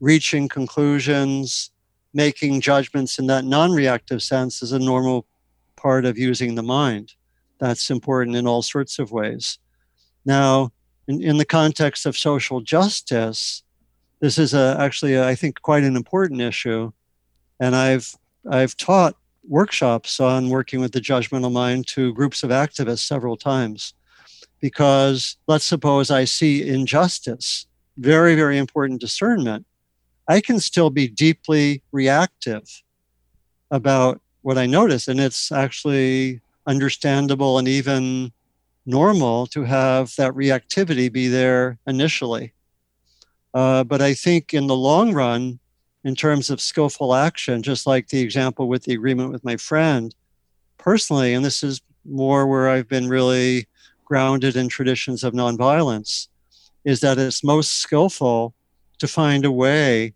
reaching 0.00 0.48
conclusions, 0.48 1.70
making 2.12 2.60
judgments 2.60 3.18
in 3.18 3.26
that 3.26 3.44
non 3.44 3.72
reactive 3.72 4.22
sense 4.22 4.62
is 4.62 4.72
a 4.72 4.78
normal 4.78 5.26
part 5.76 6.04
of 6.04 6.18
using 6.18 6.54
the 6.54 6.62
mind. 6.62 7.14
That's 7.58 7.90
important 7.90 8.36
in 8.36 8.46
all 8.46 8.62
sorts 8.62 8.98
of 8.98 9.12
ways. 9.12 9.58
Now, 10.24 10.72
in, 11.08 11.22
in 11.22 11.36
the 11.38 11.44
context 11.44 12.06
of 12.06 12.16
social 12.16 12.60
justice, 12.60 13.62
this 14.20 14.38
is 14.38 14.54
a, 14.54 14.76
actually, 14.78 15.14
a, 15.14 15.26
I 15.26 15.34
think, 15.34 15.60
quite 15.62 15.84
an 15.84 15.96
important 15.96 16.40
issue. 16.40 16.92
And 17.58 17.74
I've, 17.74 18.14
I've 18.48 18.76
taught 18.76 19.16
workshops 19.48 20.20
on 20.20 20.50
working 20.50 20.80
with 20.80 20.92
the 20.92 21.00
judgmental 21.00 21.52
mind 21.52 21.86
to 21.88 22.14
groups 22.14 22.42
of 22.42 22.50
activists 22.50 23.06
several 23.06 23.36
times. 23.36 23.94
Because 24.60 25.36
let's 25.46 25.64
suppose 25.64 26.10
I 26.10 26.24
see 26.24 26.68
injustice, 26.68 27.66
very, 27.96 28.34
very 28.34 28.58
important 28.58 29.00
discernment. 29.00 29.66
I 30.30 30.40
can 30.40 30.60
still 30.60 30.90
be 30.90 31.08
deeply 31.08 31.82
reactive 31.90 32.84
about 33.68 34.20
what 34.42 34.58
I 34.58 34.66
notice. 34.66 35.08
And 35.08 35.18
it's 35.18 35.50
actually 35.50 36.40
understandable 36.68 37.58
and 37.58 37.66
even 37.66 38.30
normal 38.86 39.48
to 39.48 39.64
have 39.64 40.14
that 40.14 40.32
reactivity 40.34 41.12
be 41.12 41.26
there 41.26 41.78
initially. 41.84 42.52
Uh, 43.52 43.82
but 43.82 44.00
I 44.00 44.14
think 44.14 44.54
in 44.54 44.68
the 44.68 44.76
long 44.76 45.12
run, 45.12 45.58
in 46.04 46.14
terms 46.14 46.48
of 46.48 46.60
skillful 46.60 47.12
action, 47.12 47.60
just 47.60 47.84
like 47.84 48.06
the 48.06 48.20
example 48.20 48.68
with 48.68 48.84
the 48.84 48.94
agreement 48.94 49.32
with 49.32 49.44
my 49.44 49.56
friend, 49.56 50.14
personally, 50.78 51.34
and 51.34 51.44
this 51.44 51.64
is 51.64 51.80
more 52.04 52.46
where 52.46 52.68
I've 52.68 52.88
been 52.88 53.08
really 53.08 53.66
grounded 54.04 54.54
in 54.54 54.68
traditions 54.68 55.24
of 55.24 55.34
nonviolence, 55.34 56.28
is 56.84 57.00
that 57.00 57.18
it's 57.18 57.42
most 57.42 57.78
skillful 57.78 58.54
to 58.98 59.08
find 59.08 59.44
a 59.44 59.50
way 59.50 60.14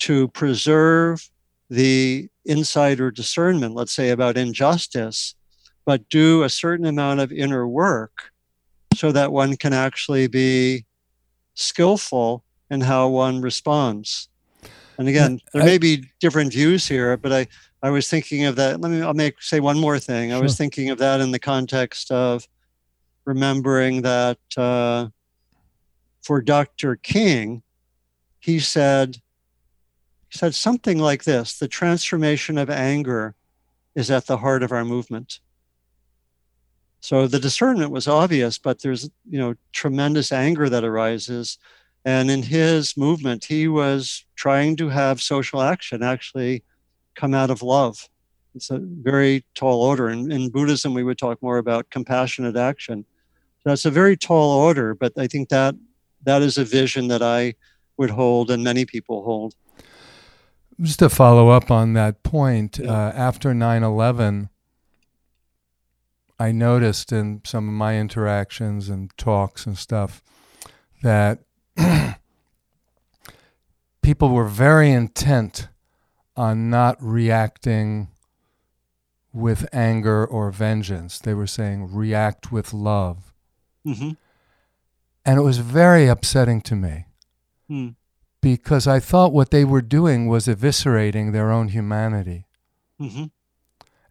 to 0.00 0.28
preserve 0.28 1.28
the 1.70 2.28
insider 2.44 3.10
discernment, 3.10 3.74
let's 3.74 3.92
say 3.92 4.10
about 4.10 4.36
injustice, 4.36 5.34
but 5.84 6.08
do 6.08 6.42
a 6.42 6.48
certain 6.48 6.86
amount 6.86 7.20
of 7.20 7.32
inner 7.32 7.66
work 7.66 8.30
so 8.94 9.12
that 9.12 9.32
one 9.32 9.56
can 9.56 9.72
actually 9.72 10.26
be 10.26 10.84
skillful 11.54 12.44
in 12.70 12.80
how 12.80 13.08
one 13.08 13.40
responds. 13.40 14.28
And 14.98 15.08
again, 15.08 15.40
there 15.52 15.64
may 15.64 15.78
be 15.78 16.04
different 16.20 16.52
views 16.52 16.86
here, 16.86 17.16
but 17.16 17.32
I, 17.32 17.46
I 17.82 17.90
was 17.90 18.08
thinking 18.08 18.44
of 18.44 18.56
that. 18.56 18.80
Let 18.80 18.90
me, 18.90 19.02
I'll 19.02 19.14
make 19.14 19.42
say 19.42 19.60
one 19.60 19.78
more 19.78 19.98
thing. 19.98 20.30
Sure. 20.30 20.38
I 20.38 20.40
was 20.40 20.56
thinking 20.56 20.90
of 20.90 20.98
that 20.98 21.20
in 21.20 21.32
the 21.32 21.38
context 21.38 22.10
of 22.10 22.46
remembering 23.24 24.02
that 24.02 24.38
uh, 24.56 25.08
for 26.22 26.40
Dr. 26.40 26.96
King, 26.96 27.62
he 28.40 28.60
said, 28.60 29.20
said 30.34 30.54
something 30.54 30.98
like 30.98 31.24
this: 31.24 31.58
the 31.58 31.68
transformation 31.68 32.58
of 32.58 32.68
anger 32.68 33.34
is 33.94 34.10
at 34.10 34.26
the 34.26 34.38
heart 34.38 34.62
of 34.62 34.72
our 34.72 34.84
movement. 34.84 35.40
So 37.00 37.26
the 37.26 37.38
discernment 37.38 37.90
was 37.90 38.08
obvious, 38.08 38.58
but 38.58 38.82
there's 38.82 39.10
you 39.28 39.38
know 39.38 39.54
tremendous 39.72 40.32
anger 40.32 40.68
that 40.68 40.84
arises 40.84 41.58
and 42.04 42.30
in 42.30 42.42
his 42.42 42.96
movement, 42.96 43.46
he 43.46 43.66
was 43.66 44.26
trying 44.36 44.76
to 44.76 44.90
have 44.90 45.22
social 45.22 45.62
action 45.62 46.02
actually 46.02 46.62
come 47.14 47.32
out 47.32 47.50
of 47.50 47.62
love. 47.62 48.08
It's 48.54 48.70
a 48.70 48.78
very 48.78 49.44
tall 49.54 49.82
order. 49.82 50.08
And 50.08 50.32
in 50.32 50.50
Buddhism, 50.50 50.92
we 50.92 51.02
would 51.02 51.18
talk 51.18 51.42
more 51.42 51.58
about 51.58 51.90
compassionate 51.90 52.56
action. 52.56 53.06
So 53.62 53.70
that's 53.70 53.86
a 53.86 53.90
very 53.90 54.16
tall 54.16 54.50
order, 54.50 54.94
but 54.94 55.12
I 55.16 55.26
think 55.26 55.48
that 55.48 55.74
that 56.24 56.42
is 56.42 56.58
a 56.58 56.64
vision 56.64 57.08
that 57.08 57.22
I 57.22 57.54
would 57.96 58.10
hold 58.10 58.50
and 58.50 58.62
many 58.62 58.84
people 58.84 59.24
hold. 59.24 59.54
Just 60.80 60.98
to 60.98 61.08
follow 61.08 61.50
up 61.50 61.70
on 61.70 61.92
that 61.92 62.22
point, 62.22 62.78
yeah. 62.78 62.90
uh, 62.90 63.12
after 63.12 63.54
9 63.54 63.82
11, 63.82 64.48
I 66.38 66.52
noticed 66.52 67.12
in 67.12 67.42
some 67.44 67.68
of 67.68 67.74
my 67.74 67.98
interactions 67.98 68.88
and 68.88 69.16
talks 69.16 69.66
and 69.66 69.78
stuff 69.78 70.22
that 71.02 71.38
people 74.02 74.30
were 74.30 74.48
very 74.48 74.90
intent 74.90 75.68
on 76.36 76.70
not 76.70 76.96
reacting 77.00 78.08
with 79.32 79.68
anger 79.72 80.24
or 80.26 80.50
vengeance. 80.50 81.18
They 81.18 81.34
were 81.34 81.46
saying, 81.46 81.94
react 81.94 82.50
with 82.50 82.72
love. 82.72 83.32
Mm-hmm. 83.86 84.10
And 85.24 85.38
it 85.38 85.42
was 85.42 85.58
very 85.58 86.06
upsetting 86.06 86.60
to 86.62 86.76
me 86.76 87.06
hmm. 87.68 87.88
Because 88.44 88.86
I 88.86 89.00
thought 89.00 89.32
what 89.32 89.50
they 89.50 89.64
were 89.64 89.80
doing 89.80 90.28
was 90.28 90.46
eviscerating 90.46 91.32
their 91.32 91.50
own 91.50 91.68
humanity. 91.68 92.46
Mm-hmm. 93.00 93.24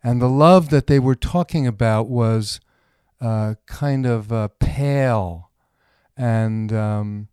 And 0.03 0.21
the 0.21 0.27
love 0.27 0.69
that 0.69 0.88
they 0.88 0.99
were 0.99 1.15
talking 1.15 1.67
about 1.67 2.09
was 2.09 2.59
uh, 3.21 3.53
kind 3.67 4.05
of 4.07 4.34
uh, 4.34 4.47
pale 4.59 5.51
and 6.17 6.73
um, 6.73 7.27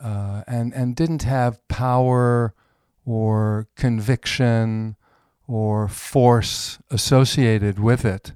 uh, 0.00 0.42
and 0.48 0.74
and 0.74 0.96
didn't 0.96 1.22
have 1.22 1.66
power 1.68 2.54
or 3.06 3.68
conviction 3.76 4.96
or 5.46 5.88
force 5.88 6.78
associated 6.90 7.78
with 7.78 8.04
it. 8.04 8.32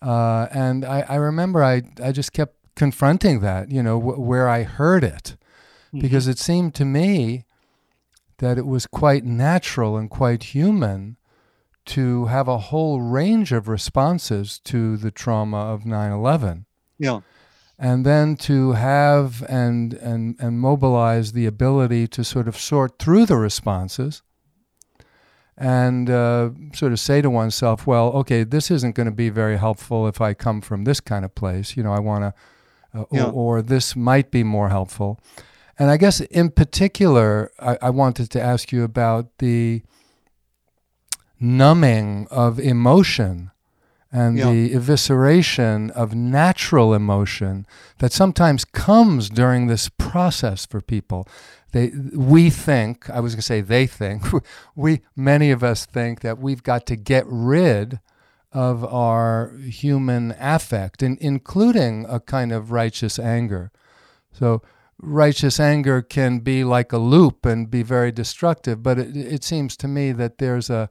Uh, 0.00 0.48
and 0.52 0.84
I, 0.84 1.04
I, 1.08 1.16
remember 1.16 1.62
I, 1.62 1.82
I 2.02 2.12
just 2.12 2.32
kept 2.32 2.56
confronting 2.74 3.40
that, 3.40 3.70
you 3.70 3.82
know, 3.82 3.98
wh- 3.98 4.18
where 4.18 4.48
I 4.48 4.62
heard 4.62 5.04
it, 5.04 5.36
mm-hmm. 5.94 6.00
because 6.00 6.28
it 6.28 6.38
seemed 6.38 6.74
to 6.74 6.84
me 6.84 7.44
that 8.38 8.58
it 8.58 8.66
was 8.66 8.86
quite 8.86 9.24
natural 9.24 9.96
and 9.96 10.10
quite 10.10 10.54
human 10.54 11.16
to 11.86 12.26
have 12.26 12.48
a 12.48 12.58
whole 12.58 13.00
range 13.00 13.52
of 13.52 13.68
responses 13.68 14.58
to 14.58 14.96
the 14.96 15.10
trauma 15.10 15.58
of 15.58 15.86
9 15.86 16.12
11. 16.12 16.66
Yeah 16.98 17.20
and 17.78 18.06
then 18.06 18.36
to 18.36 18.72
have 18.72 19.44
and, 19.48 19.94
and, 19.94 20.36
and 20.38 20.60
mobilize 20.60 21.32
the 21.32 21.46
ability 21.46 22.06
to 22.06 22.22
sort 22.22 22.46
of 22.46 22.56
sort 22.56 22.98
through 22.98 23.26
the 23.26 23.36
responses 23.36 24.22
and 25.56 26.10
uh, 26.10 26.50
sort 26.72 26.92
of 26.92 27.00
say 27.00 27.22
to 27.22 27.30
oneself, 27.30 27.86
well, 27.86 28.08
okay, 28.08 28.42
this 28.42 28.70
isn't 28.70 28.94
going 28.94 29.06
to 29.06 29.12
be 29.12 29.28
very 29.28 29.56
helpful 29.56 30.08
if 30.08 30.20
I 30.20 30.34
come 30.34 30.60
from 30.60 30.84
this 30.84 31.00
kind 31.00 31.24
of 31.24 31.34
place. 31.34 31.76
You 31.76 31.82
know, 31.84 31.92
I 31.92 32.00
want 32.00 32.22
to, 32.22 32.98
uh, 32.98 33.04
yeah. 33.12 33.26
or, 33.26 33.58
or, 33.58 33.62
this 33.62 33.94
might 33.94 34.30
be 34.30 34.42
more 34.42 34.68
helpful. 34.68 35.20
And 35.78 35.90
I 35.90 35.96
guess 35.96 36.20
in 36.20 36.50
particular, 36.50 37.50
I, 37.58 37.78
I 37.82 37.90
wanted 37.90 38.30
to 38.30 38.40
ask 38.40 38.72
you 38.72 38.84
about 38.84 39.38
the 39.38 39.82
numbing 41.40 42.26
of 42.30 42.58
emotion 42.58 43.50
and 44.12 44.38
yeah. 44.38 44.50
the 44.50 44.70
evisceration 44.70 45.90
of 45.90 46.14
natural 46.14 46.94
emotion 46.94 47.66
that 47.98 48.12
sometimes 48.12 48.64
comes 48.64 49.28
during 49.28 49.66
this 49.66 49.88
process 49.88 50.64
for 50.64 50.80
people. 50.80 51.26
They, 51.72 51.90
we 52.14 52.48
think, 52.48 53.10
I 53.10 53.18
was 53.18 53.34
going 53.34 53.40
to 53.40 53.42
say 53.42 53.60
they 53.60 53.88
think, 53.88 54.24
we, 54.76 55.00
many 55.16 55.50
of 55.50 55.64
us 55.64 55.84
think 55.84 56.20
that 56.20 56.38
we've 56.38 56.62
got 56.62 56.86
to 56.86 56.96
get 56.96 57.24
rid 57.26 57.98
of 58.52 58.84
our 58.84 59.56
human 59.58 60.36
affect, 60.38 61.02
and 61.02 61.18
including 61.18 62.06
a 62.08 62.20
kind 62.20 62.52
of 62.52 62.70
righteous 62.70 63.18
anger. 63.18 63.72
So, 64.30 64.62
righteous 64.98 65.60
anger 65.60 66.02
can 66.02 66.40
be 66.40 66.64
like 66.64 66.92
a 66.92 66.98
loop 66.98 67.44
and 67.46 67.70
be 67.70 67.82
very 67.82 68.12
destructive, 68.12 68.82
but 68.82 68.98
it, 68.98 69.16
it 69.16 69.44
seems 69.44 69.76
to 69.78 69.88
me 69.88 70.12
that 70.12 70.38
there's 70.38 70.70
a 70.70 70.90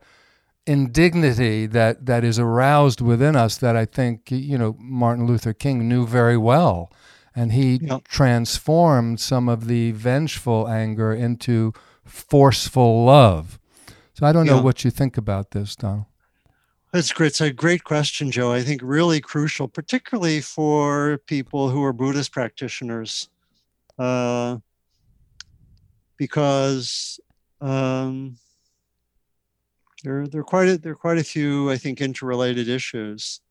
indignity 0.66 1.66
that 1.66 2.06
that 2.06 2.24
is 2.24 2.40
aroused 2.40 3.02
within 3.02 3.36
us 3.36 3.58
that 3.58 3.76
I 3.76 3.86
think 3.86 4.32
you 4.32 4.58
know 4.58 4.76
Martin 4.80 5.26
Luther 5.26 5.54
King 5.54 5.88
knew 5.88 6.06
very 6.06 6.38
well, 6.38 6.92
and 7.36 7.52
he 7.52 7.80
transformed 8.06 9.20
some 9.20 9.50
of 9.50 9.68
the 9.68 9.92
vengeful 9.92 10.68
anger 10.68 11.14
into 11.14 11.74
forceful 12.06 13.06
love. 13.06 13.60
So 14.14 14.26
I 14.26 14.32
don't 14.32 14.46
know 14.46 14.62
what 14.62 14.84
you 14.84 14.92
think 14.92 15.18
about 15.18 15.52
this, 15.52 15.76
Donald. 15.76 16.06
That's 16.92 17.12
great. 17.12 17.28
It's 17.28 17.42
a 17.42 17.52
great 17.52 17.84
question, 17.84 18.30
Joe. 18.30 18.52
I 18.52 18.62
think 18.62 18.82
really 18.84 19.20
crucial, 19.20 19.68
particularly 19.68 20.42
for 20.42 21.18
people 21.26 21.70
who 21.70 21.84
are 21.84 21.92
Buddhist 21.92 22.32
practitioners, 22.32 23.30
uh, 24.00 24.58
because 26.18 27.20
um, 27.62 28.38
there, 30.04 30.28
there 30.28 30.42
are 30.42 30.46
quite 30.46 30.70
a, 30.70 30.78
there 30.78 30.94
are 30.94 30.96
quite 30.96 31.18
a 31.18 31.24
few, 31.24 31.72
I 31.72 31.78
think, 31.78 32.02
interrelated 32.02 32.68
issues. 32.68 33.42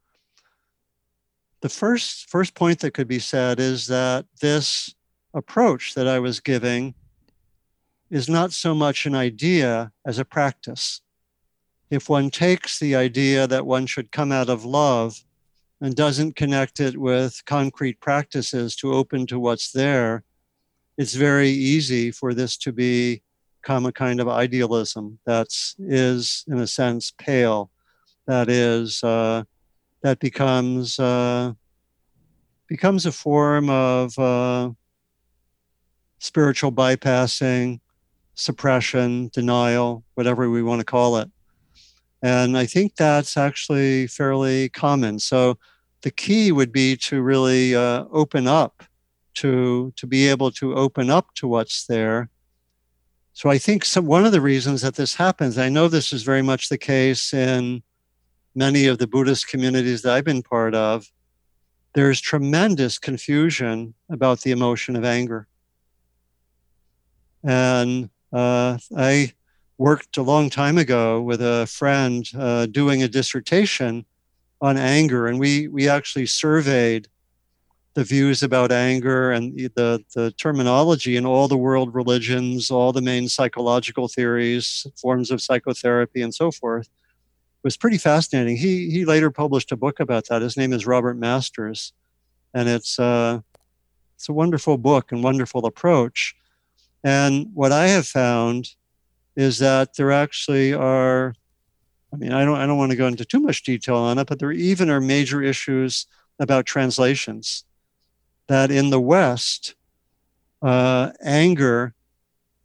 The 1.60 1.68
first 1.68 2.28
first 2.28 2.54
point 2.54 2.80
that 2.80 2.94
could 2.94 3.08
be 3.08 3.20
said 3.20 3.60
is 3.60 3.86
that 3.86 4.26
this 4.40 4.94
approach 5.32 5.94
that 5.94 6.08
I 6.08 6.18
was 6.18 6.40
giving 6.40 6.94
is 8.10 8.28
not 8.28 8.52
so 8.52 8.74
much 8.74 9.06
an 9.06 9.14
idea 9.14 9.92
as 10.04 10.18
a 10.18 10.24
practice. 10.24 11.00
If 11.90 12.08
one 12.08 12.30
takes 12.30 12.78
the 12.78 12.94
idea 12.94 13.46
that 13.46 13.66
one 13.66 13.86
should 13.86 14.12
come 14.12 14.32
out 14.32 14.50
of 14.50 14.64
love 14.64 15.24
and 15.80 15.94
doesn't 15.94 16.36
connect 16.36 16.80
it 16.80 16.96
with 16.98 17.42
concrete 17.46 18.00
practices 18.00 18.76
to 18.76 18.92
open 18.92 19.26
to 19.26 19.38
what's 19.38 19.72
there, 19.72 20.24
it's 20.98 21.14
very 21.14 21.48
easy 21.48 22.10
for 22.10 22.34
this 22.34 22.56
to 22.58 22.72
be 22.72 23.22
come 23.62 23.86
a 23.86 23.92
kind 23.92 24.20
of 24.20 24.28
idealism 24.28 25.18
that's 25.24 25.76
is 25.78 26.44
in 26.48 26.58
a 26.58 26.66
sense 26.66 27.12
pale 27.16 27.70
that 28.26 28.48
is 28.48 29.02
uh, 29.04 29.42
that 30.02 30.18
becomes 30.18 30.98
uh, 30.98 31.52
becomes 32.66 33.06
a 33.06 33.12
form 33.12 33.70
of 33.70 34.18
uh, 34.18 34.70
spiritual 36.18 36.72
bypassing 36.72 37.80
suppression 38.34 39.28
denial 39.32 40.02
whatever 40.14 40.50
we 40.50 40.62
want 40.62 40.80
to 40.80 40.84
call 40.84 41.16
it 41.18 41.30
And 42.22 42.56
I 42.56 42.66
think 42.66 42.94
that's 42.96 43.36
actually 43.36 44.06
fairly 44.06 44.68
common. 44.68 45.18
So 45.18 45.58
the 46.02 46.10
key 46.10 46.52
would 46.52 46.72
be 46.72 46.96
to 46.98 47.20
really 47.20 47.74
uh, 47.74 48.04
open 48.12 48.46
up 48.46 48.84
to 49.34 49.92
to 49.96 50.06
be 50.06 50.28
able 50.28 50.50
to 50.52 50.74
open 50.74 51.10
up 51.10 51.34
to 51.34 51.48
what's 51.48 51.86
there. 51.86 52.28
So 53.32 53.48
I 53.48 53.58
think 53.58 53.84
some 53.84 54.06
one 54.06 54.26
of 54.26 54.32
the 54.32 54.40
reasons 54.40 54.82
that 54.82 54.94
this 54.94 55.14
happens, 55.14 55.56
I 55.56 55.68
know 55.68 55.88
this 55.88 56.12
is 56.12 56.22
very 56.22 56.42
much 56.42 56.68
the 56.68 56.78
case 56.78 57.32
in 57.32 57.82
many 58.54 58.86
of 58.86 58.98
the 58.98 59.06
Buddhist 59.06 59.48
communities 59.48 60.02
that 60.02 60.12
I've 60.12 60.24
been 60.24 60.42
part 60.42 60.74
of, 60.74 61.10
there's 61.94 62.20
tremendous 62.20 62.98
confusion 62.98 63.94
about 64.10 64.40
the 64.40 64.50
emotion 64.50 64.96
of 64.96 65.04
anger. 65.04 65.46
And 67.42 68.10
uh, 68.32 68.78
I 68.96 69.32
worked 69.78 70.16
a 70.16 70.22
long 70.22 70.48
time 70.48 70.78
ago 70.78 71.20
with 71.20 71.40
a 71.40 71.66
friend 71.66 72.28
uh, 72.38 72.66
doing 72.66 73.02
a 73.02 73.08
dissertation 73.08 74.04
on 74.60 74.76
anger, 74.76 75.26
and 75.26 75.40
we 75.40 75.66
we 75.68 75.88
actually 75.88 76.26
surveyed 76.26 77.08
the 77.94 78.04
views 78.04 78.42
about 78.42 78.72
anger 78.72 79.32
and 79.32 79.56
the 79.74 80.02
the 80.14 80.32
terminology 80.32 81.16
in 81.16 81.26
all 81.26 81.48
the 81.48 81.56
world 81.56 81.94
religions, 81.94 82.70
all 82.70 82.92
the 82.92 83.02
main 83.02 83.28
psychological 83.28 84.08
theories, 84.08 84.86
forms 84.96 85.30
of 85.30 85.42
psychotherapy, 85.42 86.22
and 86.22 86.34
so 86.34 86.50
forth 86.50 86.88
was 87.62 87.76
pretty 87.76 87.98
fascinating. 87.98 88.56
He 88.56 88.90
he 88.90 89.04
later 89.04 89.30
published 89.30 89.72
a 89.72 89.76
book 89.76 90.00
about 90.00 90.26
that. 90.28 90.42
His 90.42 90.56
name 90.56 90.72
is 90.72 90.86
Robert 90.86 91.16
Masters, 91.16 91.92
and 92.54 92.68
it's 92.68 92.98
uh, 92.98 93.40
it's 94.16 94.28
a 94.28 94.32
wonderful 94.32 94.78
book 94.78 95.12
and 95.12 95.22
wonderful 95.22 95.66
approach. 95.66 96.34
And 97.04 97.48
what 97.54 97.72
I 97.72 97.88
have 97.88 98.06
found 98.06 98.68
is 99.36 99.58
that 99.58 99.96
there 99.96 100.12
actually 100.12 100.72
are. 100.72 101.34
I 102.12 102.16
mean, 102.16 102.32
I 102.32 102.44
don't 102.44 102.58
I 102.58 102.66
don't 102.66 102.78
want 102.78 102.90
to 102.90 102.96
go 102.96 103.06
into 103.06 103.24
too 103.24 103.40
much 103.40 103.62
detail 103.62 103.96
on 103.96 104.18
it, 104.18 104.26
but 104.26 104.38
there 104.38 104.52
even 104.52 104.90
are 104.90 105.00
major 105.00 105.42
issues 105.42 106.06
about 106.38 106.66
translations. 106.66 107.64
That 108.48 108.70
in 108.70 108.90
the 108.90 109.00
West, 109.00 109.74
uh, 110.62 111.10
anger 111.22 111.94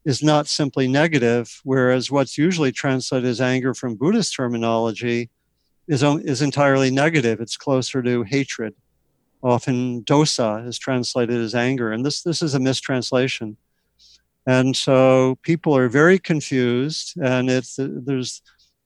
is 0.06 0.24
not 0.24 0.48
simply 0.48 0.88
negative, 0.88 1.60
whereas 1.64 2.10
what's 2.10 2.38
usually 2.38 2.72
translated 2.72 3.30
as 3.30 3.42
anger 3.42 3.74
from 3.74 3.96
Buddhist 3.96 4.34
terminology 4.34 5.30
is, 5.88 6.04
is 6.04 6.42
entirely 6.42 6.90
negative. 6.90 7.42
It's 7.42 7.58
closer 7.58 8.02
to 8.02 8.24
hatred. 8.24 8.74
Often 9.44 10.04
dosa 10.04 10.66
is 10.68 10.80
translated 10.80 11.38
as 11.38 11.54
anger, 11.54 11.92
and 11.92 12.06
this, 12.06 12.22
this 12.24 12.42
is 12.42 12.54
a 12.54 12.60
mistranslation. 12.60 13.58
And 14.46 14.76
so 14.76 15.38
people 15.42 15.76
are 15.76 15.90
very 15.90 16.18
confused, 16.18 17.20
and 17.22 17.50
it's, 17.50 17.78
there's, 17.78 18.42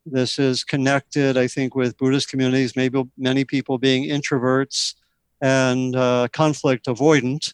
this 0.06 0.40
is 0.40 0.64
connected, 0.64 1.38
I 1.38 1.48
think, 1.48 1.76
with 1.76 1.98
Buddhist 1.98 2.30
communities, 2.30 2.76
maybe 2.76 3.04
many 3.16 3.46
people 3.46 3.78
being 3.78 4.10
introverts 4.10 4.96
and 5.42 5.96
uh, 5.96 6.28
conflict 6.32 6.86
avoidant. 6.86 7.54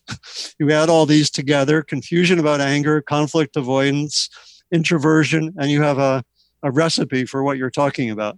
you 0.59 0.71
add 0.71 0.89
all 0.89 1.05
these 1.05 1.29
together 1.29 1.81
confusion 1.81 2.39
about 2.39 2.61
anger, 2.61 3.01
conflict 3.01 3.55
avoidance, 3.55 4.29
introversion, 4.71 5.53
and 5.57 5.71
you 5.71 5.81
have 5.81 5.97
a, 5.97 6.23
a 6.63 6.71
recipe 6.71 7.25
for 7.25 7.43
what 7.43 7.57
you're 7.57 7.71
talking 7.71 8.11
about. 8.11 8.37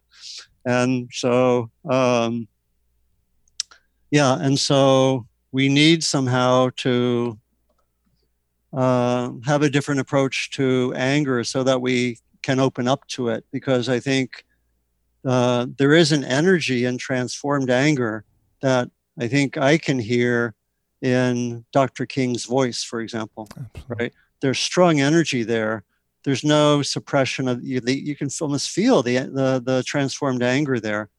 And 0.66 1.10
so, 1.12 1.72
um, 1.89 2.47
yeah, 4.12 4.38
and 4.39 4.60
so 4.60 5.26
we 5.52 5.70
need 5.70 6.04
somehow 6.04 6.70
to 6.78 7.39
uh, 8.72 9.32
have 9.45 9.64
a 9.64 9.70
different 9.70 10.00
approach 10.00 10.52
to 10.52 10.93
anger 10.95 11.43
so 11.43 11.64
that 11.64 11.82
we 11.82 12.20
can 12.43 12.60
open 12.60 12.88
up 12.88 13.06
to 13.08 13.30
it 13.30 13.43
because 13.52 13.89
I 13.89 14.00
think 14.00 14.45
uh, 15.26 15.66
there 15.78 15.93
is 15.93 16.12
an 16.12 16.24
energy 16.24 16.86
in 16.86 16.97
transformed 16.97 17.70
anger 17.70 18.26
that 18.62 18.89
I 19.20 19.28
think 19.28 19.58
I 19.58 19.78
can 19.78 20.00
hear 20.00 20.56
in 21.02 21.66
Dr. 21.72 22.06
King's 22.06 22.46
voice, 22.46 22.84
for 22.84 23.02
example, 23.02 23.48
Absolutely. 23.52 23.96
right? 24.06 24.14
There's 24.42 24.60
strong 24.60 25.00
energy 25.00 25.44
there. 25.44 25.84
There's 26.24 26.44
no 26.44 26.82
suppression 26.82 27.48
of 27.48 27.64
you. 27.64 27.82
You 27.86 28.16
can 28.16 28.30
almost 28.42 28.70
feel 28.70 29.02
the 29.04 29.20
the, 29.20 29.62
the 29.64 29.84
transformed 29.84 30.44
anger 30.44 30.80
there. 30.80 31.10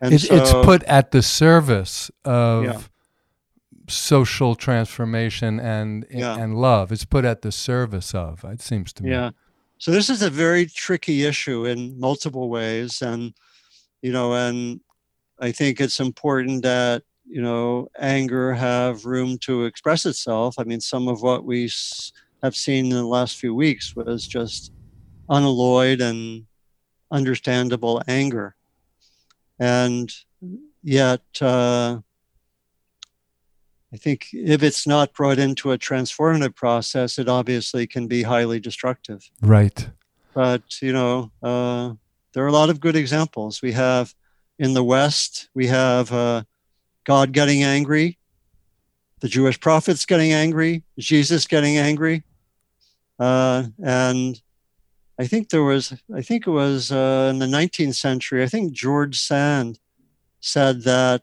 It, 0.00 0.18
so, 0.20 0.34
it's 0.34 0.52
put 0.52 0.82
at 0.84 1.12
the 1.12 1.22
service 1.22 2.10
of 2.24 2.64
yeah. 2.64 2.80
social 3.88 4.54
transformation 4.54 5.60
and 5.60 6.04
yeah. 6.10 6.36
and 6.36 6.56
love. 6.56 6.92
It's 6.92 7.04
put 7.04 7.24
at 7.24 7.42
the 7.42 7.52
service 7.52 8.14
of. 8.14 8.44
It 8.44 8.60
seems 8.60 8.92
to 8.94 9.04
me. 9.04 9.10
Yeah. 9.10 9.30
So 9.78 9.90
this 9.90 10.10
is 10.10 10.22
a 10.22 10.30
very 10.30 10.66
tricky 10.66 11.24
issue 11.24 11.64
in 11.64 11.98
multiple 11.98 12.48
ways, 12.48 13.02
and 13.02 13.34
you 14.02 14.12
know, 14.12 14.34
and 14.34 14.80
I 15.38 15.52
think 15.52 15.80
it's 15.80 16.00
important 16.00 16.62
that 16.64 17.02
you 17.26 17.42
know, 17.42 17.88
anger 17.98 18.54
have 18.54 19.04
room 19.04 19.38
to 19.38 19.64
express 19.64 20.06
itself. 20.06 20.56
I 20.58 20.64
mean, 20.64 20.80
some 20.80 21.08
of 21.08 21.22
what 21.22 21.44
we 21.44 21.70
have 22.42 22.54
seen 22.54 22.86
in 22.86 22.90
the 22.90 23.06
last 23.06 23.36
few 23.36 23.54
weeks 23.54 23.96
was 23.96 24.26
just 24.26 24.72
unalloyed 25.28 26.00
and 26.00 26.46
understandable 27.10 28.02
anger. 28.06 28.54
And 29.58 30.12
yet, 30.82 31.22
uh, 31.40 31.98
I 33.92 33.96
think 33.96 34.28
if 34.32 34.62
it's 34.62 34.86
not 34.86 35.14
brought 35.14 35.38
into 35.38 35.70
a 35.70 35.78
transformative 35.78 36.56
process, 36.56 37.18
it 37.18 37.28
obviously 37.28 37.86
can 37.86 38.08
be 38.08 38.24
highly 38.24 38.58
destructive. 38.58 39.30
Right. 39.40 39.88
But, 40.34 40.82
you 40.82 40.92
know, 40.92 41.30
uh, 41.42 41.94
there 42.32 42.44
are 42.44 42.48
a 42.48 42.52
lot 42.52 42.70
of 42.70 42.80
good 42.80 42.96
examples. 42.96 43.62
We 43.62 43.70
have 43.72 44.12
in 44.58 44.74
the 44.74 44.82
West, 44.82 45.48
we 45.54 45.68
have 45.68 46.12
uh, 46.12 46.42
God 47.04 47.32
getting 47.32 47.62
angry, 47.62 48.18
the 49.20 49.28
Jewish 49.28 49.60
prophets 49.60 50.06
getting 50.06 50.32
angry, 50.32 50.82
Jesus 50.98 51.46
getting 51.46 51.78
angry. 51.78 52.24
Uh, 53.18 53.64
and 53.82 54.40
I 55.18 55.26
think 55.26 55.50
there 55.50 55.62
was, 55.62 55.94
I 56.14 56.22
think 56.22 56.46
it 56.46 56.50
was 56.50 56.90
uh, 56.90 57.28
in 57.32 57.38
the 57.38 57.46
19th 57.46 57.94
century, 57.94 58.42
I 58.42 58.48
think 58.48 58.72
George 58.72 59.18
Sand 59.18 59.78
said 60.40 60.82
that 60.82 61.22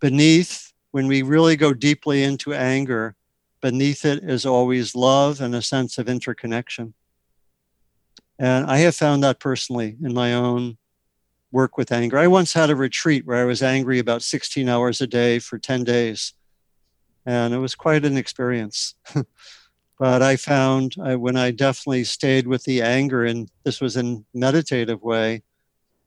beneath, 0.00 0.72
when 0.90 1.06
we 1.06 1.22
really 1.22 1.56
go 1.56 1.72
deeply 1.72 2.22
into 2.22 2.52
anger, 2.52 3.14
beneath 3.60 4.04
it 4.04 4.22
is 4.24 4.44
always 4.44 4.94
love 4.94 5.40
and 5.40 5.54
a 5.54 5.62
sense 5.62 5.96
of 5.96 6.08
interconnection. 6.08 6.94
And 8.38 8.66
I 8.66 8.78
have 8.78 8.96
found 8.96 9.22
that 9.22 9.38
personally 9.38 9.96
in 10.02 10.12
my 10.12 10.34
own 10.34 10.76
work 11.52 11.76
with 11.76 11.92
anger. 11.92 12.18
I 12.18 12.26
once 12.26 12.54
had 12.54 12.70
a 12.70 12.76
retreat 12.76 13.26
where 13.26 13.36
I 13.36 13.44
was 13.44 13.62
angry 13.62 13.98
about 13.98 14.22
16 14.22 14.68
hours 14.68 15.00
a 15.00 15.06
day 15.06 15.38
for 15.38 15.58
10 15.58 15.84
days. 15.84 16.32
And 17.24 17.54
it 17.54 17.58
was 17.58 17.74
quite 17.74 18.04
an 18.04 18.16
experience. 18.16 18.94
but 19.98 20.22
I 20.22 20.36
found 20.36 20.96
I, 21.00 21.14
when 21.14 21.36
I 21.36 21.52
definitely 21.52 22.04
stayed 22.04 22.48
with 22.48 22.64
the 22.64 22.82
anger, 22.82 23.24
and 23.24 23.48
this 23.64 23.80
was 23.80 23.96
in 23.96 24.24
meditative 24.34 25.02
way, 25.02 25.42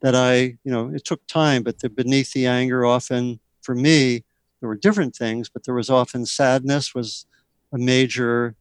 that 0.01 0.15
I, 0.15 0.57
you 0.63 0.71
know, 0.71 0.89
it 0.93 1.05
took 1.05 1.25
time, 1.27 1.63
but 1.63 1.79
the, 1.79 1.89
beneath 1.89 2.33
the 2.33 2.47
anger, 2.47 2.85
often 2.85 3.39
for 3.61 3.75
me, 3.75 4.25
there 4.59 4.67
were 4.67 4.75
different 4.75 5.15
things, 5.15 5.47
but 5.47 5.63
there 5.63 5.73
was 5.73 5.89
often 5.89 6.25
sadness 6.25 6.93
was 6.93 7.25
a 7.71 7.77
major 7.77 8.55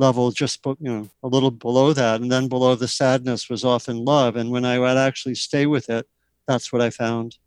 level 0.00 0.30
just 0.30 0.64
you 0.64 0.76
know 0.80 1.08
a 1.22 1.28
little 1.28 1.50
below 1.50 1.92
that 1.92 2.20
and 2.20 2.32
then 2.32 2.48
below 2.48 2.74
the 2.74 2.88
sadness 2.88 3.48
was 3.48 3.64
often 3.64 4.04
love 4.04 4.34
and 4.36 4.50
when 4.50 4.64
i 4.64 4.78
would 4.78 4.96
actually 4.96 5.34
stay 5.34 5.66
with 5.66 5.88
it 5.90 6.06
that's 6.48 6.72
what 6.72 6.82
i 6.82 6.90
found. 6.90 7.38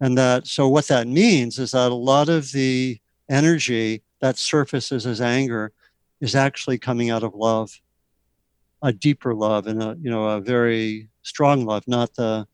And 0.00 0.16
that 0.16 0.46
so 0.46 0.66
what 0.66 0.88
that 0.88 1.06
means 1.06 1.58
is 1.58 1.72
that 1.72 1.92
a 1.92 1.94
lot 1.94 2.28
of 2.28 2.50
the 2.52 2.98
energy 3.28 4.02
that 4.20 4.38
surfaces 4.38 5.06
as 5.06 5.20
anger 5.20 5.72
is 6.20 6.34
actually 6.34 6.78
coming 6.78 7.10
out 7.10 7.22
of 7.22 7.34
love 7.34 7.70
a 8.82 8.92
deeper 8.92 9.34
love 9.34 9.66
and 9.66 9.82
a 9.82 9.96
you 10.00 10.10
know 10.10 10.26
a 10.26 10.40
very 10.40 11.08
strong 11.22 11.66
love 11.66 11.84
not 11.86 12.14
the 12.14 12.46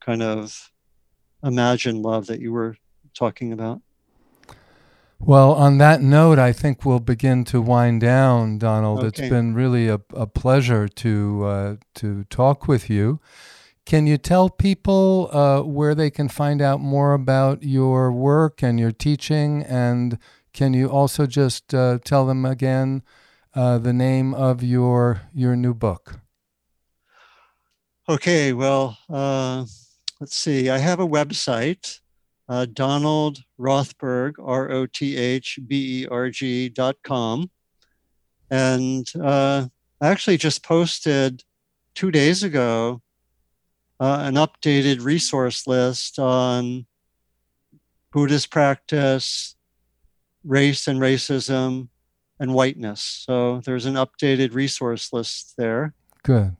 kind 0.00 0.22
of 0.22 0.70
imagined 1.42 2.00
love 2.02 2.26
that 2.26 2.40
you 2.40 2.52
were 2.52 2.76
talking 3.14 3.52
about 3.52 3.82
well, 5.18 5.54
on 5.54 5.78
that 5.78 6.02
note, 6.02 6.38
I 6.38 6.52
think 6.52 6.84
we'll 6.84 7.00
begin 7.00 7.44
to 7.44 7.60
wind 7.62 8.00
down, 8.00 8.58
Donald. 8.58 8.98
Okay. 8.98 9.08
It's 9.08 9.30
been 9.30 9.54
really 9.54 9.88
a, 9.88 10.00
a 10.14 10.26
pleasure 10.26 10.88
to 10.88 11.44
uh, 11.44 11.76
to 11.96 12.24
talk 12.24 12.68
with 12.68 12.90
you. 12.90 13.20
Can 13.86 14.06
you 14.06 14.18
tell 14.18 14.50
people 14.50 15.30
uh, 15.32 15.62
where 15.62 15.94
they 15.94 16.10
can 16.10 16.28
find 16.28 16.60
out 16.60 16.80
more 16.80 17.14
about 17.14 17.62
your 17.62 18.12
work 18.12 18.62
and 18.62 18.78
your 18.78 18.90
teaching? 18.90 19.62
And 19.62 20.18
can 20.52 20.74
you 20.74 20.88
also 20.88 21.26
just 21.26 21.72
uh, 21.72 21.98
tell 22.04 22.26
them 22.26 22.44
again 22.44 23.02
uh, 23.54 23.78
the 23.78 23.92
name 23.92 24.34
of 24.34 24.62
your 24.62 25.22
your 25.32 25.56
new 25.56 25.72
book? 25.72 26.20
Okay. 28.08 28.52
Well, 28.52 28.98
uh, 29.08 29.64
let's 30.20 30.36
see. 30.36 30.68
I 30.68 30.78
have 30.78 31.00
a 31.00 31.06
website 31.06 32.00
uh, 32.48 32.66
Donald 32.72 33.42
Rothberg, 33.58 34.34
R 34.42 34.70
O 34.70 34.86
T 34.86 35.16
H 35.16 35.58
B 35.66 36.02
E 36.02 36.06
R 36.06 36.30
G 36.30 36.68
dot 36.68 36.96
com. 37.02 37.50
And 38.50 39.06
uh, 39.20 39.66
I 40.00 40.08
actually 40.08 40.36
just 40.36 40.62
posted 40.62 41.42
two 41.94 42.10
days 42.10 42.42
ago 42.42 43.02
uh, 43.98 44.18
an 44.22 44.34
updated 44.34 45.02
resource 45.04 45.66
list 45.66 46.18
on 46.18 46.86
Buddhist 48.12 48.50
practice, 48.50 49.56
race 50.44 50.86
and 50.86 51.00
racism, 51.00 51.88
and 52.38 52.54
whiteness. 52.54 53.24
So 53.26 53.60
there's 53.64 53.86
an 53.86 53.94
updated 53.94 54.54
resource 54.54 55.12
list 55.12 55.54
there. 55.56 55.94
Good. 56.22 56.56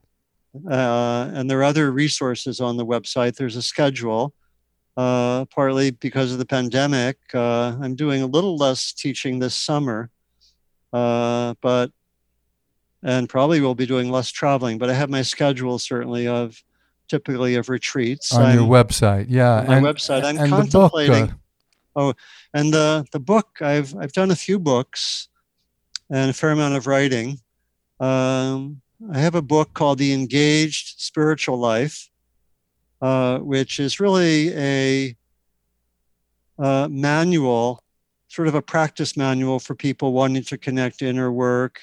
Uh, 0.68 1.30
and 1.34 1.50
there 1.50 1.58
are 1.60 1.64
other 1.64 1.92
resources 1.92 2.60
on 2.60 2.78
the 2.78 2.86
website. 2.86 3.36
There's 3.36 3.56
a 3.56 3.62
schedule. 3.62 4.34
Uh, 4.96 5.44
partly 5.46 5.90
because 5.90 6.32
of 6.32 6.38
the 6.38 6.46
pandemic, 6.46 7.18
uh, 7.34 7.76
I'm 7.82 7.94
doing 7.94 8.22
a 8.22 8.26
little 8.26 8.56
less 8.56 8.92
teaching 8.92 9.38
this 9.38 9.54
summer, 9.54 10.08
uh, 10.92 11.54
but 11.60 11.90
and 13.02 13.28
probably 13.28 13.60
will 13.60 13.74
be 13.74 13.84
doing 13.84 14.10
less 14.10 14.30
traveling. 14.30 14.78
But 14.78 14.88
I 14.88 14.94
have 14.94 15.10
my 15.10 15.20
schedule 15.20 15.78
certainly 15.78 16.26
of 16.26 16.62
typically 17.08 17.54
of 17.56 17.68
retreats 17.68 18.32
on 18.32 18.46
I'm, 18.46 18.58
your 18.58 18.66
website. 18.66 19.26
Yeah, 19.28 19.64
my 19.68 19.76
and, 19.76 19.86
website. 19.86 20.24
I'm 20.24 20.38
and 20.38 20.50
contemplating. 20.50 21.26
Book, 21.26 21.34
uh, 21.94 22.00
oh, 22.00 22.14
and 22.54 22.72
the 22.72 23.04
the 23.12 23.20
book 23.20 23.58
I've 23.60 23.94
I've 23.96 24.12
done 24.12 24.30
a 24.30 24.36
few 24.36 24.58
books 24.58 25.28
and 26.10 26.30
a 26.30 26.32
fair 26.32 26.50
amount 26.50 26.74
of 26.74 26.86
writing. 26.86 27.38
Um, 28.00 28.80
I 29.12 29.18
have 29.18 29.34
a 29.34 29.42
book 29.42 29.74
called 29.74 29.98
The 29.98 30.12
Engaged 30.12 31.00
Spiritual 31.00 31.58
Life, 31.58 32.08
uh, 33.02 33.38
which 33.38 33.80
is 33.80 34.00
really 34.00 34.52
a, 34.54 35.16
a 36.58 36.88
manual, 36.88 37.82
sort 38.28 38.48
of 38.48 38.54
a 38.54 38.62
practice 38.62 39.16
manual 39.16 39.58
for 39.58 39.74
people 39.74 40.12
wanting 40.12 40.42
to 40.44 40.58
connect 40.58 41.02
inner 41.02 41.30
work 41.30 41.80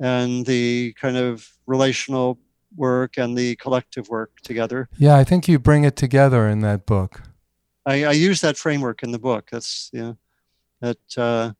and 0.00 0.46
the 0.46 0.94
kind 1.00 1.16
of 1.16 1.48
relational 1.66 2.38
work 2.76 3.18
and 3.18 3.36
the 3.36 3.56
collective 3.56 4.08
work 4.08 4.32
together. 4.42 4.88
Yeah, 4.98 5.16
I 5.16 5.24
think 5.24 5.48
you 5.48 5.58
bring 5.58 5.84
it 5.84 5.96
together 5.96 6.48
in 6.48 6.60
that 6.60 6.86
book. 6.86 7.22
I, 7.86 8.04
I 8.04 8.12
use 8.12 8.40
that 8.40 8.56
framework 8.56 9.02
in 9.02 9.10
the 9.10 9.18
book. 9.18 9.48
That's 9.50 9.90
yeah, 9.92 10.12
that. 10.80 10.98
Uh, 11.16 11.52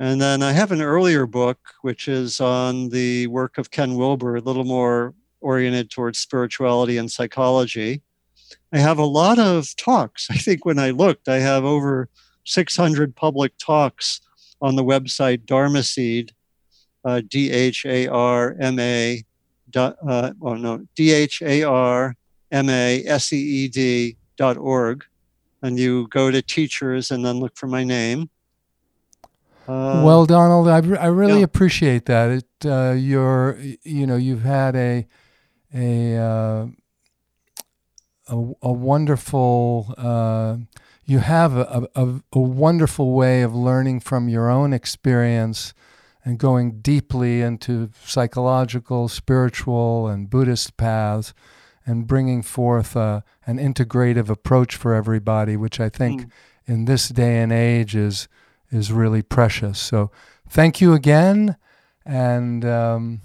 and 0.00 0.20
then 0.20 0.42
I 0.42 0.50
have 0.50 0.72
an 0.72 0.82
earlier 0.82 1.24
book 1.24 1.58
which 1.82 2.08
is 2.08 2.40
on 2.40 2.88
the 2.88 3.28
work 3.28 3.58
of 3.58 3.70
Ken 3.70 3.94
Wilber, 3.94 4.34
a 4.36 4.40
little 4.40 4.64
more 4.64 5.14
oriented 5.44 5.90
towards 5.90 6.18
spirituality 6.18 6.96
and 6.96 7.10
psychology. 7.10 8.02
I 8.72 8.78
have 8.78 8.98
a 8.98 9.04
lot 9.04 9.38
of 9.38 9.74
talks. 9.76 10.28
I 10.30 10.36
think 10.36 10.64
when 10.64 10.78
I 10.78 10.90
looked, 10.90 11.28
I 11.28 11.38
have 11.38 11.64
over 11.64 12.08
600 12.44 13.14
public 13.14 13.52
talks 13.58 14.20
on 14.60 14.76
the 14.76 14.84
website 14.84 15.46
Dharma 15.46 15.82
Seed, 15.82 16.32
uh, 17.04 17.20
D 17.28 17.50
H 17.50 17.84
A 17.86 18.08
R 18.08 18.56
M 18.58 18.78
A 18.78 19.22
uh, 19.76 20.32
oh 20.42 20.54
no, 20.54 20.86
D-H-A-R-M-A-S-E-E-D 20.94 22.16
dot 24.36 24.56
org. 24.56 25.04
And 25.62 25.78
you 25.78 26.08
go 26.08 26.30
to 26.30 26.42
teachers 26.42 27.10
and 27.10 27.24
then 27.24 27.40
look 27.40 27.56
for 27.56 27.66
my 27.66 27.84
name. 27.84 28.28
Uh, 29.66 30.02
well, 30.04 30.26
Donald, 30.26 30.68
I, 30.68 30.76
I 30.96 31.06
really 31.06 31.38
yeah. 31.38 31.44
appreciate 31.44 32.04
that. 32.06 32.30
It, 32.30 32.44
uh, 32.66 32.92
you're, 32.92 33.58
you 33.82 34.06
know, 34.06 34.16
you've 34.16 34.42
had 34.42 34.76
a, 34.76 35.06
a, 35.74 36.16
uh, 36.16 36.66
a, 38.28 38.52
a, 38.62 38.72
wonderful, 38.72 39.94
uh, 39.98 40.56
you 41.04 41.18
have 41.18 41.56
a, 41.56 41.88
a, 41.94 42.20
a 42.32 42.38
wonderful 42.38 43.12
way 43.12 43.42
of 43.42 43.54
learning 43.54 44.00
from 44.00 44.28
your 44.28 44.48
own 44.48 44.72
experience 44.72 45.74
and 46.24 46.38
going 46.38 46.80
deeply 46.80 47.42
into 47.42 47.90
psychological, 48.04 49.08
spiritual, 49.08 50.08
and 50.08 50.30
Buddhist 50.30 50.76
paths 50.76 51.34
and 51.84 52.06
bringing 52.06 52.42
forth 52.42 52.96
uh, 52.96 53.20
an 53.46 53.58
integrative 53.58 54.30
approach 54.30 54.74
for 54.76 54.94
everybody, 54.94 55.56
which 55.56 55.80
I 55.80 55.90
think 55.90 56.22
mm. 56.22 56.30
in 56.66 56.86
this 56.86 57.08
day 57.08 57.42
and 57.42 57.52
age 57.52 57.94
is, 57.94 58.26
is 58.70 58.90
really 58.90 59.20
precious. 59.20 59.78
So 59.78 60.10
thank 60.48 60.80
you 60.80 60.94
again 60.94 61.56
and 62.06 62.64
um, 62.64 63.20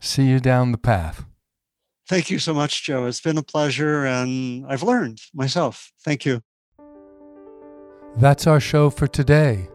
see 0.00 0.26
you 0.26 0.40
down 0.40 0.72
the 0.72 0.78
path. 0.78 1.24
Thank 2.08 2.30
you 2.30 2.38
so 2.38 2.52
much, 2.52 2.84
Joe. 2.84 3.06
It's 3.06 3.20
been 3.20 3.38
a 3.38 3.42
pleasure 3.42 4.04
and 4.04 4.66
I've 4.68 4.82
learned 4.82 5.18
myself. 5.32 5.90
Thank 6.04 6.26
you. 6.26 6.42
That's 8.16 8.46
our 8.46 8.60
show 8.60 8.90
for 8.90 9.06
today. 9.06 9.68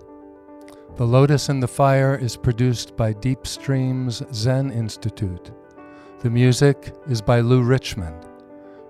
The 0.96 1.06
Lotus 1.06 1.50
and 1.50 1.64
the 1.64 1.68
Fire 1.68 2.16
is 2.16 2.38
produced 2.38 2.96
by 2.96 3.14
Deep 3.14 3.48
Streams 3.48 4.22
Zen 4.34 4.72
Institute. 4.72 5.52
The 6.22 6.30
music 6.30 6.94
is 7.08 7.22
by 7.22 7.40
Lou 7.40 7.64
Richmond. 7.64 8.28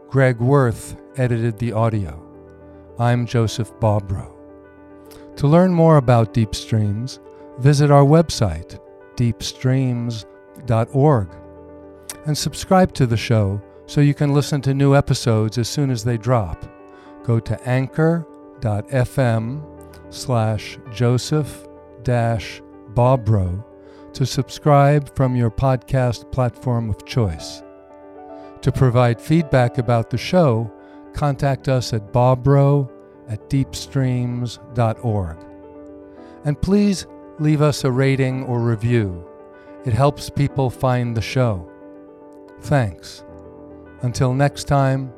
Greg 0.09 0.39
Worth 0.39 0.97
edited 1.17 1.59
the 1.59 1.71
audio. 1.71 2.25
I'm 2.97 3.25
Joseph 3.25 3.71
Bobrow. 3.79 4.33
To 5.37 5.47
learn 5.47 5.71
more 5.71 5.97
about 5.97 6.33
Deep 6.33 6.55
Streams, 6.55 7.19
visit 7.59 7.91
our 7.91 8.03
website, 8.03 8.79
deepstreams.org, 9.15 11.29
and 12.26 12.38
subscribe 12.38 12.93
to 12.93 13.05
the 13.05 13.17
show 13.17 13.61
so 13.86 14.01
you 14.01 14.13
can 14.13 14.34
listen 14.34 14.61
to 14.61 14.74
new 14.74 14.95
episodes 14.95 15.57
as 15.57 15.67
soon 15.67 15.89
as 15.89 16.03
they 16.03 16.17
drop. 16.17 16.65
Go 17.24 17.39
to 17.39 17.67
anchor.fm 17.67 19.63
slash 20.09 20.78
Joseph 20.91 21.67
bobrow 22.03 23.63
to 24.13 24.26
subscribe 24.26 25.15
from 25.15 25.36
your 25.36 25.51
podcast 25.51 26.32
platform 26.32 26.89
of 26.89 27.05
choice. 27.05 27.61
To 28.61 28.72
provide 28.72 29.22
feedback 29.22 29.78
about 29.78 30.09
the 30.09 30.17
show, 30.17 30.72
contact 31.13 31.70
us 31.70 31.93
at 31.93 32.11
bobrow 32.11 32.89
at 33.28 33.49
deepstreams.org. 33.49 35.38
And 36.45 36.61
please 36.61 37.05
leave 37.39 37.61
us 37.61 37.84
a 37.84 37.91
rating 37.91 38.43
or 38.43 38.59
review. 38.59 39.26
It 39.86 39.93
helps 39.93 40.30
people 40.30 40.70
find 40.70 41.15
the 41.15 41.22
show. 41.22 41.68
Thanks. 42.62 43.24
Until 44.01 44.34
next 44.34 44.66
time, 44.66 45.14